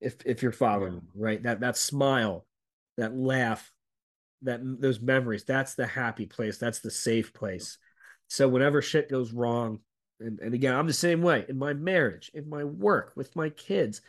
If 0.00 0.16
if 0.24 0.42
you're 0.42 0.52
following, 0.52 1.02
right? 1.14 1.42
That 1.42 1.60
that 1.60 1.76
smile, 1.76 2.46
that 2.96 3.14
laugh, 3.14 3.70
that 4.42 4.60
those 4.62 5.00
memories, 5.00 5.44
that's 5.44 5.74
the 5.74 5.86
happy 5.86 6.26
place. 6.26 6.56
That's 6.56 6.80
the 6.80 6.90
safe 6.90 7.34
place. 7.34 7.76
So 8.28 8.48
whenever 8.48 8.80
shit 8.80 9.10
goes 9.10 9.32
wrong, 9.32 9.80
and, 10.18 10.40
and 10.40 10.54
again, 10.54 10.74
I'm 10.74 10.86
the 10.86 10.92
same 10.92 11.20
way 11.20 11.44
in 11.46 11.58
my 11.58 11.74
marriage, 11.74 12.30
in 12.32 12.48
my 12.48 12.64
work, 12.64 13.12
with 13.14 13.36
my 13.36 13.50
kids, 13.50 14.00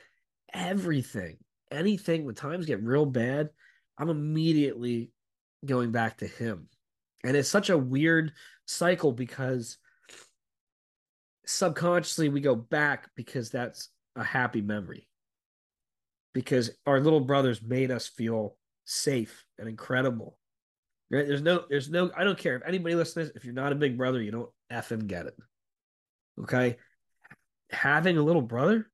everything 0.54 1.38
anything 1.70 2.24
when 2.24 2.36
times 2.36 2.66
get 2.66 2.82
real 2.82 3.06
bad, 3.06 3.50
I'm 3.98 4.10
immediately 4.10 5.12
going 5.66 5.92
back 5.92 6.20
to 6.20 6.28
him. 6.28 6.70
And 7.26 7.36
it's 7.36 7.50
such 7.50 7.70
a 7.70 7.78
weird 7.78 8.32
cycle 8.66 9.12
because 9.12 9.78
subconsciously 11.48 12.30
we 12.30 12.42
go 12.42 12.56
back 12.56 13.10
because 13.16 13.50
that's 13.50 13.90
a 14.16 14.24
happy 14.24 14.62
memory. 14.62 15.08
Because 16.34 16.70
our 16.86 17.00
little 17.00 17.22
brothers 17.22 17.62
made 17.64 17.90
us 17.90 18.08
feel 18.08 18.56
safe 18.86 19.46
and 19.58 19.68
incredible. 19.68 20.38
Right? 21.10 21.28
There's 21.28 21.42
no, 21.42 21.64
there's 21.70 21.90
no, 21.90 22.12
I 22.16 22.24
don't 22.24 22.38
care 22.38 22.58
if 22.58 22.64
anybody 22.68 22.94
listens, 22.94 23.32
if 23.36 23.44
you're 23.44 23.54
not 23.54 23.72
a 23.72 23.76
big 23.76 23.98
brother, 23.98 24.22
you 24.22 24.32
don't 24.32 24.50
effing 24.72 25.08
get 25.08 25.26
it. 25.26 25.36
Okay. 26.42 26.78
Having 27.72 28.18
a 28.18 28.24
little 28.24 28.42
brother 28.42 28.88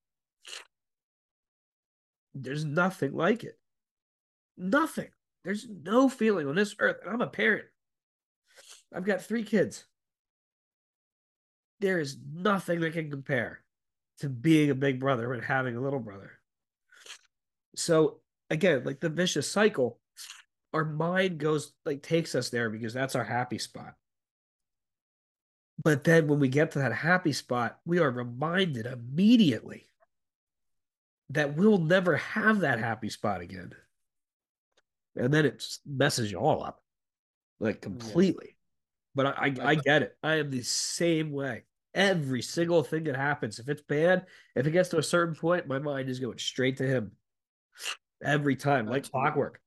there's 2.34 2.66
nothing 2.66 3.14
like 3.14 3.44
it. 3.44 3.58
Nothing. 4.58 5.10
There's 5.44 5.68
no 5.70 6.10
feeling 6.10 6.48
on 6.48 6.56
this 6.56 6.76
earth. 6.80 6.98
And 7.04 7.14
I'm 7.14 7.22
a 7.22 7.28
parent. 7.28 7.66
I've 8.94 9.06
got 9.06 9.22
three 9.22 9.44
kids. 9.44 9.86
There 11.84 12.00
is 12.00 12.16
nothing 12.34 12.80
that 12.80 12.94
can 12.94 13.12
compare 13.12 13.60
to 14.20 14.30
being 14.30 14.70
a 14.70 14.76
big 14.76 15.02
brother 15.02 15.34
and 15.34 15.44
having 15.44 15.76
a 15.76 15.82
little 15.82 16.00
brother. 16.00 16.32
So 17.76 18.22
again, 18.50 18.86
like 18.86 19.02
the 19.02 19.10
vicious 19.10 19.52
cycle, 19.52 20.00
our 20.74 20.86
mind 20.86 21.40
goes 21.40 21.74
like 21.86 22.02
takes 22.02 22.36
us 22.36 22.50
there 22.50 22.70
because 22.70 22.94
that's 22.94 23.16
our 23.16 23.24
happy 23.26 23.58
spot. 23.58 23.96
But 25.84 26.06
then 26.06 26.28
when 26.28 26.40
we 26.40 26.48
get 26.48 26.72
to 26.72 26.80
that 26.80 26.94
happy 26.94 27.34
spot, 27.34 27.80
we 27.86 28.00
are 28.00 28.10
reminded 28.10 28.86
immediately 28.86 29.90
that 31.32 31.58
we'll 31.58 31.80
never 31.80 32.16
have 32.16 32.62
that 32.62 32.80
happy 32.80 33.10
spot 33.10 33.42
again. 33.42 33.74
And 35.18 35.34
then 35.34 35.46
it 35.46 35.68
messes 35.86 36.32
you 36.32 36.38
all 36.38 36.64
up, 36.64 36.82
like 37.60 37.82
completely. 37.82 38.46
Yeah. 38.48 38.54
But 39.16 39.26
I, 39.26 39.54
I, 39.62 39.70
I 39.72 39.76
get 39.76 40.02
it. 40.02 40.18
I 40.24 40.36
am 40.36 40.50
the 40.50 40.62
same 40.62 41.34
way. 41.34 41.64
Every 41.96 42.42
single 42.42 42.84
thing 42.84 43.04
that 43.04 43.16
happens, 43.16 43.60
if 43.60 43.70
it's 43.70 43.84
bad, 43.84 44.26
if 44.56 44.66
it 44.66 44.72
gets 44.72 44.90
to 44.90 44.98
a 44.98 45.04
certain 45.04 45.36
point, 45.36 45.68
my 45.68 45.80
mind 45.80 46.10
is 46.10 46.20
going 46.20 46.40
straight 46.40 46.78
to 46.78 46.88
him 46.88 47.12
every 48.24 48.56
time, 48.56 48.88
like 48.88 49.10
clockwork. 49.12 49.60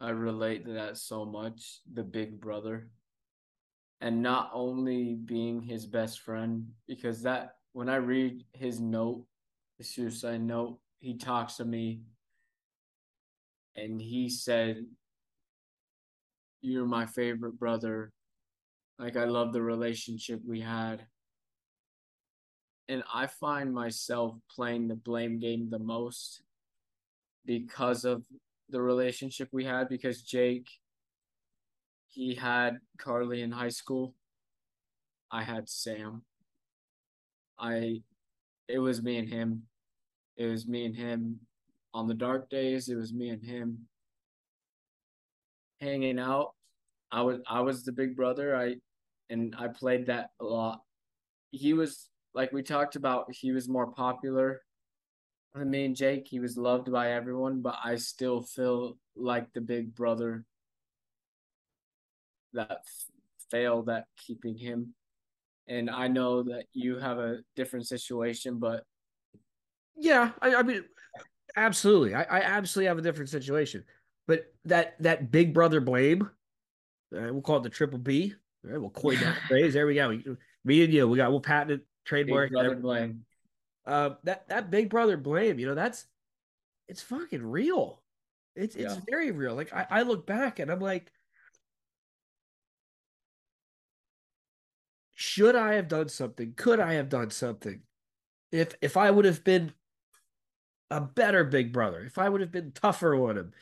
I 0.00 0.10
relate 0.10 0.64
to 0.66 0.72
that 0.72 0.98
so 0.98 1.24
much. 1.24 1.80
The 1.92 2.02
big 2.02 2.40
brother, 2.40 2.88
and 4.00 4.20
not 4.20 4.50
only 4.52 5.14
being 5.14 5.62
his 5.62 5.86
best 5.86 6.20
friend, 6.20 6.66
because 6.88 7.22
that 7.22 7.54
when 7.72 7.88
I 7.88 7.96
read 7.96 8.44
his 8.52 8.80
note 8.80 9.24
the 9.78 9.84
suicide 9.84 10.42
note, 10.42 10.78
he 10.98 11.16
talks 11.16 11.56
to 11.56 11.64
me 11.64 12.02
and 13.76 14.00
he 14.00 14.28
said, 14.28 14.84
you're 16.60 16.86
my 16.86 17.06
favorite 17.06 17.58
brother. 17.58 18.12
Like 18.98 19.16
I 19.16 19.24
love 19.24 19.52
the 19.52 19.62
relationship 19.62 20.40
we 20.46 20.60
had. 20.60 21.04
And 22.92 23.02
I 23.12 23.26
find 23.26 23.72
myself 23.72 24.34
playing 24.54 24.86
the 24.86 24.94
blame 24.94 25.38
game 25.38 25.70
the 25.70 25.78
most 25.78 26.42
because 27.46 28.04
of 28.04 28.22
the 28.68 28.82
relationship 28.82 29.48
we 29.50 29.64
had 29.64 29.88
because 29.88 30.20
Jake 30.20 30.68
he 32.08 32.34
had 32.34 32.80
Carly 32.98 33.40
in 33.40 33.50
high 33.50 33.70
school. 33.70 34.14
I 35.30 35.42
had 35.42 35.70
Sam. 35.70 36.20
I 37.58 38.02
it 38.68 38.78
was 38.78 39.02
me 39.02 39.16
and 39.16 39.28
him. 39.30 39.62
It 40.36 40.48
was 40.48 40.68
me 40.68 40.84
and 40.84 40.94
him 40.94 41.40
on 41.94 42.08
the 42.08 42.14
dark 42.14 42.50
days. 42.50 42.90
It 42.90 42.96
was 42.96 43.14
me 43.14 43.30
and 43.30 43.42
him 43.42 43.86
hanging 45.80 46.18
out. 46.18 46.52
I 47.10 47.22
was 47.22 47.40
I 47.48 47.62
was 47.62 47.84
the 47.84 47.92
big 47.92 48.16
brother. 48.16 48.54
I 48.54 48.74
and 49.30 49.56
I 49.58 49.68
played 49.68 50.04
that 50.08 50.32
a 50.40 50.44
lot. 50.44 50.82
He 51.52 51.72
was 51.72 52.10
like 52.34 52.52
we 52.52 52.62
talked 52.62 52.96
about. 52.96 53.32
He 53.32 53.52
was 53.52 53.68
more 53.68 53.88
popular 53.88 54.62
than 55.54 55.70
me 55.70 55.84
and 55.84 55.96
Jake. 55.96 56.26
He 56.28 56.40
was 56.40 56.56
loved 56.56 56.90
by 56.90 57.12
everyone, 57.12 57.60
but 57.60 57.76
I 57.84 57.96
still 57.96 58.42
feel 58.42 58.96
like 59.16 59.52
the 59.52 59.60
big 59.60 59.94
brother 59.94 60.44
that 62.54 62.70
f- 62.70 63.04
failed 63.50 63.88
at 63.88 64.06
keeping 64.16 64.56
him. 64.56 64.94
And 65.68 65.88
I 65.88 66.08
know 66.08 66.42
that 66.44 66.64
you 66.72 66.98
have 66.98 67.18
a 67.18 67.38
different 67.56 67.86
situation, 67.86 68.58
but 68.58 68.84
Yeah, 69.96 70.32
I, 70.40 70.56
I 70.56 70.62
mean, 70.62 70.84
absolutely. 71.56 72.14
I, 72.14 72.22
I 72.22 72.40
absolutely 72.40 72.88
have 72.88 72.98
a 72.98 73.02
different 73.02 73.30
situation. 73.30 73.84
But 74.26 74.46
that 74.64 74.94
that 75.02 75.30
big 75.30 75.52
brother 75.52 75.80
blame, 75.80 76.22
uh, 77.16 77.32
we'll 77.32 77.42
call 77.42 77.58
it 77.58 77.62
the 77.64 77.68
triple 77.70 77.98
B. 77.98 78.34
All 78.64 78.70
right, 78.70 78.80
we'll 78.80 78.90
coin 78.90 79.18
that 79.20 79.38
phrase. 79.48 79.74
There 79.74 79.86
we 79.86 79.94
go. 79.94 80.08
We, 80.10 80.24
me 80.64 80.84
and 80.84 80.92
you, 80.92 81.08
we 81.08 81.16
got 81.16 81.30
we'll 81.30 81.40
patent 81.40 81.80
it, 81.80 81.86
big 82.04 82.08
trademark. 82.08 82.50
brother 82.50 82.76
blame. 82.76 83.24
Uh, 83.84 84.14
that 84.24 84.48
that 84.48 84.70
big 84.70 84.90
brother 84.90 85.16
blame, 85.16 85.58
you 85.58 85.66
know, 85.66 85.74
that's 85.74 86.06
it's 86.88 87.02
fucking 87.02 87.44
real. 87.44 88.02
It's 88.54 88.76
it's 88.76 88.94
Yeah. 88.94 89.00
very 89.10 89.30
real. 89.30 89.54
Like 89.54 89.72
I, 89.72 89.86
I 89.90 90.02
look 90.02 90.26
back 90.26 90.58
and 90.58 90.70
I'm 90.70 90.80
like, 90.80 91.10
should 95.14 95.56
I 95.56 95.74
have 95.74 95.88
done 95.88 96.08
something? 96.08 96.54
Could 96.56 96.80
I 96.80 96.94
have 96.94 97.08
done 97.08 97.30
something? 97.30 97.82
If 98.50 98.74
if 98.80 98.96
I 98.96 99.10
would 99.10 99.24
have 99.24 99.44
been 99.44 99.72
a 100.90 101.00
better 101.00 101.44
big 101.44 101.72
brother, 101.72 102.00
if 102.04 102.18
I 102.18 102.28
would 102.28 102.40
have 102.40 102.52
been 102.52 102.72
tougher 102.72 103.14
on 103.14 103.36
him, 103.38 103.52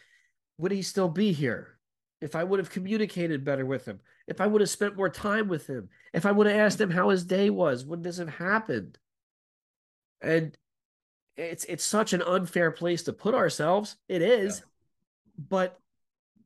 would 0.58 0.72
he 0.72 0.82
still 0.82 1.08
be 1.08 1.32
here? 1.32 1.79
If 2.20 2.36
I 2.36 2.44
would 2.44 2.58
have 2.58 2.70
communicated 2.70 3.44
better 3.44 3.64
with 3.64 3.86
him, 3.86 4.00
if 4.26 4.40
I 4.40 4.46
would 4.46 4.60
have 4.60 4.70
spent 4.70 4.96
more 4.96 5.08
time 5.08 5.48
with 5.48 5.66
him, 5.66 5.88
if 6.12 6.26
I 6.26 6.32
would 6.32 6.46
have 6.46 6.56
asked 6.56 6.80
him 6.80 6.90
how 6.90 7.08
his 7.08 7.24
day 7.24 7.48
was, 7.50 7.84
would 7.84 8.02
this 8.02 8.18
have 8.18 8.28
happened? 8.28 8.98
And 10.20 10.56
it's 11.36 11.64
it's 11.64 11.84
such 11.84 12.12
an 12.12 12.22
unfair 12.22 12.70
place 12.70 13.02
to 13.04 13.12
put 13.12 13.34
ourselves. 13.34 13.96
It 14.08 14.20
is. 14.20 14.62
But 15.38 15.78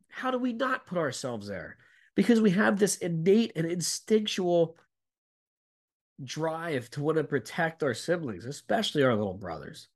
how 0.08 0.30
do 0.30 0.38
we 0.38 0.52
not 0.52 0.86
put 0.86 0.98
ourselves 0.98 1.48
there? 1.48 1.76
Because 2.14 2.40
we 2.40 2.50
have 2.50 2.78
this 2.78 2.96
innate 2.98 3.52
and 3.56 3.66
instinctual 3.66 4.76
drive 6.22 6.88
to 6.90 7.02
want 7.02 7.18
to 7.18 7.24
protect 7.24 7.82
our 7.82 7.94
siblings, 7.94 8.44
especially 8.44 9.02
our 9.02 9.16
little 9.16 9.34
brothers. 9.34 9.88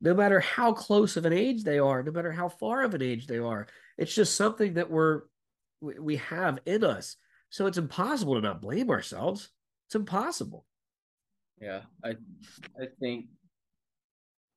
No 0.00 0.14
matter 0.14 0.40
how 0.40 0.72
close 0.72 1.16
of 1.16 1.26
an 1.26 1.32
age 1.32 1.64
they 1.64 1.78
are, 1.78 2.02
no 2.02 2.12
matter 2.12 2.32
how 2.32 2.48
far 2.48 2.84
of 2.84 2.94
an 2.94 3.02
age 3.02 3.26
they 3.26 3.38
are, 3.38 3.66
it's 4.00 4.14
just 4.14 4.34
something 4.34 4.74
that 4.74 4.90
we're 4.90 5.22
we 5.80 5.98
we 5.98 6.16
have 6.16 6.58
in 6.64 6.82
us. 6.82 7.16
So 7.50 7.66
it's 7.66 7.78
impossible 7.78 8.34
to 8.34 8.40
not 8.40 8.62
blame 8.62 8.90
ourselves. 8.90 9.50
It's 9.86 9.94
impossible. 9.94 10.64
Yeah, 11.60 11.82
I 12.02 12.16
I 12.80 12.86
think 12.98 13.26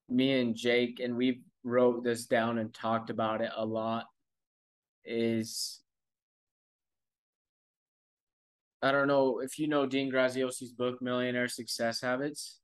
me 0.09 0.39
and 0.39 0.55
Jake 0.55 1.01
and 1.01 1.15
we 1.17 1.43
wrote 1.65 2.03
this 2.03 2.25
down 2.25 2.57
and 2.57 2.73
talked 2.73 3.09
about 3.09 3.41
it 3.41 3.51
a 3.55 3.65
lot 3.65 4.05
is 5.03 5.81
I 8.81 8.91
don't 8.93 9.07
know 9.07 9.39
if 9.39 9.59
you 9.59 9.67
know 9.67 9.85
Dean 9.85 10.09
Graziosi's 10.09 10.71
book 10.71 11.01
Millionaire 11.01 11.49
Success 11.49 11.99
Habits. 12.01 12.59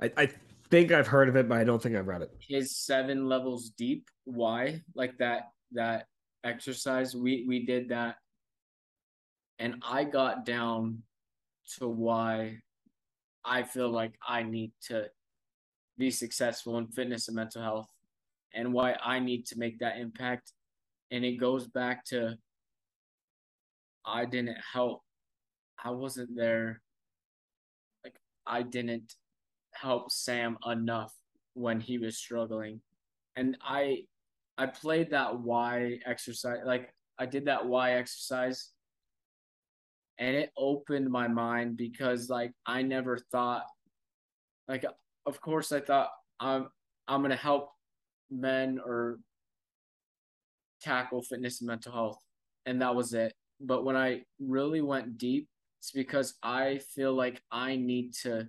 I, 0.00 0.12
I 0.16 0.28
think 0.70 0.92
I've 0.92 1.08
heard 1.08 1.28
of 1.28 1.34
it, 1.34 1.48
but 1.48 1.58
I 1.58 1.64
don't 1.64 1.82
think 1.82 1.96
I've 1.96 2.06
read 2.06 2.22
it. 2.22 2.30
His 2.48 2.76
seven 2.76 3.28
levels 3.28 3.70
deep 3.70 4.08
why 4.24 4.82
like 4.94 5.18
that 5.18 5.48
that 5.72 6.06
exercise 6.44 7.14
we 7.14 7.44
we 7.46 7.66
did 7.66 7.88
that 7.88 8.16
and 9.58 9.74
I 9.86 10.04
got 10.04 10.46
down 10.46 11.02
to 11.78 11.86
why 11.86 12.58
I 13.44 13.62
feel 13.62 13.90
like 13.90 14.14
I 14.26 14.42
need 14.42 14.72
to 14.88 15.06
be 15.98 16.10
successful 16.10 16.78
in 16.78 16.88
fitness 16.88 17.28
and 17.28 17.36
mental 17.36 17.62
health 17.62 17.88
and 18.54 18.72
why 18.72 18.96
I 19.02 19.18
need 19.18 19.46
to 19.46 19.58
make 19.58 19.78
that 19.78 19.98
impact. 19.98 20.52
And 21.10 21.24
it 21.24 21.36
goes 21.36 21.66
back 21.68 22.04
to 22.06 22.36
I 24.04 24.24
didn't 24.24 24.58
help. 24.72 25.02
I 25.82 25.90
wasn't 25.90 26.34
there. 26.34 26.80
Like, 28.02 28.16
I 28.46 28.62
didn't 28.62 29.14
help 29.74 30.10
Sam 30.10 30.56
enough 30.66 31.12
when 31.54 31.80
he 31.80 31.98
was 31.98 32.16
struggling. 32.16 32.80
And 33.36 33.58
I 33.62 34.04
I 34.58 34.66
played 34.66 35.10
that 35.10 35.38
why 35.40 35.98
exercise 36.06 36.58
like 36.64 36.94
I 37.18 37.26
did 37.26 37.46
that 37.46 37.66
why 37.66 37.92
exercise 37.92 38.70
and 40.18 40.36
it 40.36 40.50
opened 40.56 41.10
my 41.10 41.28
mind 41.28 41.76
because 41.76 42.28
like 42.28 42.52
I 42.66 42.82
never 42.82 43.18
thought 43.32 43.64
like 44.68 44.84
of 45.26 45.40
course 45.40 45.72
I 45.72 45.80
thought 45.80 46.10
I'm 46.38 46.68
I'm 47.08 47.22
gonna 47.22 47.36
help 47.36 47.70
men 48.30 48.78
or 48.84 49.18
tackle 50.80 51.22
fitness 51.22 51.60
and 51.60 51.68
mental 51.68 51.92
health 51.92 52.18
and 52.66 52.80
that 52.82 52.94
was 52.94 53.14
it. 53.14 53.34
But 53.60 53.84
when 53.84 53.96
I 53.96 54.22
really 54.38 54.80
went 54.80 55.18
deep, 55.18 55.48
it's 55.80 55.90
because 55.90 56.34
I 56.42 56.80
feel 56.94 57.14
like 57.14 57.42
I 57.50 57.76
need 57.76 58.14
to 58.22 58.48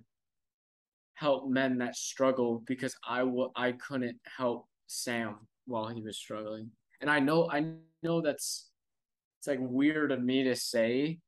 help 1.14 1.48
men 1.48 1.78
that 1.78 1.96
struggle 1.96 2.62
because 2.66 2.94
I 3.06 3.22
will 3.22 3.52
I 3.56 3.72
couldn't 3.72 4.18
help 4.36 4.66
Sam 4.86 5.36
while 5.66 5.88
he 5.88 6.02
was 6.02 6.16
struggling. 6.16 6.70
And 7.00 7.10
I 7.10 7.18
know 7.18 7.48
I 7.50 7.66
know 8.02 8.20
that's 8.20 8.68
it's 9.38 9.48
like 9.48 9.58
weird 9.60 10.12
of 10.12 10.22
me 10.22 10.44
to 10.44 10.54
say, 10.54 11.18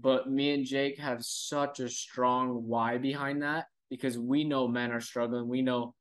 but 0.00 0.28
me 0.30 0.52
and 0.52 0.64
Jake 0.64 0.98
have 0.98 1.24
such 1.24 1.80
a 1.80 1.88
strong 1.88 2.66
why 2.66 2.98
behind 2.98 3.42
that 3.42 3.66
because 3.88 4.18
we 4.18 4.44
know 4.44 4.66
men 4.66 4.92
are 4.92 5.00
struggling. 5.00 5.48
We 5.48 5.62
know 5.62 5.94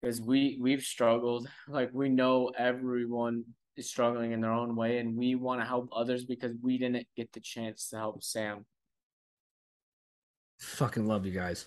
because 0.00 0.20
we 0.20 0.58
we've 0.60 0.82
struggled. 0.82 1.48
Like 1.68 1.90
we 1.92 2.08
know 2.08 2.50
everyone 2.58 3.44
is 3.76 3.88
struggling 3.88 4.32
in 4.32 4.40
their 4.40 4.52
own 4.52 4.74
way, 4.76 4.98
and 4.98 5.16
we 5.16 5.34
want 5.34 5.60
to 5.60 5.66
help 5.66 5.88
others 5.92 6.24
because 6.24 6.52
we 6.62 6.78
didn't 6.78 7.06
get 7.16 7.32
the 7.32 7.40
chance 7.40 7.88
to 7.90 7.96
help 7.96 8.22
Sam. 8.22 8.66
Fucking 10.58 11.06
love 11.06 11.24
you 11.24 11.32
guys. 11.32 11.66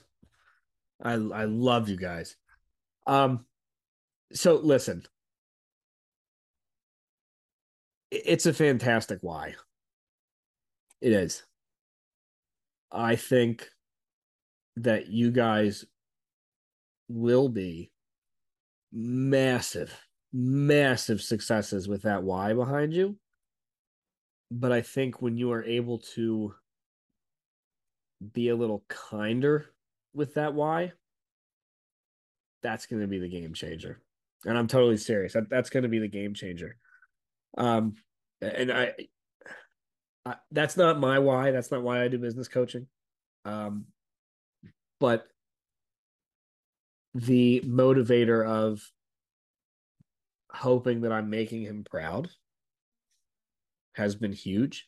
I 1.01 1.13
I 1.13 1.45
love 1.45 1.89
you 1.89 1.97
guys. 1.97 2.35
Um 3.07 3.45
so 4.33 4.55
listen. 4.55 5.03
It's 8.11 8.45
a 8.45 8.53
fantastic 8.53 9.19
why. 9.21 9.55
It 10.99 11.13
is. 11.13 11.43
I 12.91 13.15
think 13.15 13.69
that 14.75 15.07
you 15.07 15.31
guys 15.31 15.85
will 17.07 17.49
be 17.49 17.91
massive, 18.91 19.93
massive 20.33 21.21
successes 21.21 21.87
with 21.87 22.03
that 22.03 22.23
why 22.23 22.53
behind 22.53 22.93
you. 22.93 23.15
But 24.51 24.71
I 24.71 24.81
think 24.81 25.21
when 25.21 25.37
you 25.37 25.51
are 25.53 25.63
able 25.63 25.99
to 26.15 26.53
be 28.33 28.49
a 28.49 28.55
little 28.55 28.83
kinder 28.89 29.67
with 30.13 30.33
that 30.33 30.53
why, 30.53 30.91
that's 32.61 32.85
going 32.85 33.01
to 33.01 33.07
be 33.07 33.19
the 33.19 33.29
game 33.29 33.53
changer. 33.53 34.01
And 34.45 34.57
I'm 34.57 34.67
totally 34.67 34.97
serious. 34.97 35.33
That, 35.33 35.49
that's 35.49 35.69
going 35.69 35.83
to 35.83 35.89
be 35.89 35.99
the 35.99 36.07
game 36.07 36.33
changer. 36.33 36.77
Um, 37.57 37.95
and 38.41 38.71
I, 38.71 38.93
I, 40.25 40.35
that's 40.51 40.77
not 40.77 40.99
my 40.99 41.19
why. 41.19 41.51
That's 41.51 41.71
not 41.71 41.83
why 41.83 42.01
I 42.01 42.07
do 42.07 42.17
business 42.17 42.47
coaching. 42.47 42.87
Um, 43.45 43.85
but 44.99 45.27
the 47.13 47.61
motivator 47.65 48.45
of 48.45 48.81
hoping 50.51 51.01
that 51.01 51.11
I'm 51.11 51.29
making 51.29 51.63
him 51.63 51.83
proud 51.83 52.29
has 53.95 54.15
been 54.15 54.33
huge. 54.33 54.87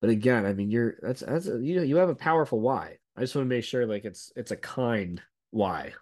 But 0.00 0.10
again, 0.10 0.44
I 0.44 0.52
mean, 0.52 0.70
you're 0.70 0.96
that's 1.00 1.20
that's 1.20 1.46
a, 1.48 1.58
you 1.62 1.76
know 1.76 1.82
you 1.82 1.96
have 1.96 2.10
a 2.10 2.14
powerful 2.14 2.60
why. 2.60 2.98
I 3.16 3.20
just 3.22 3.34
want 3.34 3.46
to 3.46 3.54
make 3.54 3.64
sure 3.64 3.86
like 3.86 4.04
it's 4.04 4.32
it's 4.36 4.50
a 4.50 4.56
kind 4.56 5.20
why, 5.50 5.94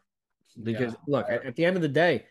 because 0.61 0.93
Yeah. 0.93 0.99
look 1.07 1.27
at, 1.29 1.57
the 1.57 1.65
end 1.65 1.77
of 1.77 1.83
the 1.83 1.89
day, 1.89 2.27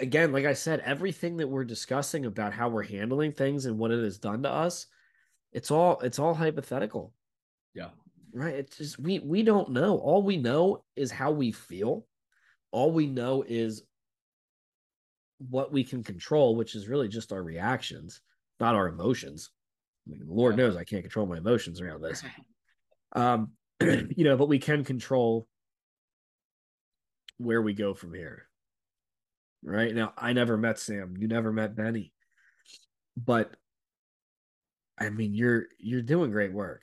again, 0.00 0.32
like 0.32 0.44
I 0.44 0.54
said, 0.54 0.80
everything 0.80 1.36
that 1.38 1.48
we're 1.48 1.64
discussing 1.64 2.26
about 2.26 2.52
how 2.52 2.68
we're 2.68 2.82
handling 2.82 3.32
things 3.32 3.66
and 3.66 3.78
what 3.78 3.90
it 3.90 4.02
has 4.02 4.18
done 4.18 4.42
to 4.42 4.50
us, 4.50 4.86
it's 5.52 5.70
all 5.70 6.00
it's 6.00 6.18
all 6.18 6.34
hypothetical. 6.34 7.12
Yeah. 7.74 7.90
Right. 8.32 8.54
It's 8.54 8.78
just 8.78 8.98
we 8.98 9.20
we 9.20 9.42
don't 9.42 9.70
know. 9.70 9.98
All 9.98 10.22
we 10.22 10.36
know 10.36 10.84
is 10.96 11.10
how 11.10 11.30
we 11.30 11.52
feel. 11.52 12.06
All 12.72 12.90
we 12.90 13.06
know 13.06 13.44
is 13.46 13.82
what 15.38 15.72
we 15.72 15.84
can 15.84 16.02
control, 16.02 16.56
which 16.56 16.74
is 16.74 16.88
really 16.88 17.08
just 17.08 17.32
our 17.32 17.42
reactions, 17.42 18.20
not 18.60 18.74
our 18.74 18.88
emotions. 18.88 19.50
I 20.06 20.10
mean, 20.12 20.22
Lord 20.26 20.56
knows 20.56 20.76
I 20.76 20.84
can't 20.84 21.02
control 21.02 21.26
my 21.26 21.38
emotions 21.38 21.80
around 21.80 22.02
this. 22.02 22.22
Um, 23.16 23.52
you 23.80 24.24
know, 24.24 24.36
but 24.36 24.48
we 24.48 24.58
can 24.58 24.82
control 24.82 25.46
where 27.38 27.62
we 27.62 27.74
go 27.74 27.94
from 27.94 28.14
here. 28.14 28.46
Right 29.62 29.94
now, 29.94 30.12
I 30.16 30.32
never 30.32 30.56
met 30.56 30.78
Sam. 30.78 31.16
You 31.18 31.26
never 31.26 31.50
met 31.50 31.74
Benny, 31.74 32.12
but 33.16 33.56
I 34.98 35.10
mean, 35.10 35.34
you're 35.34 35.64
you're 35.78 36.02
doing 36.02 36.30
great 36.30 36.52
work. 36.52 36.82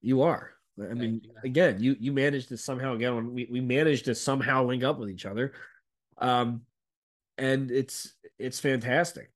You 0.00 0.22
are. 0.22 0.52
I 0.80 0.94
mean, 0.94 1.20
you. 1.22 1.30
again, 1.44 1.76
you 1.80 1.96
you 2.00 2.12
managed 2.12 2.48
to 2.48 2.56
somehow 2.56 2.96
get 2.96 3.12
on. 3.12 3.34
We 3.34 3.48
we 3.50 3.60
managed 3.60 4.06
to 4.06 4.14
somehow 4.14 4.64
link 4.64 4.82
up 4.82 4.98
with 4.98 5.10
each 5.10 5.26
other, 5.26 5.52
um, 6.18 6.62
and 7.36 7.70
it's 7.70 8.14
it's 8.38 8.58
fantastic. 8.58 9.30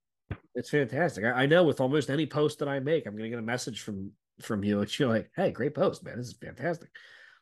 It's 0.55 0.69
fantastic. 0.69 1.23
I, 1.23 1.43
I 1.43 1.45
know 1.45 1.63
with 1.63 1.79
almost 1.79 2.09
any 2.09 2.25
post 2.25 2.59
that 2.59 2.67
I 2.67 2.79
make, 2.79 3.05
I'm 3.05 3.15
gonna 3.15 3.29
get 3.29 3.39
a 3.39 3.43
message 3.43 3.81
from 3.81 4.11
from 4.41 4.63
you, 4.63 4.81
and 4.81 4.99
you're 4.99 5.09
like, 5.09 5.29
"Hey, 5.35 5.51
great 5.51 5.75
post, 5.75 6.03
man! 6.03 6.17
This 6.17 6.27
is 6.27 6.33
fantastic," 6.33 6.89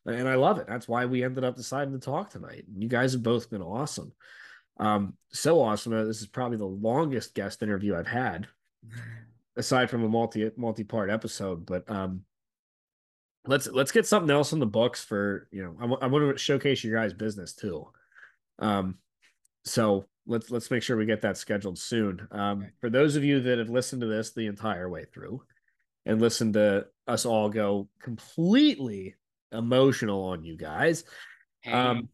and 0.06 0.28
I 0.28 0.36
love 0.36 0.60
it. 0.60 0.68
That's 0.68 0.88
why 0.88 1.06
we 1.06 1.24
ended 1.24 1.44
up 1.44 1.56
deciding 1.56 1.94
to 1.94 2.00
talk 2.00 2.30
tonight. 2.30 2.66
You 2.76 2.88
guys 2.88 3.14
have 3.14 3.24
both 3.24 3.50
been 3.50 3.62
awesome. 3.62 4.14
Um, 4.78 5.14
so 5.32 5.62
awesome. 5.62 5.94
This 6.08 6.22
is 6.22 6.28
probably 6.28 6.58
the 6.58 6.66
longest 6.66 7.34
guest 7.34 7.64
interview 7.64 7.96
I've 7.96 8.08
had, 8.08 8.48
aside 9.56 9.90
from 9.90 10.04
a 10.04 10.10
multi 10.10 10.52
multi 10.58 10.84
part 10.84 11.10
episode. 11.10 11.66
But 11.66 11.90
um, 11.90 12.22
let's 13.48 13.68
let's 13.68 13.92
get 13.92 14.06
something 14.06 14.30
else 14.30 14.54
in 14.54 14.60
the 14.60 14.66
books 14.66 15.04
for 15.04 15.48
you 15.52 15.64
know. 15.64 15.98
I, 16.02 16.08
want 16.08 16.36
to 16.36 16.38
showcase 16.38 16.84
your 16.84 17.00
guys' 17.00 17.14
business 17.14 17.54
too. 17.54 17.88
Um, 18.60 18.98
so 19.64 20.06
let's 20.28 20.52
let's 20.52 20.70
make 20.70 20.84
sure 20.84 20.98
we 20.98 21.06
get 21.06 21.22
that 21.22 21.38
scheduled 21.38 21.80
soon. 21.80 22.28
Um, 22.32 22.62
Right. 22.62 22.72
for 22.82 22.90
those 22.90 23.16
of 23.16 23.24
you 23.24 23.40
that 23.42 23.60
have 23.60 23.70
listened 23.70 24.02
to 24.02 24.08
this 24.08 24.34
the 24.34 24.48
entire 24.48 24.90
way 24.90 25.06
through, 25.06 25.42
and 26.06 26.22
listened 26.22 26.54
to 26.56 26.88
us 27.08 27.26
all 27.26 27.50
go 27.50 27.88
completely 28.02 29.16
emotional 29.52 30.24
on 30.26 30.44
you 30.44 30.58
guys, 30.58 31.04
Um, 31.66 32.10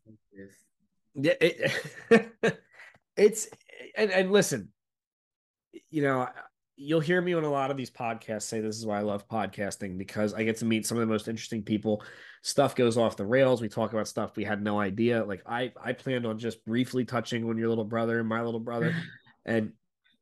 yeah, 1.16 1.34
it, 1.42 1.72
it's 3.18 3.48
and, 3.98 4.12
and 4.12 4.32
listen, 4.32 4.70
you 5.90 6.02
know, 6.02 6.28
you'll 6.78 7.00
hear 7.00 7.22
me 7.22 7.34
on 7.34 7.44
a 7.44 7.50
lot 7.50 7.72
of 7.72 7.78
these 7.78 7.92
podcasts 7.92 8.44
say 8.44 8.62
this 8.62 8.78
is 8.78 8.86
why 8.86 9.00
I 9.00 9.04
love 9.04 9.28
podcasting 9.28 9.98
because 9.98 10.34
I 10.34 10.44
get 10.44 10.58
to 10.58 10.66
meet 10.66 10.86
some 10.88 10.98
of 10.98 11.02
the 11.02 11.12
most 11.12 11.28
interesting 11.28 11.64
people. 11.64 12.04
Stuff 12.44 12.76
goes 12.76 12.98
off 12.98 13.18
the 13.18 13.26
rails. 13.26 13.62
We 13.62 13.70
talk 13.70 13.94
about 13.94 14.08
stuff 14.08 14.36
we 14.36 14.44
had 14.44 14.64
no 14.64 14.80
idea. 14.80 15.24
Like 15.24 15.44
I, 15.46 15.74
I 15.84 15.94
planned 15.94 16.26
on 16.26 16.40
just 16.40 16.66
briefly 16.66 17.06
touching 17.06 17.48
on 17.48 17.58
your 17.58 17.70
little 17.70 17.86
brother 17.86 18.20
and 18.20 18.28
my 18.28 18.42
little 18.42 18.60
brother, 18.60 18.96
and 19.46 19.74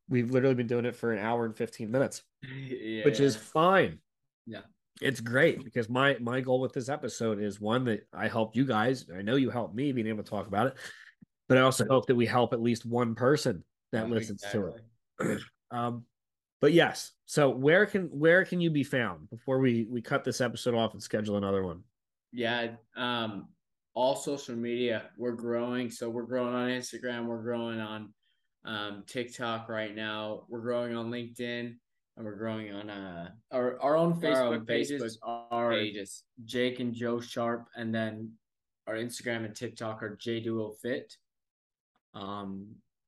we've 0.08 0.30
literally 0.30 0.56
been 0.56 0.66
doing 0.66 0.84
it 0.84 0.96
for 0.96 1.12
an 1.12 1.18
hour 1.18 1.46
and 1.46 1.56
fifteen 1.56 1.90
minutes 1.90 2.22
yeah, 2.42 3.04
which 3.04 3.20
is 3.20 3.36
fine. 3.36 3.98
Yeah. 4.46 4.60
It's 5.00 5.20
great 5.20 5.64
because 5.64 5.88
my 5.88 6.16
my 6.20 6.40
goal 6.40 6.60
with 6.60 6.72
this 6.72 6.88
episode 6.88 7.40
is 7.40 7.60
one 7.60 7.84
that 7.84 8.06
I 8.12 8.28
helped 8.28 8.56
you 8.56 8.64
guys. 8.66 9.06
I 9.14 9.22
know 9.22 9.36
you 9.36 9.50
helped 9.50 9.74
me 9.74 9.92
being 9.92 10.06
able 10.06 10.22
to 10.22 10.30
talk 10.30 10.46
about 10.46 10.68
it, 10.68 10.76
but 11.48 11.58
I 11.58 11.62
also 11.62 11.86
hope 11.86 12.06
that 12.06 12.16
we 12.16 12.26
help 12.26 12.52
at 12.52 12.60
least 12.60 12.86
one 12.86 13.14
person 13.14 13.64
that 13.92 14.08
Yeah, 14.08 14.10
listens 14.10 14.46
to 14.48 14.74
it. 15.18 15.40
Um, 15.72 16.06
but 16.60 16.72
yes. 16.72 17.12
So 17.26 17.50
where 17.50 17.86
can 17.86 18.06
where 18.08 18.44
can 18.44 18.60
you 18.60 18.70
be 18.70 18.84
found 18.84 19.30
before 19.30 19.60
we 19.60 19.86
we 19.88 20.02
cut 20.02 20.24
this 20.24 20.40
episode 20.40 20.74
off 20.74 20.94
and 20.94 21.02
schedule 21.02 21.36
another 21.36 21.62
one? 21.64 21.84
Yeah, 22.32 22.76
um, 22.96 23.48
all 23.94 24.14
social 24.16 24.56
media 24.56 25.10
we're 25.16 25.32
growing. 25.32 25.90
So 25.90 26.08
we're 26.10 26.24
growing 26.24 26.54
on 26.54 26.68
Instagram, 26.68 27.26
we're 27.26 27.42
growing 27.42 27.80
on 27.80 28.14
um, 28.64 29.04
TikTok 29.06 29.68
right 29.68 29.94
now, 29.94 30.44
we're 30.48 30.60
growing 30.60 30.94
on 30.94 31.10
LinkedIn, 31.10 31.76
and 32.20 32.26
we're 32.26 32.36
growing 32.36 32.70
on 32.72 32.90
uh 32.90 33.30
Our 33.50 33.80
our 33.80 33.96
own 33.96 34.20
Facebook 34.20 34.36
our 34.36 34.54
own 34.54 34.66
pages 34.66 35.02
Facebook 35.02 35.48
are 35.50 35.72
pages. 35.72 36.22
Jake 36.44 36.78
and 36.78 36.94
Joe 36.94 37.18
Sharp, 37.18 37.66
and 37.76 37.94
then 37.94 38.32
our 38.86 38.94
Instagram 38.94 39.46
and 39.46 39.56
TikTok 39.56 40.02
are 40.02 40.16
J 40.20 40.40
Duo 40.40 40.72
Fit. 40.82 41.16
Um, 42.12 42.66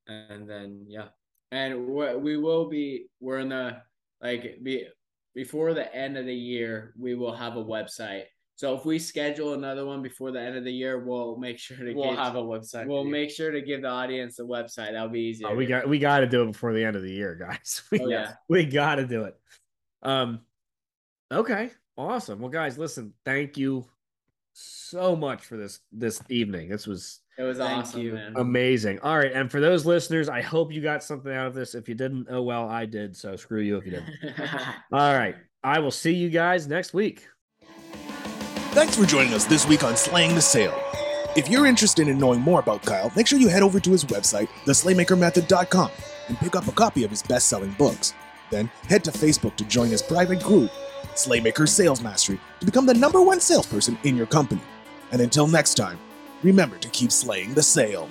and 0.08 0.48
then 0.48 0.86
yeah, 0.88 1.08
and 1.50 1.86
we 1.86 2.16
we 2.16 2.36
will 2.38 2.70
be 2.70 3.06
we're 3.20 3.40
in 3.40 3.50
the 3.50 3.82
like 4.22 4.58
be 4.62 4.86
before 5.34 5.74
the 5.74 5.94
end 5.94 6.16
of 6.16 6.24
the 6.24 6.34
year 6.34 6.94
we 6.98 7.14
will 7.14 7.34
have 7.34 7.56
a 7.56 7.64
website 7.64 8.24
so 8.56 8.74
if 8.76 8.84
we 8.84 8.98
schedule 8.98 9.54
another 9.54 9.84
one 9.86 10.02
before 10.02 10.30
the 10.30 10.40
end 10.40 10.56
of 10.56 10.64
the 10.64 10.72
year 10.72 10.98
we'll 11.04 11.36
make 11.36 11.58
sure 11.58 11.76
to 11.76 11.92
we'll 11.94 12.10
get, 12.10 12.18
have 12.18 12.36
a 12.36 12.42
website. 12.42 12.86
we'll 12.86 13.04
make 13.04 13.30
sure 13.30 13.50
to 13.50 13.60
give 13.60 13.82
the 13.82 13.88
audience 13.88 14.36
the 14.36 14.46
website 14.46 14.92
that'll 14.92 15.08
be 15.08 15.20
easier 15.20 15.48
Oh, 15.48 15.54
we 15.54 15.66
got 15.66 15.88
we 15.88 15.98
got 15.98 16.20
to 16.20 16.26
do 16.26 16.42
it 16.42 16.52
before 16.52 16.72
the 16.72 16.84
end 16.84 16.96
of 16.96 17.02
the 17.02 17.12
year, 17.12 17.34
guys. 17.34 17.82
We, 17.90 18.00
Oh, 18.00 18.08
yeah. 18.08 18.32
we 18.48 18.64
got 18.64 18.96
to 18.96 19.06
do 19.06 19.24
it. 19.24 19.36
Um, 20.02 20.40
okay, 21.32 21.70
awesome. 21.96 22.40
Well, 22.40 22.50
guys, 22.50 22.78
listen, 22.78 23.12
thank 23.24 23.56
you 23.56 23.86
so 24.52 25.16
much 25.16 25.44
for 25.44 25.56
this 25.56 25.80
this 25.92 26.22
evening. 26.28 26.68
This 26.68 26.86
was 26.86 27.20
it 27.38 27.42
was 27.44 27.56
Thank 27.58 27.78
awesome 27.84 28.02
you. 28.02 28.12
man 28.12 28.34
amazing. 28.36 28.98
All 29.00 29.16
right, 29.16 29.32
and 29.32 29.50
for 29.50 29.60
those 29.60 29.86
listeners, 29.86 30.28
I 30.28 30.42
hope 30.42 30.70
you 30.72 30.82
got 30.82 31.02
something 31.02 31.32
out 31.32 31.46
of 31.46 31.54
this. 31.54 31.74
If 31.74 31.88
you 31.88 31.94
didn't, 31.94 32.26
oh 32.30 32.42
well, 32.42 32.68
I 32.68 32.84
did. 32.84 33.16
So 33.16 33.36
screw 33.36 33.62
you 33.62 33.78
if 33.78 33.86
you 33.86 33.92
didn't. 33.92 34.10
All 34.92 35.14
right, 35.16 35.36
I 35.64 35.78
will 35.78 35.90
see 35.90 36.12
you 36.12 36.28
guys 36.28 36.66
next 36.68 36.92
week. 36.92 37.26
Thanks 38.72 38.96
for 38.96 39.04
joining 39.04 39.34
us 39.34 39.44
this 39.44 39.68
week 39.68 39.84
on 39.84 39.98
Slaying 39.98 40.34
the 40.34 40.40
Sale. 40.40 40.74
If 41.36 41.50
you're 41.50 41.66
interested 41.66 42.08
in 42.08 42.16
knowing 42.16 42.40
more 42.40 42.58
about 42.58 42.80
Kyle, 42.80 43.12
make 43.14 43.26
sure 43.26 43.38
you 43.38 43.48
head 43.48 43.62
over 43.62 43.78
to 43.78 43.90
his 43.90 44.06
website, 44.06 44.48
theslaymakermethod.com, 44.64 45.90
and 46.28 46.38
pick 46.38 46.56
up 46.56 46.66
a 46.66 46.72
copy 46.72 47.04
of 47.04 47.10
his 47.10 47.22
best 47.22 47.48
selling 47.48 47.72
books. 47.72 48.14
Then 48.50 48.70
head 48.88 49.04
to 49.04 49.10
Facebook 49.10 49.56
to 49.56 49.66
join 49.66 49.88
his 49.88 50.00
private 50.00 50.42
group, 50.42 50.70
Slaymaker 51.14 51.68
Sales 51.68 52.00
Mastery, 52.00 52.40
to 52.60 52.64
become 52.64 52.86
the 52.86 52.94
number 52.94 53.20
one 53.20 53.40
salesperson 53.40 53.98
in 54.04 54.16
your 54.16 54.24
company. 54.24 54.62
And 55.10 55.20
until 55.20 55.46
next 55.46 55.74
time, 55.74 55.98
remember 56.42 56.78
to 56.78 56.88
keep 56.88 57.12
slaying 57.12 57.52
the 57.52 57.62
sale. 57.62 58.08